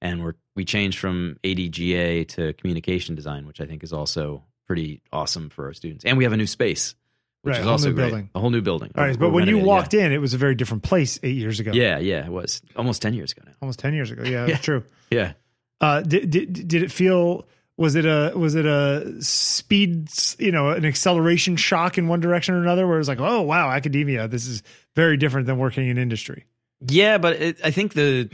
[0.00, 5.00] and we're we changed from ADGA to communication design, which I think is also pretty
[5.12, 6.04] awesome for our students.
[6.04, 6.94] And we have a new space,
[7.42, 8.08] which Right, is also great.
[8.10, 8.30] building.
[8.34, 8.92] A whole new building.
[8.96, 9.18] All right.
[9.18, 11.72] But when you walked in, it was a very different place eight years ago.
[11.72, 11.98] yeah.
[11.98, 13.52] yeah, yeah, it was almost ten years ago now.
[13.60, 14.22] Almost 10 years ago.
[14.22, 14.46] Yeah, Yeah.
[14.46, 14.84] that's true.
[15.10, 15.32] Yeah.
[15.80, 17.46] Uh, did, did did it feel?
[17.76, 20.08] Was it a was it a speed?
[20.38, 23.40] You know, an acceleration shock in one direction or another, where it was like, oh
[23.42, 24.28] wow, academia.
[24.28, 24.62] This is
[24.94, 26.44] very different than working in industry.
[26.86, 28.30] Yeah, but it, I think the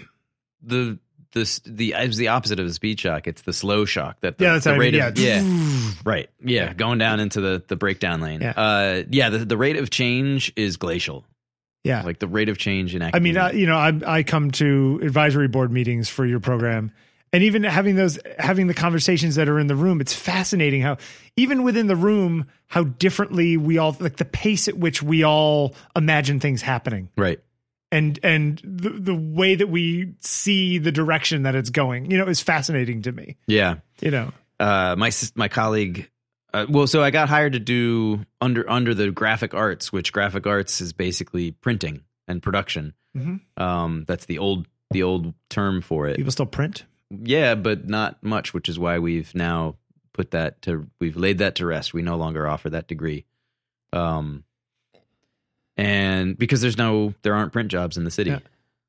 [0.62, 0.98] the
[1.32, 3.26] the the it was the opposite of the speed shock.
[3.26, 5.02] It's the slow shock that the, yeah, that's the what I rate mean.
[5.02, 6.30] of yeah, yeah Right.
[6.42, 6.72] Yeah.
[6.72, 8.40] Going down into the, the breakdown lane.
[8.40, 8.50] Yeah.
[8.56, 9.30] Uh, yeah.
[9.30, 11.24] The, the rate of change is glacial.
[11.84, 12.02] yeah.
[12.02, 15.00] Like the rate of change in I mean, uh, you know, I I come to
[15.02, 16.92] advisory board meetings for your program,
[17.32, 20.96] and even having those having the conversations that are in the room, it's fascinating how
[21.36, 25.74] even within the room, how differently we all like the pace at which we all
[25.94, 27.40] imagine things happening, right.
[27.90, 32.26] And and the the way that we see the direction that it's going, you know,
[32.26, 33.36] is fascinating to me.
[33.46, 33.76] Yeah.
[34.00, 36.10] You know, Uh, my my colleague.
[36.54, 40.46] Uh, well, so I got hired to do under under the graphic arts, which graphic
[40.46, 42.94] arts is basically printing and production.
[43.16, 43.40] Mhm.
[43.56, 46.16] Um, that's the old the old term for it.
[46.16, 46.84] people still print.
[47.10, 49.76] Yeah, but not much, which is why we've now
[50.12, 51.92] put that to we've laid that to rest.
[51.94, 53.24] We no longer offer that degree.
[53.92, 54.44] Um
[55.78, 58.30] and because there's no there aren't print jobs in the city.
[58.30, 58.40] Yeah.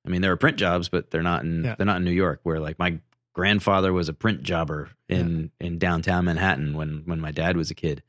[0.05, 1.75] I mean there are print jobs, but they're not in Yeah.
[1.75, 2.99] they're not in New York where like my
[3.33, 7.75] grandfather was a print jobber in in downtown Manhattan when when my dad was a
[7.75, 8.03] kid.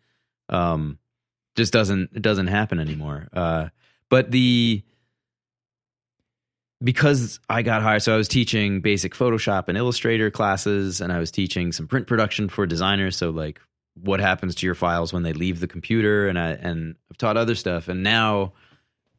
[0.48, 0.98] Um
[1.56, 3.28] just doesn't it doesn't happen anymore.
[3.32, 3.68] Uh
[4.08, 4.82] but the
[6.82, 11.18] because I got hired, so I was teaching basic Photoshop and Illustrator classes, and I
[11.18, 13.16] was teaching some print production for designers.
[13.16, 13.60] So like,
[13.94, 16.26] what happens to your files when they leave the computer?
[16.28, 18.52] And I and I've taught other stuff, and now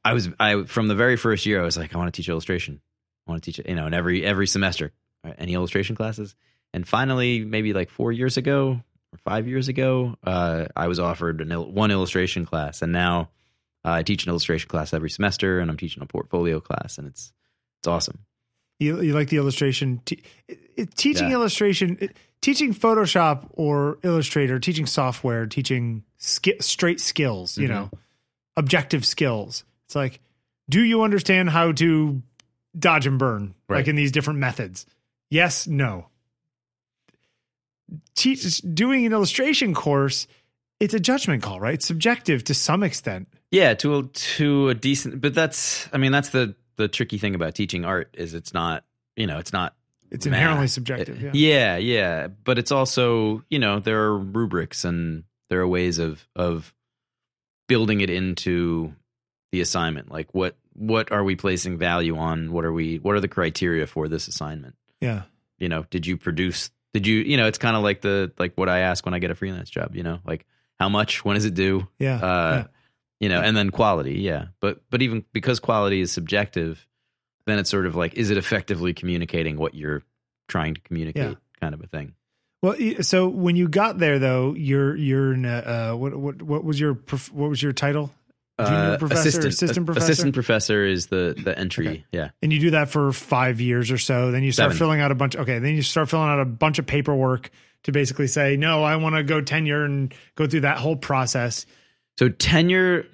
[0.03, 2.29] I was I from the very first year I was like, I want to teach
[2.29, 2.81] illustration.
[3.27, 4.91] I want to teach it, you know, and every every semester,
[5.23, 6.35] right, any illustration classes.
[6.73, 8.81] And finally, maybe like four years ago
[9.13, 13.29] or five years ago, uh, I was offered an il- one illustration class, and now
[13.85, 17.07] uh, I teach an illustration class every semester, and I'm teaching a portfolio class, and
[17.07, 17.33] it's
[17.79, 18.19] it's awesome.
[18.79, 20.01] You, you like the illustration?
[20.05, 20.23] Te-
[20.95, 21.33] teaching Yeah.
[21.35, 22.09] illustration.
[22.41, 27.71] Teaching Photoshop or Illustrator, teaching software, teaching sk- straight skills, you Mhm.
[27.71, 27.91] know,
[28.57, 29.63] objective skills.
[29.91, 30.21] It's like,
[30.69, 32.21] do you understand how to
[32.79, 34.85] dodge and burn, like in these different methods?
[35.29, 36.07] Yes, no.
[38.15, 40.27] Teach doing an illustration course.
[40.79, 41.73] It's a judgment call, right?
[41.73, 43.27] It's subjective to some extent.
[43.51, 47.35] Yeah, to a, to a decent, but that's I mean that's the the tricky thing
[47.35, 48.85] about teaching art is it's not
[49.17, 49.75] you know it's not
[50.09, 50.71] It's inherently math.
[50.71, 51.21] subjective.
[51.21, 51.75] It- yeah.
[51.75, 56.25] yeah, yeah, but it's also you know there are rubrics and there are ways of
[56.33, 56.73] of
[57.67, 58.95] building it into
[59.51, 60.11] the assignment.
[60.11, 62.51] Like what what are we placing value on?
[62.51, 64.75] What are we what are the criteria for this assignment?
[64.99, 65.23] yeah.
[65.57, 66.71] You know, did you produce?
[66.93, 67.45] Did you you know?
[67.45, 69.95] It's kind of like the like what I ask when I get a freelance job.
[69.95, 70.47] You know, like
[70.79, 71.23] how much?
[71.23, 71.87] When is it due?
[71.99, 72.15] Yeah.
[72.15, 72.67] uh, yeah.
[73.19, 74.47] you know, and then quality, yeah.
[74.59, 76.87] But but even because quality is subjective,
[77.45, 80.01] then it's sort of like, is it effectively communicating what you're
[80.47, 81.35] trying to communicate, Yeah.
[81.59, 82.15] kind of a thing.
[82.63, 86.63] Well, so when you got there, though, you're you're in a, uh, what what what
[86.63, 86.95] was your
[87.31, 88.11] what was your title?
[88.59, 90.03] Junior Uh, professor, assistant, assistant professor?
[90.11, 91.87] assistant professor is the the entry.
[91.87, 92.05] Okay.
[92.11, 94.31] Yeah, And you do that for five years or so.
[94.31, 94.77] Then you start Seven.
[94.77, 95.35] filling out a bunch.
[95.35, 97.49] Okay, then you start filling out a bunch of paperwork
[97.83, 101.65] to basically say, no, I want to go tenure and go through that whole process.
[102.19, 103.05] So tenure,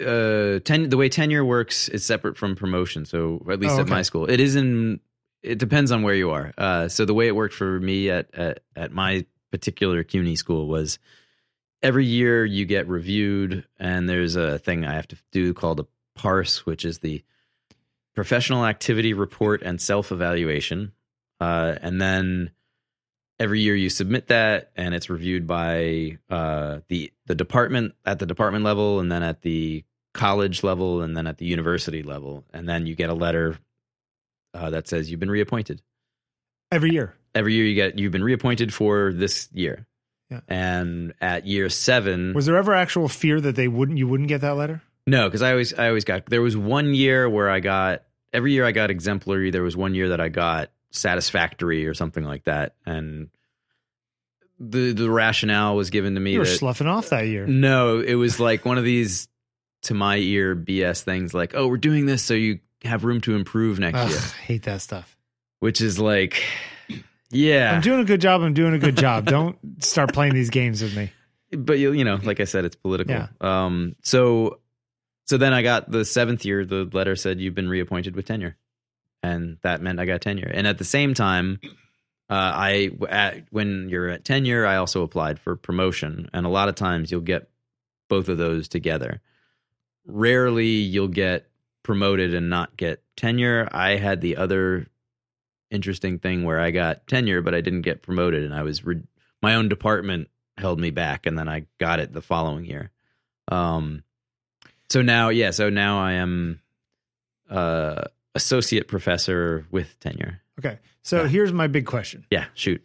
[0.00, 3.04] uh, ten, the way tenure works is separate from promotion.
[3.04, 5.00] So at least Oh, at my school, it is in.
[5.42, 6.52] It depends on where you are.
[6.58, 10.68] Uh, so the way it worked for me at at, at my particular CUNY school
[10.68, 10.98] was
[11.82, 15.86] every year you get reviewed, and there's a thing I have to do called a
[16.14, 17.22] parse, which is the
[18.14, 20.92] professional activity report and self evaluation,
[21.40, 22.50] uh, and then
[23.38, 28.26] every year you submit that and it's reviewed by uh, the the department at the
[28.26, 32.44] department level and then at the college level and then at the university level.
[32.52, 33.58] And then you get a letter
[34.54, 35.82] uh, that says you've been reappointed.
[36.72, 37.14] Every year.
[37.34, 39.86] every year you get you've been reappointed for this year
[40.30, 40.40] Yeah.
[40.48, 44.42] and at year seven Was there ever actual fear that they wouldn't you wouldn't get
[44.42, 44.82] that letter?
[45.06, 48.02] no because i always i always got there was one year where i got
[48.32, 52.24] every year i got exemplary there was one year that i got satisfactory or something
[52.24, 53.28] like that and
[54.60, 57.46] the the rationale was given to me You were that sloughing off that year.
[57.46, 59.28] No, it was like one of these
[59.82, 63.36] to my ear BS things like, oh, we're doing this so you have room to
[63.36, 65.16] improve next Ugh, year, hate that stuff.
[65.60, 66.42] which is like,
[67.30, 68.42] yeah, I'm doing a good job.
[68.42, 69.24] I'm doing a good job.
[69.26, 71.12] Don't start playing these games with me.
[71.52, 73.14] but you, you know, like I said, it's political.
[73.14, 73.28] Yeah.
[73.40, 74.60] Um, so,
[75.26, 78.56] so then I got the seventh year, the letter said you've been reappointed with tenure.
[79.22, 80.50] And that meant I got tenure.
[80.52, 81.58] And at the same time,
[82.30, 86.28] uh, I, at, when you're at tenure, I also applied for promotion.
[86.32, 87.50] And a lot of times you'll get
[88.08, 89.20] both of those together.
[90.06, 91.50] Rarely you'll get
[91.82, 93.68] promoted and not get tenure.
[93.72, 94.86] I had the other
[95.70, 98.42] interesting thing where I got tenure, but I didn't get promoted.
[98.44, 99.02] And I was, re-
[99.42, 101.26] my own department held me back.
[101.26, 102.90] And then I got it the following year.
[103.48, 104.02] Um,
[104.90, 106.60] so now, yeah, so now I am,
[107.50, 108.02] uh,
[108.34, 110.40] associate professor with tenure.
[110.58, 110.78] Okay.
[111.02, 111.28] So Yeah.
[111.28, 112.24] here's my big question.
[112.30, 112.82] Yeah, shoot.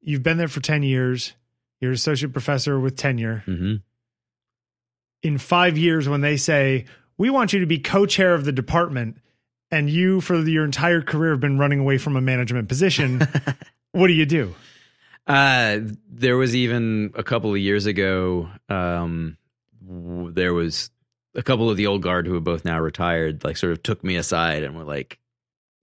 [0.00, 1.32] You've been there for 10 years.
[1.80, 3.42] You're associate professor with tenure.
[3.46, 3.76] hmm
[5.22, 6.84] In five years, when they say,
[7.16, 9.18] we want you to be co chair of the department,
[9.74, 13.26] and you, for your entire career, have been running away from a management position,
[13.92, 14.54] what do you do?
[15.26, 15.78] Uh,
[16.08, 18.48] there was even a couple of years ago.
[18.68, 19.36] Um,
[19.86, 20.90] w- there was
[21.34, 23.42] a couple of the old guard who have both now retired.
[23.42, 25.18] Like, sort of took me aside and were like,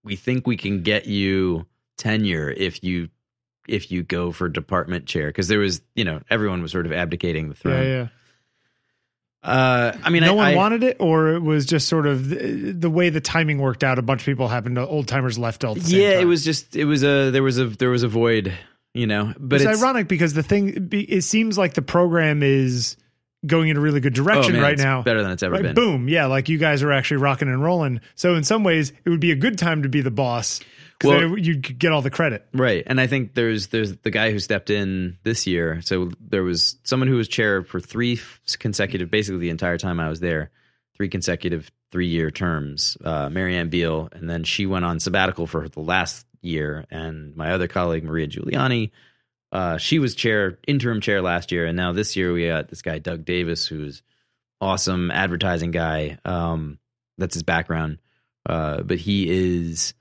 [0.03, 1.65] "We think we can get you
[1.97, 3.09] tenure if you
[3.67, 6.93] if you go for department chair." Because there was, you know, everyone was sort of
[6.93, 7.83] abdicating the throne.
[7.83, 8.07] Yeah, yeah.
[9.43, 12.29] Uh, I mean, no I, one I- wanted it, or it was just sort of
[12.29, 13.97] the, the way the timing worked out.
[13.97, 15.77] A bunch of people happened to old timers left all.
[15.77, 18.53] Yeah, it was just it was a there was a there was a void,
[18.93, 19.33] you know.
[19.39, 22.97] But it's, it's, ironic because the thing it seems like the program is
[23.43, 25.01] going in a really good oh, direction man, right now.
[25.01, 25.73] better than it's ever Right, been.
[25.73, 28.01] boom, yeah, like you guys are actually rocking and rolling.
[28.13, 30.59] So in some ways, it would be a good time to be the boss
[31.09, 32.47] Well- you get all the credit.
[32.53, 32.83] Right.
[32.85, 35.81] And I think there's there's the guy who stepped in this year.
[35.81, 38.19] So there was someone who was chair for three
[38.59, 40.51] consecutive, basically the entire time I was there,
[40.95, 44.09] three consecutive three year terms, uh, Marianne Beal.
[44.13, 46.85] And then she went on sabbatical for the last year.
[46.89, 48.91] And my other colleague, Maria Giuliani,
[49.51, 51.65] uh, she was chair, interim chair last year.
[51.65, 54.01] And now this year we got this guy, Doug Davis, who's
[54.61, 56.17] awesome advertising guy.
[56.23, 56.79] Um,
[57.17, 57.97] that's his background.
[58.45, 59.93] Uh, but he is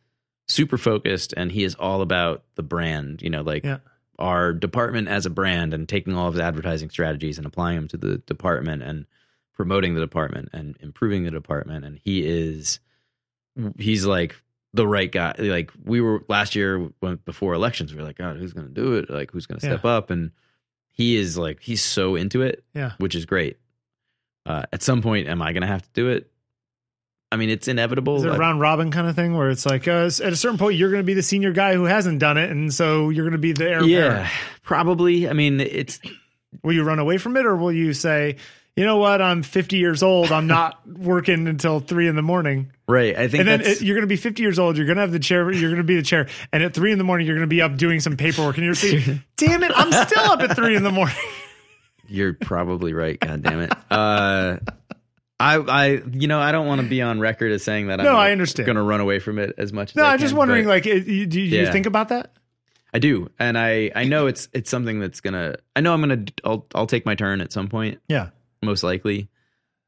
[0.50, 3.78] super focused and he is all about the brand, you know, like Yeah.
[4.18, 7.88] our department as a brand and taking all of his advertising strategies and applying them
[7.88, 9.06] to the department and
[9.54, 11.84] promoting the department and improving the department.
[11.84, 12.80] And he is,
[13.78, 14.36] he's like
[14.72, 15.34] the right guy.
[15.38, 18.72] Like we were last year when before elections, we were like, God, who's going to
[18.74, 19.10] do it?
[19.10, 20.10] Like who's going to step up?
[20.10, 20.30] And
[20.92, 22.92] he is like he's so into it, Yeah.
[22.98, 23.58] which is great.
[24.46, 26.30] Uh, at some point, am I going to have to do it?
[27.32, 28.16] I mean, it's inevitable.
[28.16, 30.58] Is it a round robin kind of thing where it's like uh, at a certain
[30.58, 33.24] point you're going to be the senior guy who hasn't done it, and so you're
[33.24, 34.28] going to be the heir yeah,
[34.62, 35.28] probably.
[35.28, 36.00] I mean, it's
[36.62, 38.36] Will you run away from it, or will you say,
[38.76, 42.72] you know what, I'm 50 years old, I'm not working until three in the morning,
[42.88, 43.16] right.
[43.16, 45.02] I think and then it, you're going to be 50 years old, you're going to
[45.02, 47.26] have the chair, you're going to be the chair, and at three in the morning
[47.26, 50.24] you're going to be up doing some paperwork, and you're saying, damn it, I'm still
[50.24, 51.14] up at three in the morning.
[52.08, 53.20] You're probably right.
[53.20, 53.72] God damn it.
[53.88, 54.56] Uh,
[55.40, 57.96] I, I, you know, I don't want to be on record as saying that.
[57.98, 58.66] No, I'm I understand.
[58.66, 59.90] Going to run away from it as much.
[59.90, 61.72] as No, I I'm just wondering, like, it, you, do you Yeah.
[61.72, 62.32] think about that?
[62.92, 65.54] I do, and I, I know it's, it's something that's gonna.
[65.76, 66.24] I know I'm gonna.
[66.44, 68.30] I'll, I'll take my turn at some point, Yeah.
[68.62, 69.28] most likely,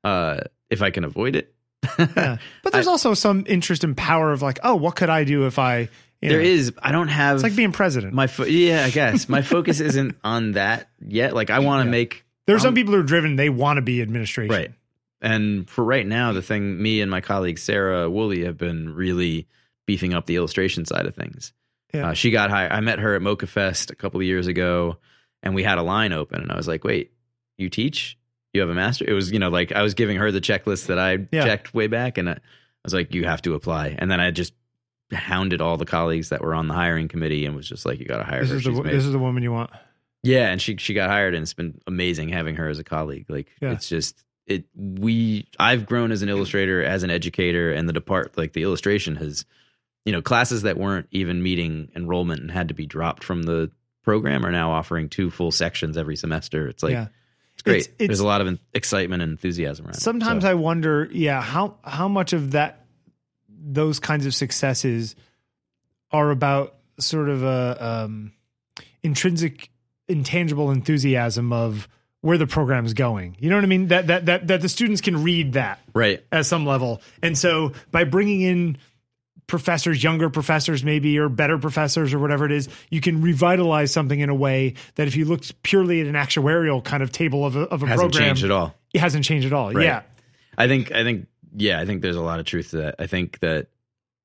[0.05, 0.39] uh,
[0.71, 1.53] if I can avoid it.
[1.99, 2.37] Yeah.
[2.63, 5.59] But there's also some interest and power of like, oh, what could I do if
[5.59, 5.89] I,
[6.21, 6.73] you There know, is.
[6.81, 7.35] I don't have.
[7.37, 8.15] it's like being president.
[8.15, 8.29] my.
[8.29, 11.35] Fo- yeah, I guess my focus isn't on that yet.
[11.35, 13.83] Like I want to make There's some um, people who are driven, they want to
[13.83, 14.55] be administration.
[14.55, 14.71] Right.
[15.23, 19.47] And for right now, the thing me and my colleague Sarah Woolley have been really
[19.87, 21.53] beefing up the illustration side of things.
[21.95, 22.09] Yeah.
[22.11, 22.73] Uh, she got hired.
[22.73, 24.97] I met her at MoCCA Fest a couple of years ago,
[25.43, 27.13] and we had a line open, and I was like, "Wait,
[27.59, 28.19] you teach?
[28.53, 30.87] You have a master?" It was you know like I was giving her the checklist
[30.87, 31.45] that I Yeah.
[31.45, 32.39] checked way back, and I, I
[32.85, 34.55] was like, "You have to apply." And then I just
[35.13, 38.07] hounded all the colleagues that were on the hiring committee and was just like, "You
[38.07, 39.71] got to hire This her." is, She's the, amazing." this is the woman you want.
[40.25, 43.27] Yeah, and she she got hired, and it's been amazing having her as a colleague.
[43.29, 43.73] Like Yeah.
[43.73, 44.65] it's just it.
[44.75, 49.17] We I've grown as an illustrator, as an educator, and the depart like the illustration
[49.17, 49.45] has,
[50.05, 53.71] you know, classes that weren't even meeting enrollment and had to be dropped from the
[54.03, 56.67] program are now offering two full sections every semester.
[56.67, 57.07] It's like yeah.
[57.55, 57.77] it's great.
[57.83, 59.95] It's- it's- There's a lot of en- excitement and enthusiasm around.
[59.97, 60.01] it.
[60.01, 62.85] Sometimes So, I wonder, yeah, how how much of that
[63.49, 65.15] those kinds of successes
[66.11, 68.33] are about sort of a um,
[69.05, 69.71] intrinsic,
[70.09, 71.89] intangible enthusiasm of
[72.23, 73.37] where the program's going.
[73.39, 73.89] You know what I mean?
[73.89, 76.25] That that that that the students can read that right.
[76.33, 78.79] at some level, and so by bringing in
[79.47, 84.19] professors, younger professors maybe, or better professors, or whatever it is, you can revitalize something
[84.19, 87.57] in a way that if you looked purely at an actuarial kind of table of
[87.57, 88.75] a, of a Hasn't program, changed at all.
[88.95, 89.73] it hasn't changed at all.
[89.73, 89.85] Right.
[89.85, 90.03] Yeah.
[90.57, 92.95] I think I think yeah, I think there's a lot of truth to that.
[92.99, 93.67] I think that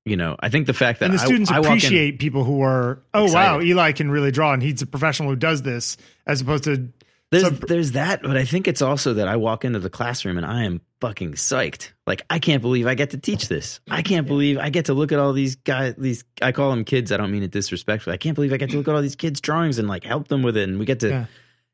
[0.05, 2.61] you know, I think the fact that and the I- students I appreciate people who
[2.61, 6.39] are oh wow eli can really draw and he's a professional who does this as
[6.41, 6.89] opposed to
[7.31, 10.37] There's some- there's that, but I think it's also that I walk into the classroom
[10.37, 11.89] and I am fucking psyched.
[12.05, 13.81] Like I can't believe I get to teach this.
[13.89, 15.95] I can't believe I get to look at all these guys.
[15.97, 17.11] These I call them kids.
[17.11, 18.13] I don't mean it disrespectfully.
[18.13, 20.29] I can't believe I get to look at all these kids' drawings and like help
[20.29, 20.69] them with it.
[20.69, 21.25] And we get to, Yeah.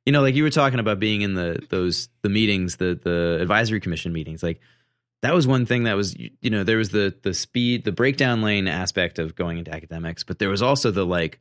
[0.07, 3.37] you know, like you were talking about being in the those the meetings, the the
[3.39, 4.41] advisory commission meetings.
[4.41, 4.59] Like
[5.21, 8.41] that was one thing that was you know there was the the speed the breakdown
[8.41, 11.39] lane aspect of going into academics, but there was also the like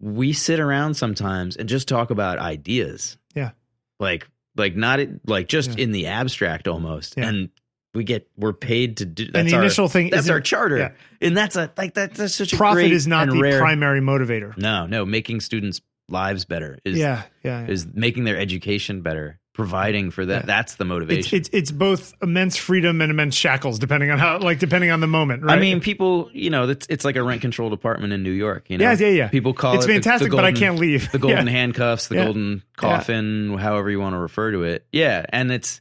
[0.00, 3.50] we sit around sometimes and just talk about ideas yeah
[3.98, 5.84] like like not like just Yeah.
[5.84, 7.28] in the abstract almost Yeah.
[7.28, 7.48] and
[7.94, 10.78] we get we're paid to do that's and the our, initial thing that's our charter
[10.78, 10.92] yeah.
[11.20, 14.56] and that's a like that, that's such a profit is not the rare primary motivator
[14.56, 17.68] no no making students lives better is yeah yeah, yeah.
[17.68, 20.46] is making their education better providing for that Yeah.
[20.46, 24.58] that's the motivation it's it's both immense freedom and immense shackles depending on how like
[24.58, 27.40] depending on the moment right I mean, people, you know, it's, it's like a rent
[27.42, 28.70] controlled apartment in New York.
[28.70, 29.28] You know, Yeah, yeah, yeah.
[29.28, 31.10] People call It's it the- the fantastic, but I can't leave.
[31.12, 31.52] The golden Yeah.
[31.52, 32.24] handcuffs, the Yeah.
[32.24, 34.86] golden coffin, however you want to refer to it.
[34.92, 35.80] Yeah, and it's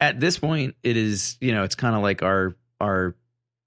[0.00, 3.14] at this point, it is you know, it's kind of like our our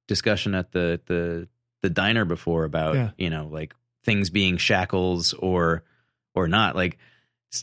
[0.08, 1.48] discussion at the the
[1.82, 3.74] the diner before about you know like
[4.04, 5.84] things being shackles or
[6.34, 6.98] or not like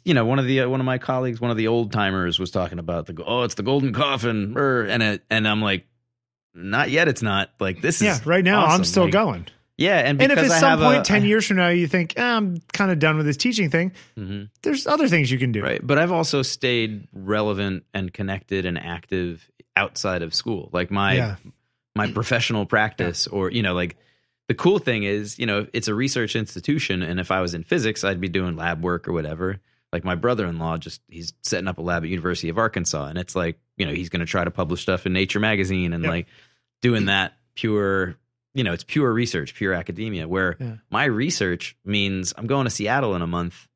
[0.05, 2.39] you know one of the uh, one of my colleagues one of the old timers
[2.39, 5.87] was talking about the oh it's the golden coffin er, and it, and I'm like
[6.55, 7.51] not yet it's not.
[7.61, 9.47] Like this is yeah right now i'm still Like, going.
[9.77, 12.15] yeah and and if at I some point a- 10 years from now you think
[12.19, 14.51] eh, i'm kind of done with this teaching thing Mhm.
[14.63, 15.63] there's other things you can do.
[15.63, 20.69] Right but I've also stayed relevant and connected and active outside of school.
[20.73, 21.37] Like my yeah.
[21.95, 23.97] my professional practice or you know like
[24.49, 27.63] the cool thing is you know it's a research institution and if i was in
[27.63, 29.61] physics i'd be doing lab work or whatever
[29.93, 33.35] like my brother-in-law just he's setting up a lab at university of arkansas and it's
[33.37, 36.27] like you know he's going to try to publish stuff in nature magazine and like
[36.83, 38.17] doing that pure
[38.55, 40.77] you know it's pure research pure academia where Yeah.
[40.91, 43.67] my research means i'm going to seattle in a month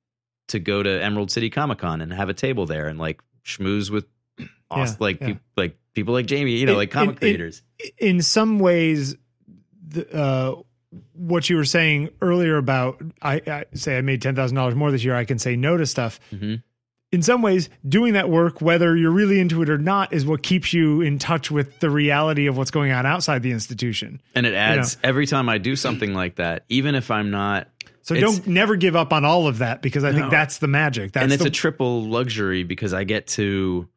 [0.48, 4.04] to go to emerald city comic-con and have a table there and like schmooze with
[4.70, 5.26] awesome, like yeah.
[5.28, 7.62] peop- like people like jamie you know In- like comic in- in- creators
[7.98, 9.16] in some ways,
[9.88, 10.54] the, uh,
[11.14, 14.90] what you were saying earlier about I, I say I made ten thousand dollars more
[14.90, 16.20] this year, I can say no to stuff.
[16.32, 16.62] Mhm.
[17.12, 20.42] in some ways, doing that work, whether you're really into it or not, is what
[20.42, 24.20] keeps you in touch with the reality of what's going on outside the institution.
[24.34, 27.68] And it adds every time I do something like that, even if I'm not.
[28.00, 31.12] So don't never give up on all of that because I think that's the magic.
[31.12, 33.88] That's and it's the, a triple luxury because I get to.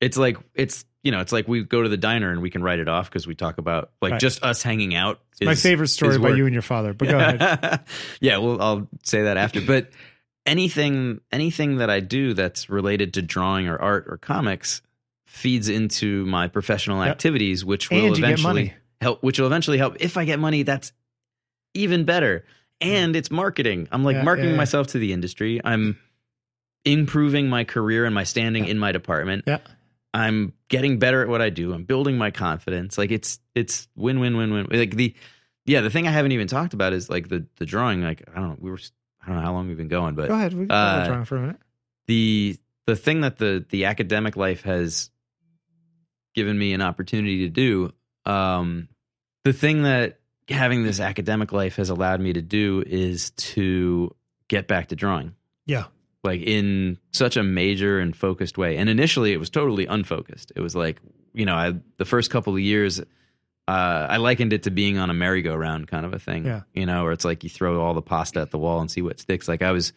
[0.00, 2.62] It's like it's you know it's like we go to the diner and we can
[2.62, 4.20] write it off because we talk about like Right.
[4.20, 5.20] just us hanging out.
[5.40, 6.92] my is- favorite story about you and your father.
[6.92, 7.80] But go ahead.
[8.20, 9.60] yeah, well, I'll say that after.
[9.60, 9.90] But
[10.44, 14.82] anything, anything that I do that's related to drawing or art or comics
[15.26, 17.10] feeds into my professional Yep.
[17.12, 19.22] activities, which will And you get eventually help.
[19.22, 19.96] Which will eventually help.
[20.00, 20.92] If I get money, that's
[21.74, 22.44] even better.
[22.80, 23.86] And it's marketing.
[23.92, 24.58] I'm like Yeah, marketing yeah, yeah.
[24.58, 25.60] myself to the industry.
[25.64, 25.98] I'm
[26.84, 29.44] improving my career and my standing in my department.
[29.46, 29.58] Yeah.
[30.16, 31.74] I'm getting better at what I do.
[31.74, 32.96] I'm building my confidence.
[32.96, 34.66] Like it's it's win win win win.
[34.70, 35.14] Like the
[35.66, 38.02] yeah, the thing I haven't even talked about is like the the drawing.
[38.02, 38.78] Like I don't know, we were
[39.22, 40.54] I don't know how long we've been going, but Go ahead.
[40.54, 41.56] We can uh, drawing for a minute.
[42.06, 42.56] the
[42.86, 45.10] the thing that the the academic life has
[46.34, 47.92] given me an opportunity to do
[48.30, 48.88] um
[49.44, 54.14] the thing that having this academic life has allowed me to do is to
[54.48, 55.34] get back to drawing
[55.66, 55.84] Yeah.
[56.26, 60.60] Like in such a major and focused way and initially it was totally unfocused it
[60.60, 61.00] was like
[61.32, 63.00] you know i the first couple of years
[63.68, 66.60] uh, I likened it to being on a merry-go-round kind of a thing, Yeah.
[66.72, 69.02] you know, where it's like you throw all the pasta at the wall and see
[69.02, 69.48] what sticks.
[69.48, 69.92] Like I was,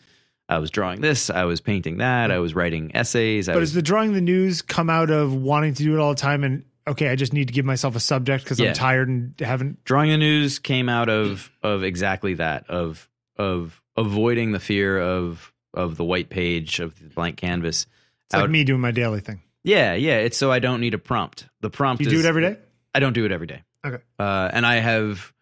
[0.49, 3.47] I was drawing this, I was painting that, I was writing essays.
[3.47, 5.99] I But was, is the drawing the news come out of wanting to do it
[5.99, 8.69] all the time and okay, I just need to give myself a subject because Yeah.
[8.69, 13.07] I'm tired and haven't drawing the news came out of of exactly that of
[13.37, 17.85] of avoiding the fear of of the white page of the blank canvas.
[18.25, 19.41] it's like me doing my daily thing.
[19.63, 20.17] Yeah, yeah.
[20.17, 21.47] It's so I don't need a prompt.
[21.61, 22.03] The prompt.
[22.03, 22.57] Do you do it every day?
[22.93, 23.63] I don't do it every day.
[23.85, 24.01] Okay.
[24.17, 25.33] Uh, and I have,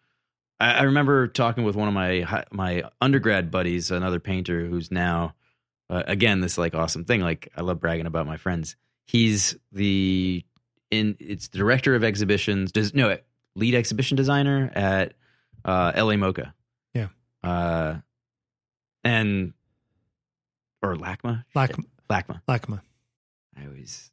[0.60, 5.34] I, I remember talking with one of my my undergrad buddies, another painter who's now,
[5.88, 7.20] uh, again, this like awesome thing.
[7.20, 8.76] Like I love bragging about my friends.
[9.06, 10.44] He's the
[10.90, 12.72] in it's the director of exhibitions.
[12.72, 13.16] Does no
[13.54, 15.14] lead exhibition designer at
[15.64, 16.16] uh, L.A.
[16.16, 16.52] MOCA.
[16.94, 17.08] Yeah.
[17.42, 17.96] Uh,
[19.04, 19.52] and
[20.82, 21.44] or LACMA.
[21.54, 21.76] Lac-
[22.10, 22.40] LACMA.
[22.48, 22.80] LACMA.
[23.56, 24.10] I always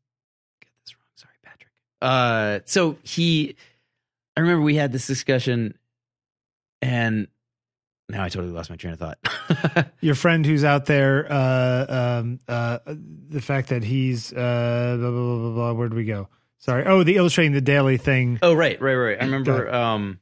[0.61, 1.05] get this wrong.
[1.15, 1.71] Sorry, Patrick.
[2.01, 3.55] Uh, so he,
[4.35, 5.77] I remember we had this discussion,
[6.81, 7.27] and
[8.09, 9.87] now I totally lost my train of thought.
[10.01, 11.85] Your friend who's out there, uh,
[12.19, 16.05] um, uh, the fact that he's, uh, blah, blah, blah, blah, blah, where do we
[16.05, 16.27] go?
[16.57, 16.85] Sorry.
[16.85, 18.39] Oh, the illustrating the daily thing.
[18.41, 19.17] oh, right, right, right.
[19.21, 19.71] I remember.
[19.73, 20.19] Um,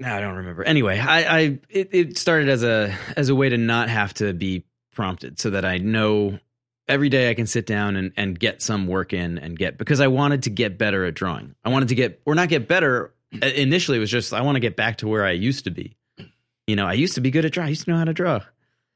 [0.00, 0.64] no, I don't remember.
[0.64, 4.32] Anyway, I, I it, it started as a as a way to not have to
[4.32, 6.38] be prompted, so that I know
[6.88, 10.00] every day I can sit down and, and get some work in and get because
[10.00, 11.54] I wanted to get better at drawing.
[11.64, 13.12] I wanted to get or not get better.
[13.40, 15.70] uh, Initially, it was just I want to get back to where I used to
[15.70, 15.96] be.
[16.66, 17.64] You know, I used to be good at draw.
[17.64, 18.40] I used to know how to draw,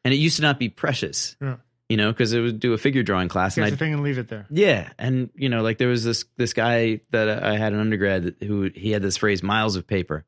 [0.04, 1.36] and it used to not be precious.
[1.40, 1.56] Yeah.
[1.88, 4.16] You know, because it would do a figure drawing class, and I thing and leave
[4.16, 4.46] it there.
[4.48, 8.36] yeah, and you know, like there was this this guy that I had an undergrad
[8.42, 10.24] who he had this phrase "miles of paper."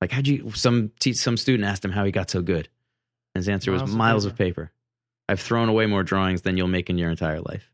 [0.00, 0.50] Like, how'd you?
[0.52, 2.68] Some te- some student asked him how he got so good,
[3.34, 4.32] and his answer Miles was of miles paper.
[4.32, 4.72] of paper.
[5.28, 7.70] I've thrown away more drawings than you'll make in your entire life.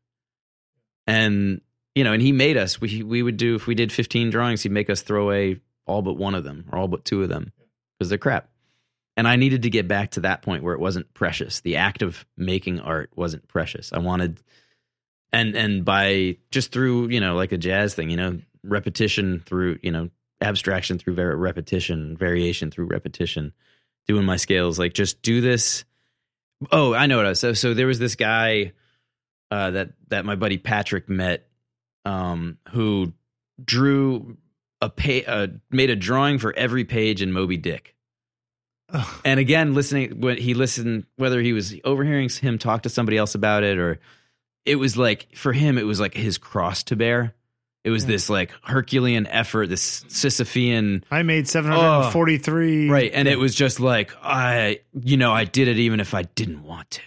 [1.07, 1.61] And
[1.95, 2.81] you know, and he made us.
[2.81, 6.03] We we would do if we did fifteen drawings, he'd make us throw away all
[6.03, 7.53] but one of them or all but two of them
[7.99, 8.51] because they're crap.
[9.17, 11.61] And I needed to get back to that point where it wasn't precious.
[11.61, 13.93] The act of making art wasn't precious.
[13.93, 14.43] I wanted
[15.33, 19.79] and and by just through you know like a jazz thing you know repetition through
[19.83, 20.11] you know
[20.41, 23.53] abstraction through ver- repetition variation through repetition
[24.07, 25.85] doing my scales like just do this.
[26.73, 28.73] Oh i know what i was so so there was this guy
[29.51, 31.49] uh that that my buddy patrick met
[32.05, 33.13] um who
[33.63, 34.37] drew
[34.81, 37.95] a pay uh, made a drawing for every page in moby dick.
[39.25, 43.35] And again listening when he listened whether he was overhearing him talk to somebody else
[43.35, 43.99] about it or
[44.65, 47.35] it was like for him it was like his cross to bear
[47.87, 48.09] it was Yeah.
[48.09, 52.91] this like herculean effort this sisyphean I made 743.
[52.91, 56.23] right and it was just like i you know i did it even if i
[56.23, 57.01] didn't want to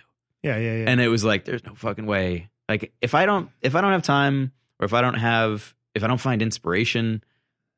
[0.44, 0.86] Yeah, yeah, yeah.
[0.88, 3.92] and it was like there's no fucking way like if i don't if i don't
[3.92, 7.24] have time or if i don't have if i don't find inspiration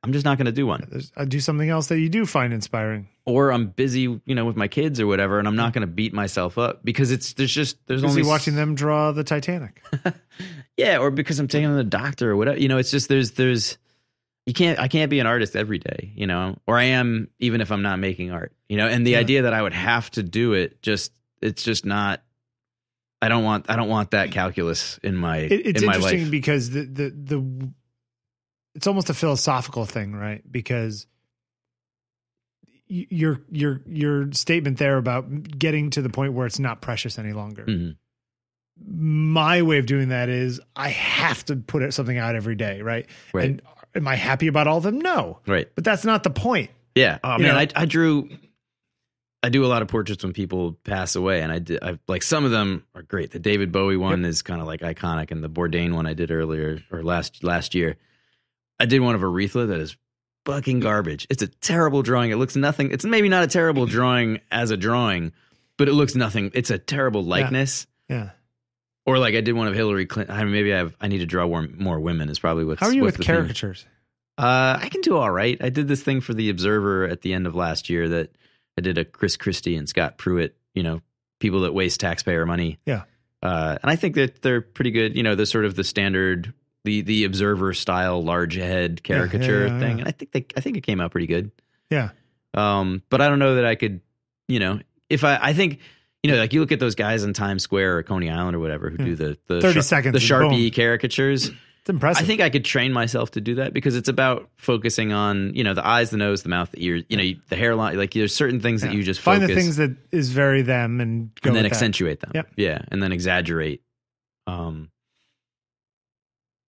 [0.04, 2.26] i'm just not going to do one There's, I do something else that you do
[2.26, 3.08] find inspiring.
[3.26, 5.94] or i'm busy you know with my kids or whatever and i'm not going to
[5.94, 9.82] beat myself up because it's there's just there's Busy only watching them draw the Titanic.
[10.78, 13.10] yeah or because i'm taking them to the doctor or whatever you know it's just
[13.10, 13.78] there's there's
[14.48, 17.62] you can't i can't be an artist every day you know or i am even
[17.62, 19.20] if i'm not making art you know and the Yeah.
[19.20, 21.12] idea that i would have to do it just
[21.42, 22.24] it's just not
[23.22, 26.22] i don't want i don't want that calculus in my It, it's in my interesting
[26.24, 27.72] life because the, the the
[28.76, 30.42] it's almost a philosophical thing, right?
[30.50, 31.08] Because
[32.88, 37.32] your your your statement there about getting to the point where it's not precious any
[37.32, 37.64] longer.
[37.66, 37.96] Mhm.
[38.84, 43.06] My way of doing that is I have to put something out every day, right?
[43.34, 43.46] Right.
[43.46, 43.62] And
[43.96, 45.00] am I happy about all of them?
[45.00, 45.70] No, Right.
[45.76, 46.70] but that's not the point.
[46.96, 47.20] Yeah.
[47.24, 47.56] Oh You man.
[47.56, 48.30] I, I drew.
[49.44, 51.82] I do a lot of portraits when people pass away, and I did.
[51.82, 53.32] I like some of them are great.
[53.32, 56.30] The David Bowie one is kind of like iconic, and the Bourdain one I did
[56.30, 57.96] earlier or last last year.
[58.82, 59.96] I did one of Aretha that is
[60.46, 61.28] fucking garbage.
[61.30, 62.32] It's a terrible drawing.
[62.32, 62.92] It looks nothing.
[62.92, 65.34] It's maybe not a terrible drawing as a drawing,
[65.78, 66.50] but it looks nothing.
[66.56, 67.86] It's a terrible likeness.
[68.10, 68.32] Yeah.
[69.06, 70.36] Or like I did one of Hillary Clinton.
[70.36, 70.96] I mean, maybe I have.
[71.00, 72.30] I need to draw more, more women.
[72.30, 72.80] Is probably what's.
[72.80, 73.86] How are you with caricatures?
[74.38, 75.58] Uh, I can do all right.
[75.62, 78.32] I did this thing for the Observer at the end of last year that
[78.78, 80.56] I did a Chris Christie and Scott Pruitt.
[80.74, 81.02] You know,
[81.40, 82.80] people that waste taxpayer money.
[82.86, 83.04] Yeah.
[83.44, 85.16] Uh, and I think that they're pretty good.
[85.16, 86.54] You know, the sort of the standard,
[86.84, 89.98] the the Observer style large head caricature yeah, thing.
[89.98, 90.06] yeah.
[90.06, 91.52] And I think they, I think it came out pretty good.
[91.90, 92.10] Yeah.
[92.54, 94.02] Um, but I don't know that I could.
[94.48, 94.80] You know,
[95.10, 95.80] if I, I think.
[96.24, 98.60] You know, like you look at those guys in Times Square or Coney Island or
[98.60, 100.52] whatever who do the the 30 seconds the and boom.
[100.52, 101.50] Sharpie caricatures.
[101.82, 102.24] It's impressive.
[102.24, 105.64] I think I could train myself to do that because it's about focusing on, you
[105.64, 107.98] know, the eyes, the nose, the mouth, the ears, you know, the hairline.
[107.98, 111.34] Like there's certain things that you just find the things that is very them and
[111.42, 111.76] go and then with that.
[111.76, 112.34] accentuate them.
[112.36, 112.52] Yep.
[112.56, 112.82] Yeah.
[112.90, 113.82] And then exaggerate.
[114.46, 114.92] Um,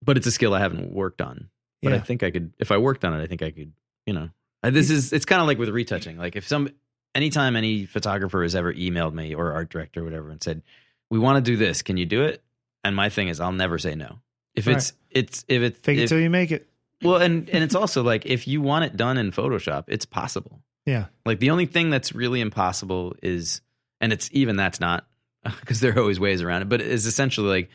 [0.03, 1.49] but it's a skill I haven't worked on.
[1.83, 3.73] But I think I could, if I worked on it, I think I could,
[4.07, 4.31] you know,
[4.63, 6.17] this is, it's kind of like with retouching.
[6.17, 6.69] Like if some,
[7.13, 10.63] anytime any photographer has ever emailed me or art director or whatever and said,
[11.11, 12.41] we want to do this, can you do it?
[12.85, 14.21] And my thing is, I'll never say no.
[14.55, 16.69] If it's, it's, if it's, Fake it till you make it.
[17.03, 20.61] well, and and it's also like if you want it done in Photoshop, it's possible.
[20.85, 21.07] Yeah.
[21.25, 23.61] Like the only thing that's really impossible is,
[24.01, 25.07] and it's even that's not
[25.61, 27.71] because there are always ways around it, but it's essentially like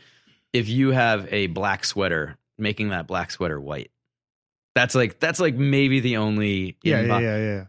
[0.52, 3.90] if you have a black sweater, making that black sweater white.
[4.74, 7.02] That's like that's like maybe the only Yeah.
[7.02, 7.36] impo- Yeah.
[7.38, 7.64] Yeah.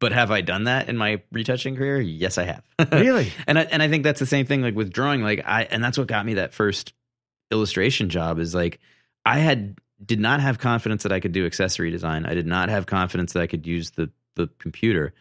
[0.00, 2.00] But have I done that in my retouching career?
[2.00, 2.62] Yes, I have.
[2.92, 3.32] Really?
[3.46, 5.82] and I, and I think that's the same thing like with drawing like I and
[5.82, 6.92] that's what got me that first
[7.50, 8.80] illustration job is like
[9.24, 12.26] I had did not have confidence that I could do accessory design.
[12.26, 15.14] I did not have confidence that I could use the the computer.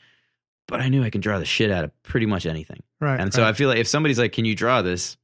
[0.68, 2.82] But I knew I can draw the shit out of pretty much anything.
[3.02, 3.20] Right.
[3.20, 3.50] And so right.
[3.50, 5.18] I feel like if somebody's like, "Can you draw this?"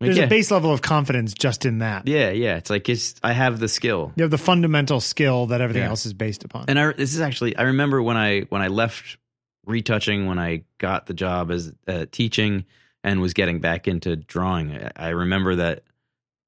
[0.00, 2.08] There's yeah, a base level of confidence just in that.
[2.08, 2.56] yeah, yeah.
[2.56, 4.12] It's like it's I have the skill.
[4.16, 5.90] You have the fundamental skill that everything Yeah.
[5.90, 6.64] else is based upon.
[6.68, 9.18] And I, this is actually I remember when I when I left
[9.66, 12.64] retouching when I got the job as uh, teaching
[13.04, 14.74] and was getting back into drawing.
[14.74, 15.84] I- I remember that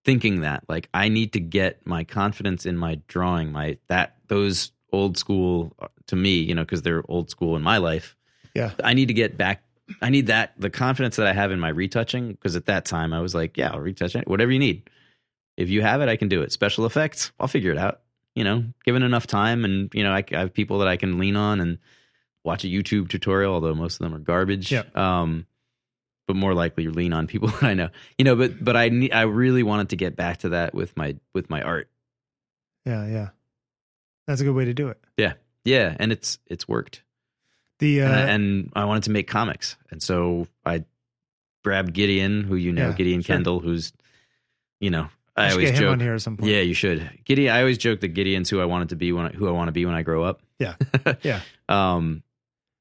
[0.05, 4.73] thinking that like I need to get my confidence in my drawing, my that those
[4.93, 8.17] old school uh, to me, you know, because they're old school in my life.
[8.55, 8.71] yeah.
[8.83, 9.63] I need to get back.
[10.01, 13.13] I need that the confidence that I have in my retouching because at that time
[13.13, 14.89] I was like, yeah, I'll retouch it, whatever you need.
[15.57, 16.53] If you have it, I can do it.
[16.53, 18.01] Special effects, I'll figure it out.
[18.35, 21.19] You know, given enough time, and you know, I, I have people that I can
[21.19, 21.79] lean on and
[22.45, 24.73] watch a YouTube tutorial, although most of them are garbage.
[24.73, 24.97] Yep.
[24.97, 25.47] Um,
[26.27, 27.91] but more likely you lean on people that I know.
[28.17, 30.97] You know, but but I need, I really wanted to get back to that with
[30.97, 31.91] my with my art.
[32.87, 33.07] Yeah.
[33.07, 33.29] Yeah.
[34.27, 34.99] That's a good way to do it.
[35.17, 37.03] Yeah, yeah, and it's it's worked.
[37.83, 40.85] The uh, and, I, and I wanted to make comics, and so I
[41.65, 43.35] grabbed Gideon, who you know, Yeah, Gideon sure.
[43.37, 43.93] Kendall, who's
[44.81, 45.93] you know, I, I always get him joke.
[45.93, 46.51] on here at some point.
[46.51, 47.09] Yeah, you should.
[47.25, 49.51] Gideon, I always joke that Gideon's who I wanted to be when I, who I
[49.53, 50.41] want to be when I grow up.
[50.59, 50.75] Yeah.
[51.23, 51.41] Yeah.
[51.69, 52.23] um,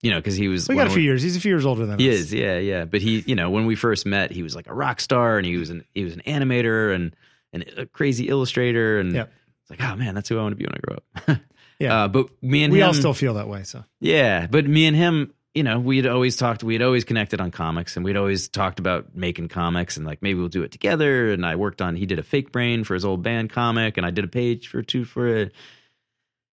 [0.04, 0.68] you know, because he was.
[0.68, 1.22] we got a few years.
[1.22, 2.16] He's a few years older than He us.
[2.16, 2.86] is, yeah, yeah.
[2.86, 5.46] But he, you know, when we first met, he was like a rock star, and
[5.46, 7.16] he was an he was an animator and
[7.54, 9.32] and a crazy illustrator, and Yep.
[9.62, 11.40] it's like, oh man, that's who I want to be when I grow up.
[11.82, 12.04] Yeah.
[12.04, 13.64] Uh, but me and We him, all still feel that way.
[13.64, 17.50] So yeah, but me and him, you know, we'd always talked, we'd always connected on
[17.50, 21.32] comics and we'd always talked about making comics and like maybe we'll do it together.
[21.32, 24.06] And I worked on, he did a fake brain for his old band comic and
[24.06, 25.54] I did a page for two for it.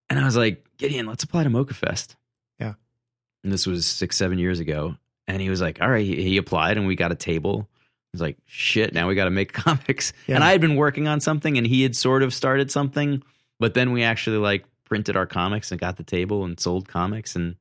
[0.08, 2.16] And I was like, Gideon, let's apply to MoCCA Fest.
[2.58, 2.74] Yeah.
[3.44, 4.96] And this was six, seven years ago.
[5.26, 7.68] And he was like, all right, he, he applied and we got a table.
[7.70, 10.14] I was like, shit, now we got to make comics.
[10.26, 10.36] Yeah.
[10.36, 13.22] And I had been working on something and he had sort of started something,
[13.60, 17.36] but then we actually like printed our comics and got the table and sold comics.
[17.36, 17.56] And,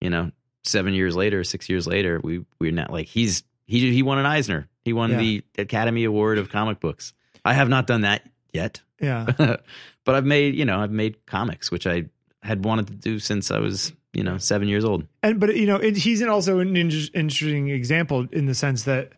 [0.00, 0.30] you know,
[0.64, 4.26] seven years later, six years later, we, we're not like, he's, he, he won an
[4.26, 4.68] Eisner.
[4.84, 5.18] He won Yeah.
[5.18, 7.12] the Academy Award of comic books.
[7.44, 9.26] I have not done that yet, yeah.
[9.38, 12.04] but I've made, you know, I've made comics, which I
[12.42, 15.06] had wanted to do since I was, you know, seven years old.
[15.22, 18.84] And but you know, it, he's an also an inter- interesting example in the sense
[18.84, 19.12] that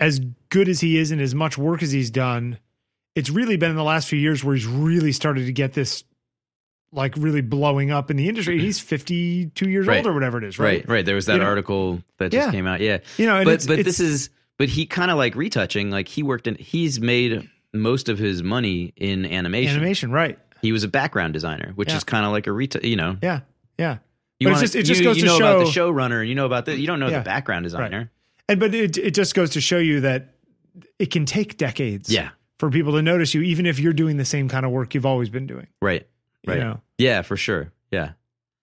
[0.00, 0.20] as
[0.50, 2.58] good as he is and as much work as he's done,
[3.14, 6.04] it's really been in the last few years where he's really started to get this
[6.96, 8.58] like really blowing up in the industry.
[8.62, 9.98] He's 52 years Right.
[9.98, 10.78] old or whatever it is, right?
[10.80, 10.88] Right.
[10.88, 11.04] Right.
[11.06, 12.50] There was that You know- article that just Yeah.
[12.52, 12.80] came out.
[12.80, 12.98] Yeah.
[13.18, 15.90] You know, and but it's, but it's- this is but he kind of like retouching
[15.90, 19.76] like he worked in he's made most of his money in animation.
[19.76, 20.38] animation, right?
[20.62, 21.98] He was a background designer, which Yeah.
[21.98, 23.18] is kind of like a retouch, you know.
[23.22, 23.40] Yeah.
[23.78, 23.98] Yeah.
[24.40, 26.26] You wanna- just- it just you, goes you to know about the showrunner.
[26.26, 26.78] You know about the.
[26.78, 27.18] You don't know Yeah.
[27.18, 28.10] the background designer.
[28.48, 30.34] And but it it just goes to show you that
[30.98, 32.10] it can take decades.
[32.10, 32.30] Yeah.
[32.58, 35.04] For people to notice you, even if you're doing the same kind of work you've
[35.04, 35.66] always been doing.
[35.82, 36.06] Right.
[36.54, 37.72] You know, Yeah, for sure.
[37.90, 38.12] Yeah.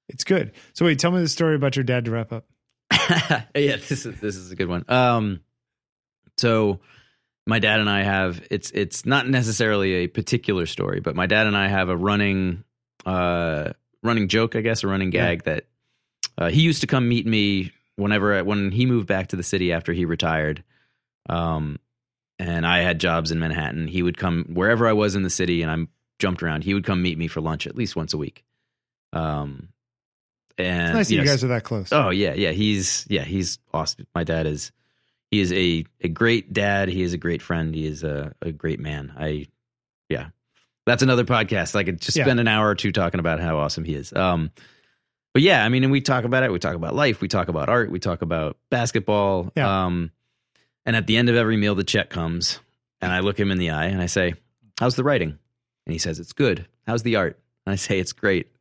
[0.09, 0.51] it's good.
[0.73, 2.45] So wait, tell me the story about your dad to wrap up.
[3.09, 4.85] yeah, this is this is a good one.
[4.87, 5.41] Um,
[6.37, 6.79] so
[7.45, 11.47] my dad and I have it's it's not necessarily a particular story, but my dad
[11.47, 12.63] and I have a running
[13.05, 13.73] uh
[14.03, 15.65] running joke, I guess, a running gag that
[16.37, 19.71] uh, he used to come meet me whenever when he moved back to the city
[19.71, 20.63] after he retired.
[21.29, 21.79] Um,
[22.39, 23.87] and I had jobs in Manhattan.
[23.87, 25.87] He would come wherever I was in the city, and I
[26.23, 26.63] jumped around.
[26.63, 28.43] He would come meet me for lunch at least once a week.
[29.11, 29.67] Um,
[30.57, 31.89] and It's nice that you you guys are that close.
[31.91, 32.51] Oh yeah, yeah.
[32.51, 34.07] He's yeah, he's awesome.
[34.15, 34.71] My dad is
[35.31, 36.87] he is a a great dad.
[36.89, 37.75] He is a great friend.
[37.75, 39.13] He is a, a great man.
[39.17, 39.47] I
[40.09, 40.27] yeah.
[40.85, 41.75] That's another podcast.
[41.75, 42.23] I could just Yeah.
[42.25, 44.13] spend an hour or two talking about how awesome he is.
[44.13, 44.51] Um
[45.33, 46.51] but yeah, I mean, and we talk about it.
[46.51, 47.19] We talk about life.
[47.19, 47.89] We talk about art.
[47.89, 49.51] We talk about basketball.
[49.55, 49.85] Yeah.
[49.85, 50.11] Um,
[50.85, 52.59] and at the end of every meal, the check comes,
[53.01, 54.35] and I look him in the eye and I say,
[54.79, 55.39] "How's the writing?"
[55.85, 57.39] And he says, "It's good." How's the art?
[57.65, 58.47] And I say, "It's great."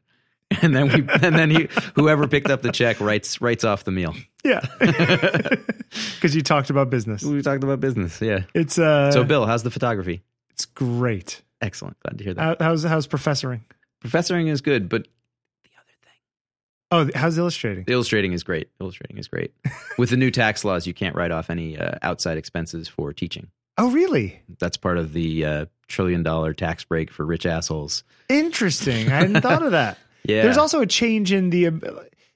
[0.61, 3.91] And then we, and then he, whoever picked up the check writes writes off the
[3.91, 4.15] meal.
[4.45, 4.61] Yeah.
[6.15, 7.23] Because you talked about business.
[7.23, 8.21] We talked about business.
[8.21, 8.45] Yeah.
[8.55, 10.23] It's uh So, Bill, how's the photography?
[10.51, 11.43] it's great.
[11.61, 11.99] Excellent.
[12.01, 12.43] Glad to hear that.
[12.61, 13.61] How, how's how's professoring?
[14.05, 15.07] Professoring is good, but
[15.65, 17.85] the other thing, Oh, how's illustrating?
[17.85, 18.69] the illustrating is great.
[18.81, 19.53] Illustrating is great.
[19.99, 23.49] With the new tax laws, you can't write off any uh, outside expenses for teaching.
[23.79, 24.41] Oh, really?
[24.59, 28.05] That's part of the uh, trillion dollar tax break for rich assholes.
[28.29, 29.09] Interesting.
[29.11, 29.99] I hadn't thought of that.
[30.25, 30.43] Yeah.
[30.43, 31.71] There's also a change in the.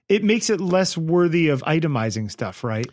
[0.09, 2.87] It makes it less worthy of itemizing stuff, right?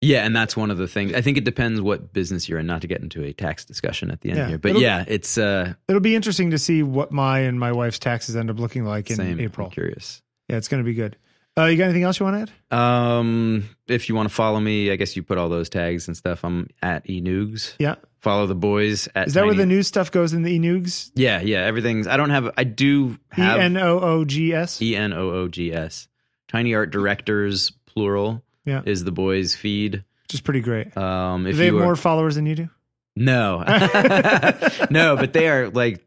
[0.00, 1.14] Yeah, and that's one of the things.
[1.14, 4.10] I think it depends what business you're in, not to get into a tax discussion
[4.10, 4.48] at the end Yeah.
[4.48, 4.58] here.
[4.58, 8.36] But yeah, it's uh, It'll be interesting to see what my and my wife's taxes
[8.36, 9.40] end up looking like in same.
[9.40, 9.68] April.
[9.68, 10.20] I'm curious.
[10.48, 11.16] Yeah, it's going to be good.
[11.56, 12.76] Uh, you got anything else you want to add?
[12.76, 16.16] Um, if you want to follow me, I guess you put all those tags and
[16.16, 16.44] stuff.
[16.44, 17.74] I'm at enoogs.
[17.78, 17.94] Yeah.
[18.20, 19.28] Follow the boys at.
[19.28, 21.10] Is that where the news stuff goes in the enoogs?
[21.14, 21.58] Yeah, yeah.
[21.60, 22.06] Everything's.
[22.08, 22.50] I don't have.
[22.56, 24.80] I do E have N O O G S.
[24.82, 26.08] E N O O G S.
[26.48, 28.82] Tiny Art Directors plural Yeah.
[28.86, 30.04] is the boys feed.
[30.24, 30.96] Which is pretty great.
[30.96, 32.68] Um, Do if they have you are, more followers than you do?
[33.14, 33.58] no,
[34.90, 36.00] no, but they are like.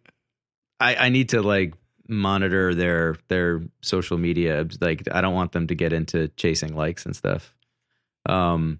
[0.79, 1.73] I I need to like
[2.07, 4.67] monitor their their social media.
[4.81, 7.53] Like I don't want them to get into chasing likes and stuff.
[8.27, 8.79] Um,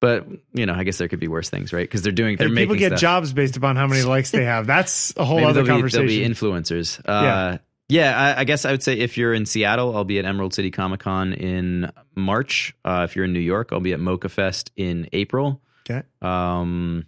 [0.00, 1.82] but you know, I guess there could be worse things, right?
[1.82, 3.00] Because they're doing they're Hey, making people get stuff.
[3.00, 4.66] jobs based upon how many likes they have.
[4.66, 6.06] That's a whole Maybe other they'll be, conversation.
[6.06, 7.00] they'll be influencers.
[7.00, 7.58] Uh, Yeah.
[7.88, 10.54] yeah, I, I guess I would say if you're in Seattle, I'll be at Emerald
[10.54, 12.74] City Comic Con in March.
[12.84, 15.60] Uh, if you're in New York, I'll be at MoCCA Fest in April.
[15.90, 16.02] okay.
[16.22, 17.06] Um,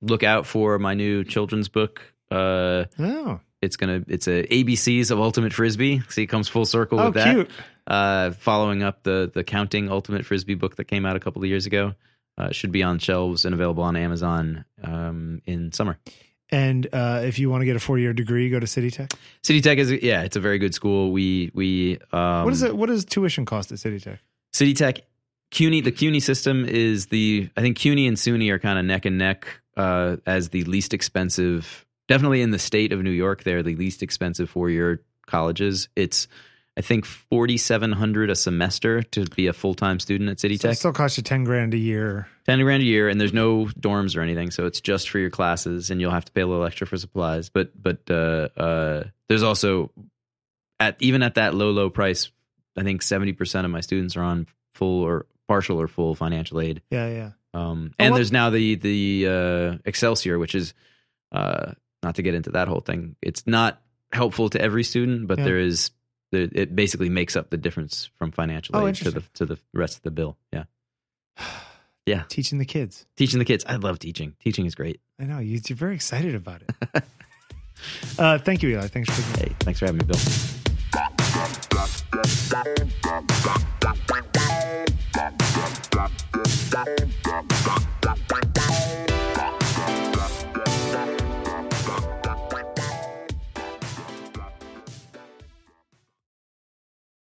[0.00, 2.00] look out for my new children's book.
[2.30, 6.02] Uh, Oh, it's gonna it's a ABCs of Ultimate Frisbee.
[6.08, 7.34] See, it comes full circle oh with that.
[7.34, 7.50] cute.
[7.86, 11.48] Uh, following up the the Counting Ultimate Frisbee book that came out a couple of
[11.48, 11.94] years ago.
[12.38, 15.98] Uh, should be on shelves and available on Amazon um, in summer.
[16.50, 19.10] And uh, if you want to get a four-year degree, go to City Tech.
[19.42, 21.12] City Tech is yeah, it's a very good school.
[21.12, 22.76] We we um, what is it?
[22.76, 24.20] What does tuition cost at City Tech?
[24.52, 25.00] City Tech
[25.50, 29.04] CUNY the CUNY system is the I think CUNY and SUNY are kind of neck
[29.04, 29.46] and neck
[29.76, 31.85] uh, as the least expensive.
[32.08, 35.88] Definitely in the state of New York, they're the least expensive four year colleges.
[35.96, 36.28] It's
[36.78, 40.56] I think forty seven hundred a semester to be a full time student at City
[40.56, 40.78] So it Tech.
[40.78, 42.28] still costs you ten grand a year.
[42.44, 45.30] Ten grand a year, and there's no dorms or anything, so it's just for your
[45.30, 47.48] classes, and you'll have to pay a little extra for supplies.
[47.48, 49.90] But but uh, uh, there's also
[50.78, 52.30] at even at that low low price,
[52.76, 56.60] I think seventy percent of my students are on full or partial or full financial
[56.60, 56.82] aid.
[56.90, 57.30] Yeah, yeah.
[57.54, 60.74] Um, and what- there's now the the uh, Excelsior, which is
[61.32, 61.72] uh,
[62.06, 63.16] not to get into that whole thing.
[63.20, 63.80] It's not
[64.12, 65.44] helpful to every student, but Yeah.
[65.44, 65.90] there is
[66.32, 69.58] there, it basically makes up the difference from financial Oh, aid to the to the
[69.74, 70.36] rest of the bill.
[70.52, 70.64] Yeah,
[72.06, 72.22] Yeah.
[72.28, 73.04] Teaching the kids.
[73.16, 73.64] teaching the kids.
[73.68, 74.34] I love teaching.
[74.40, 75.00] Teaching is great.
[75.20, 76.70] I know you, you're very excited about it.
[78.18, 78.86] uh, thank you, Eli.
[78.86, 79.48] Thanks for taking.
[79.50, 80.20] Hey, thanks for having me, Bill.
[88.52, 89.02] Bye.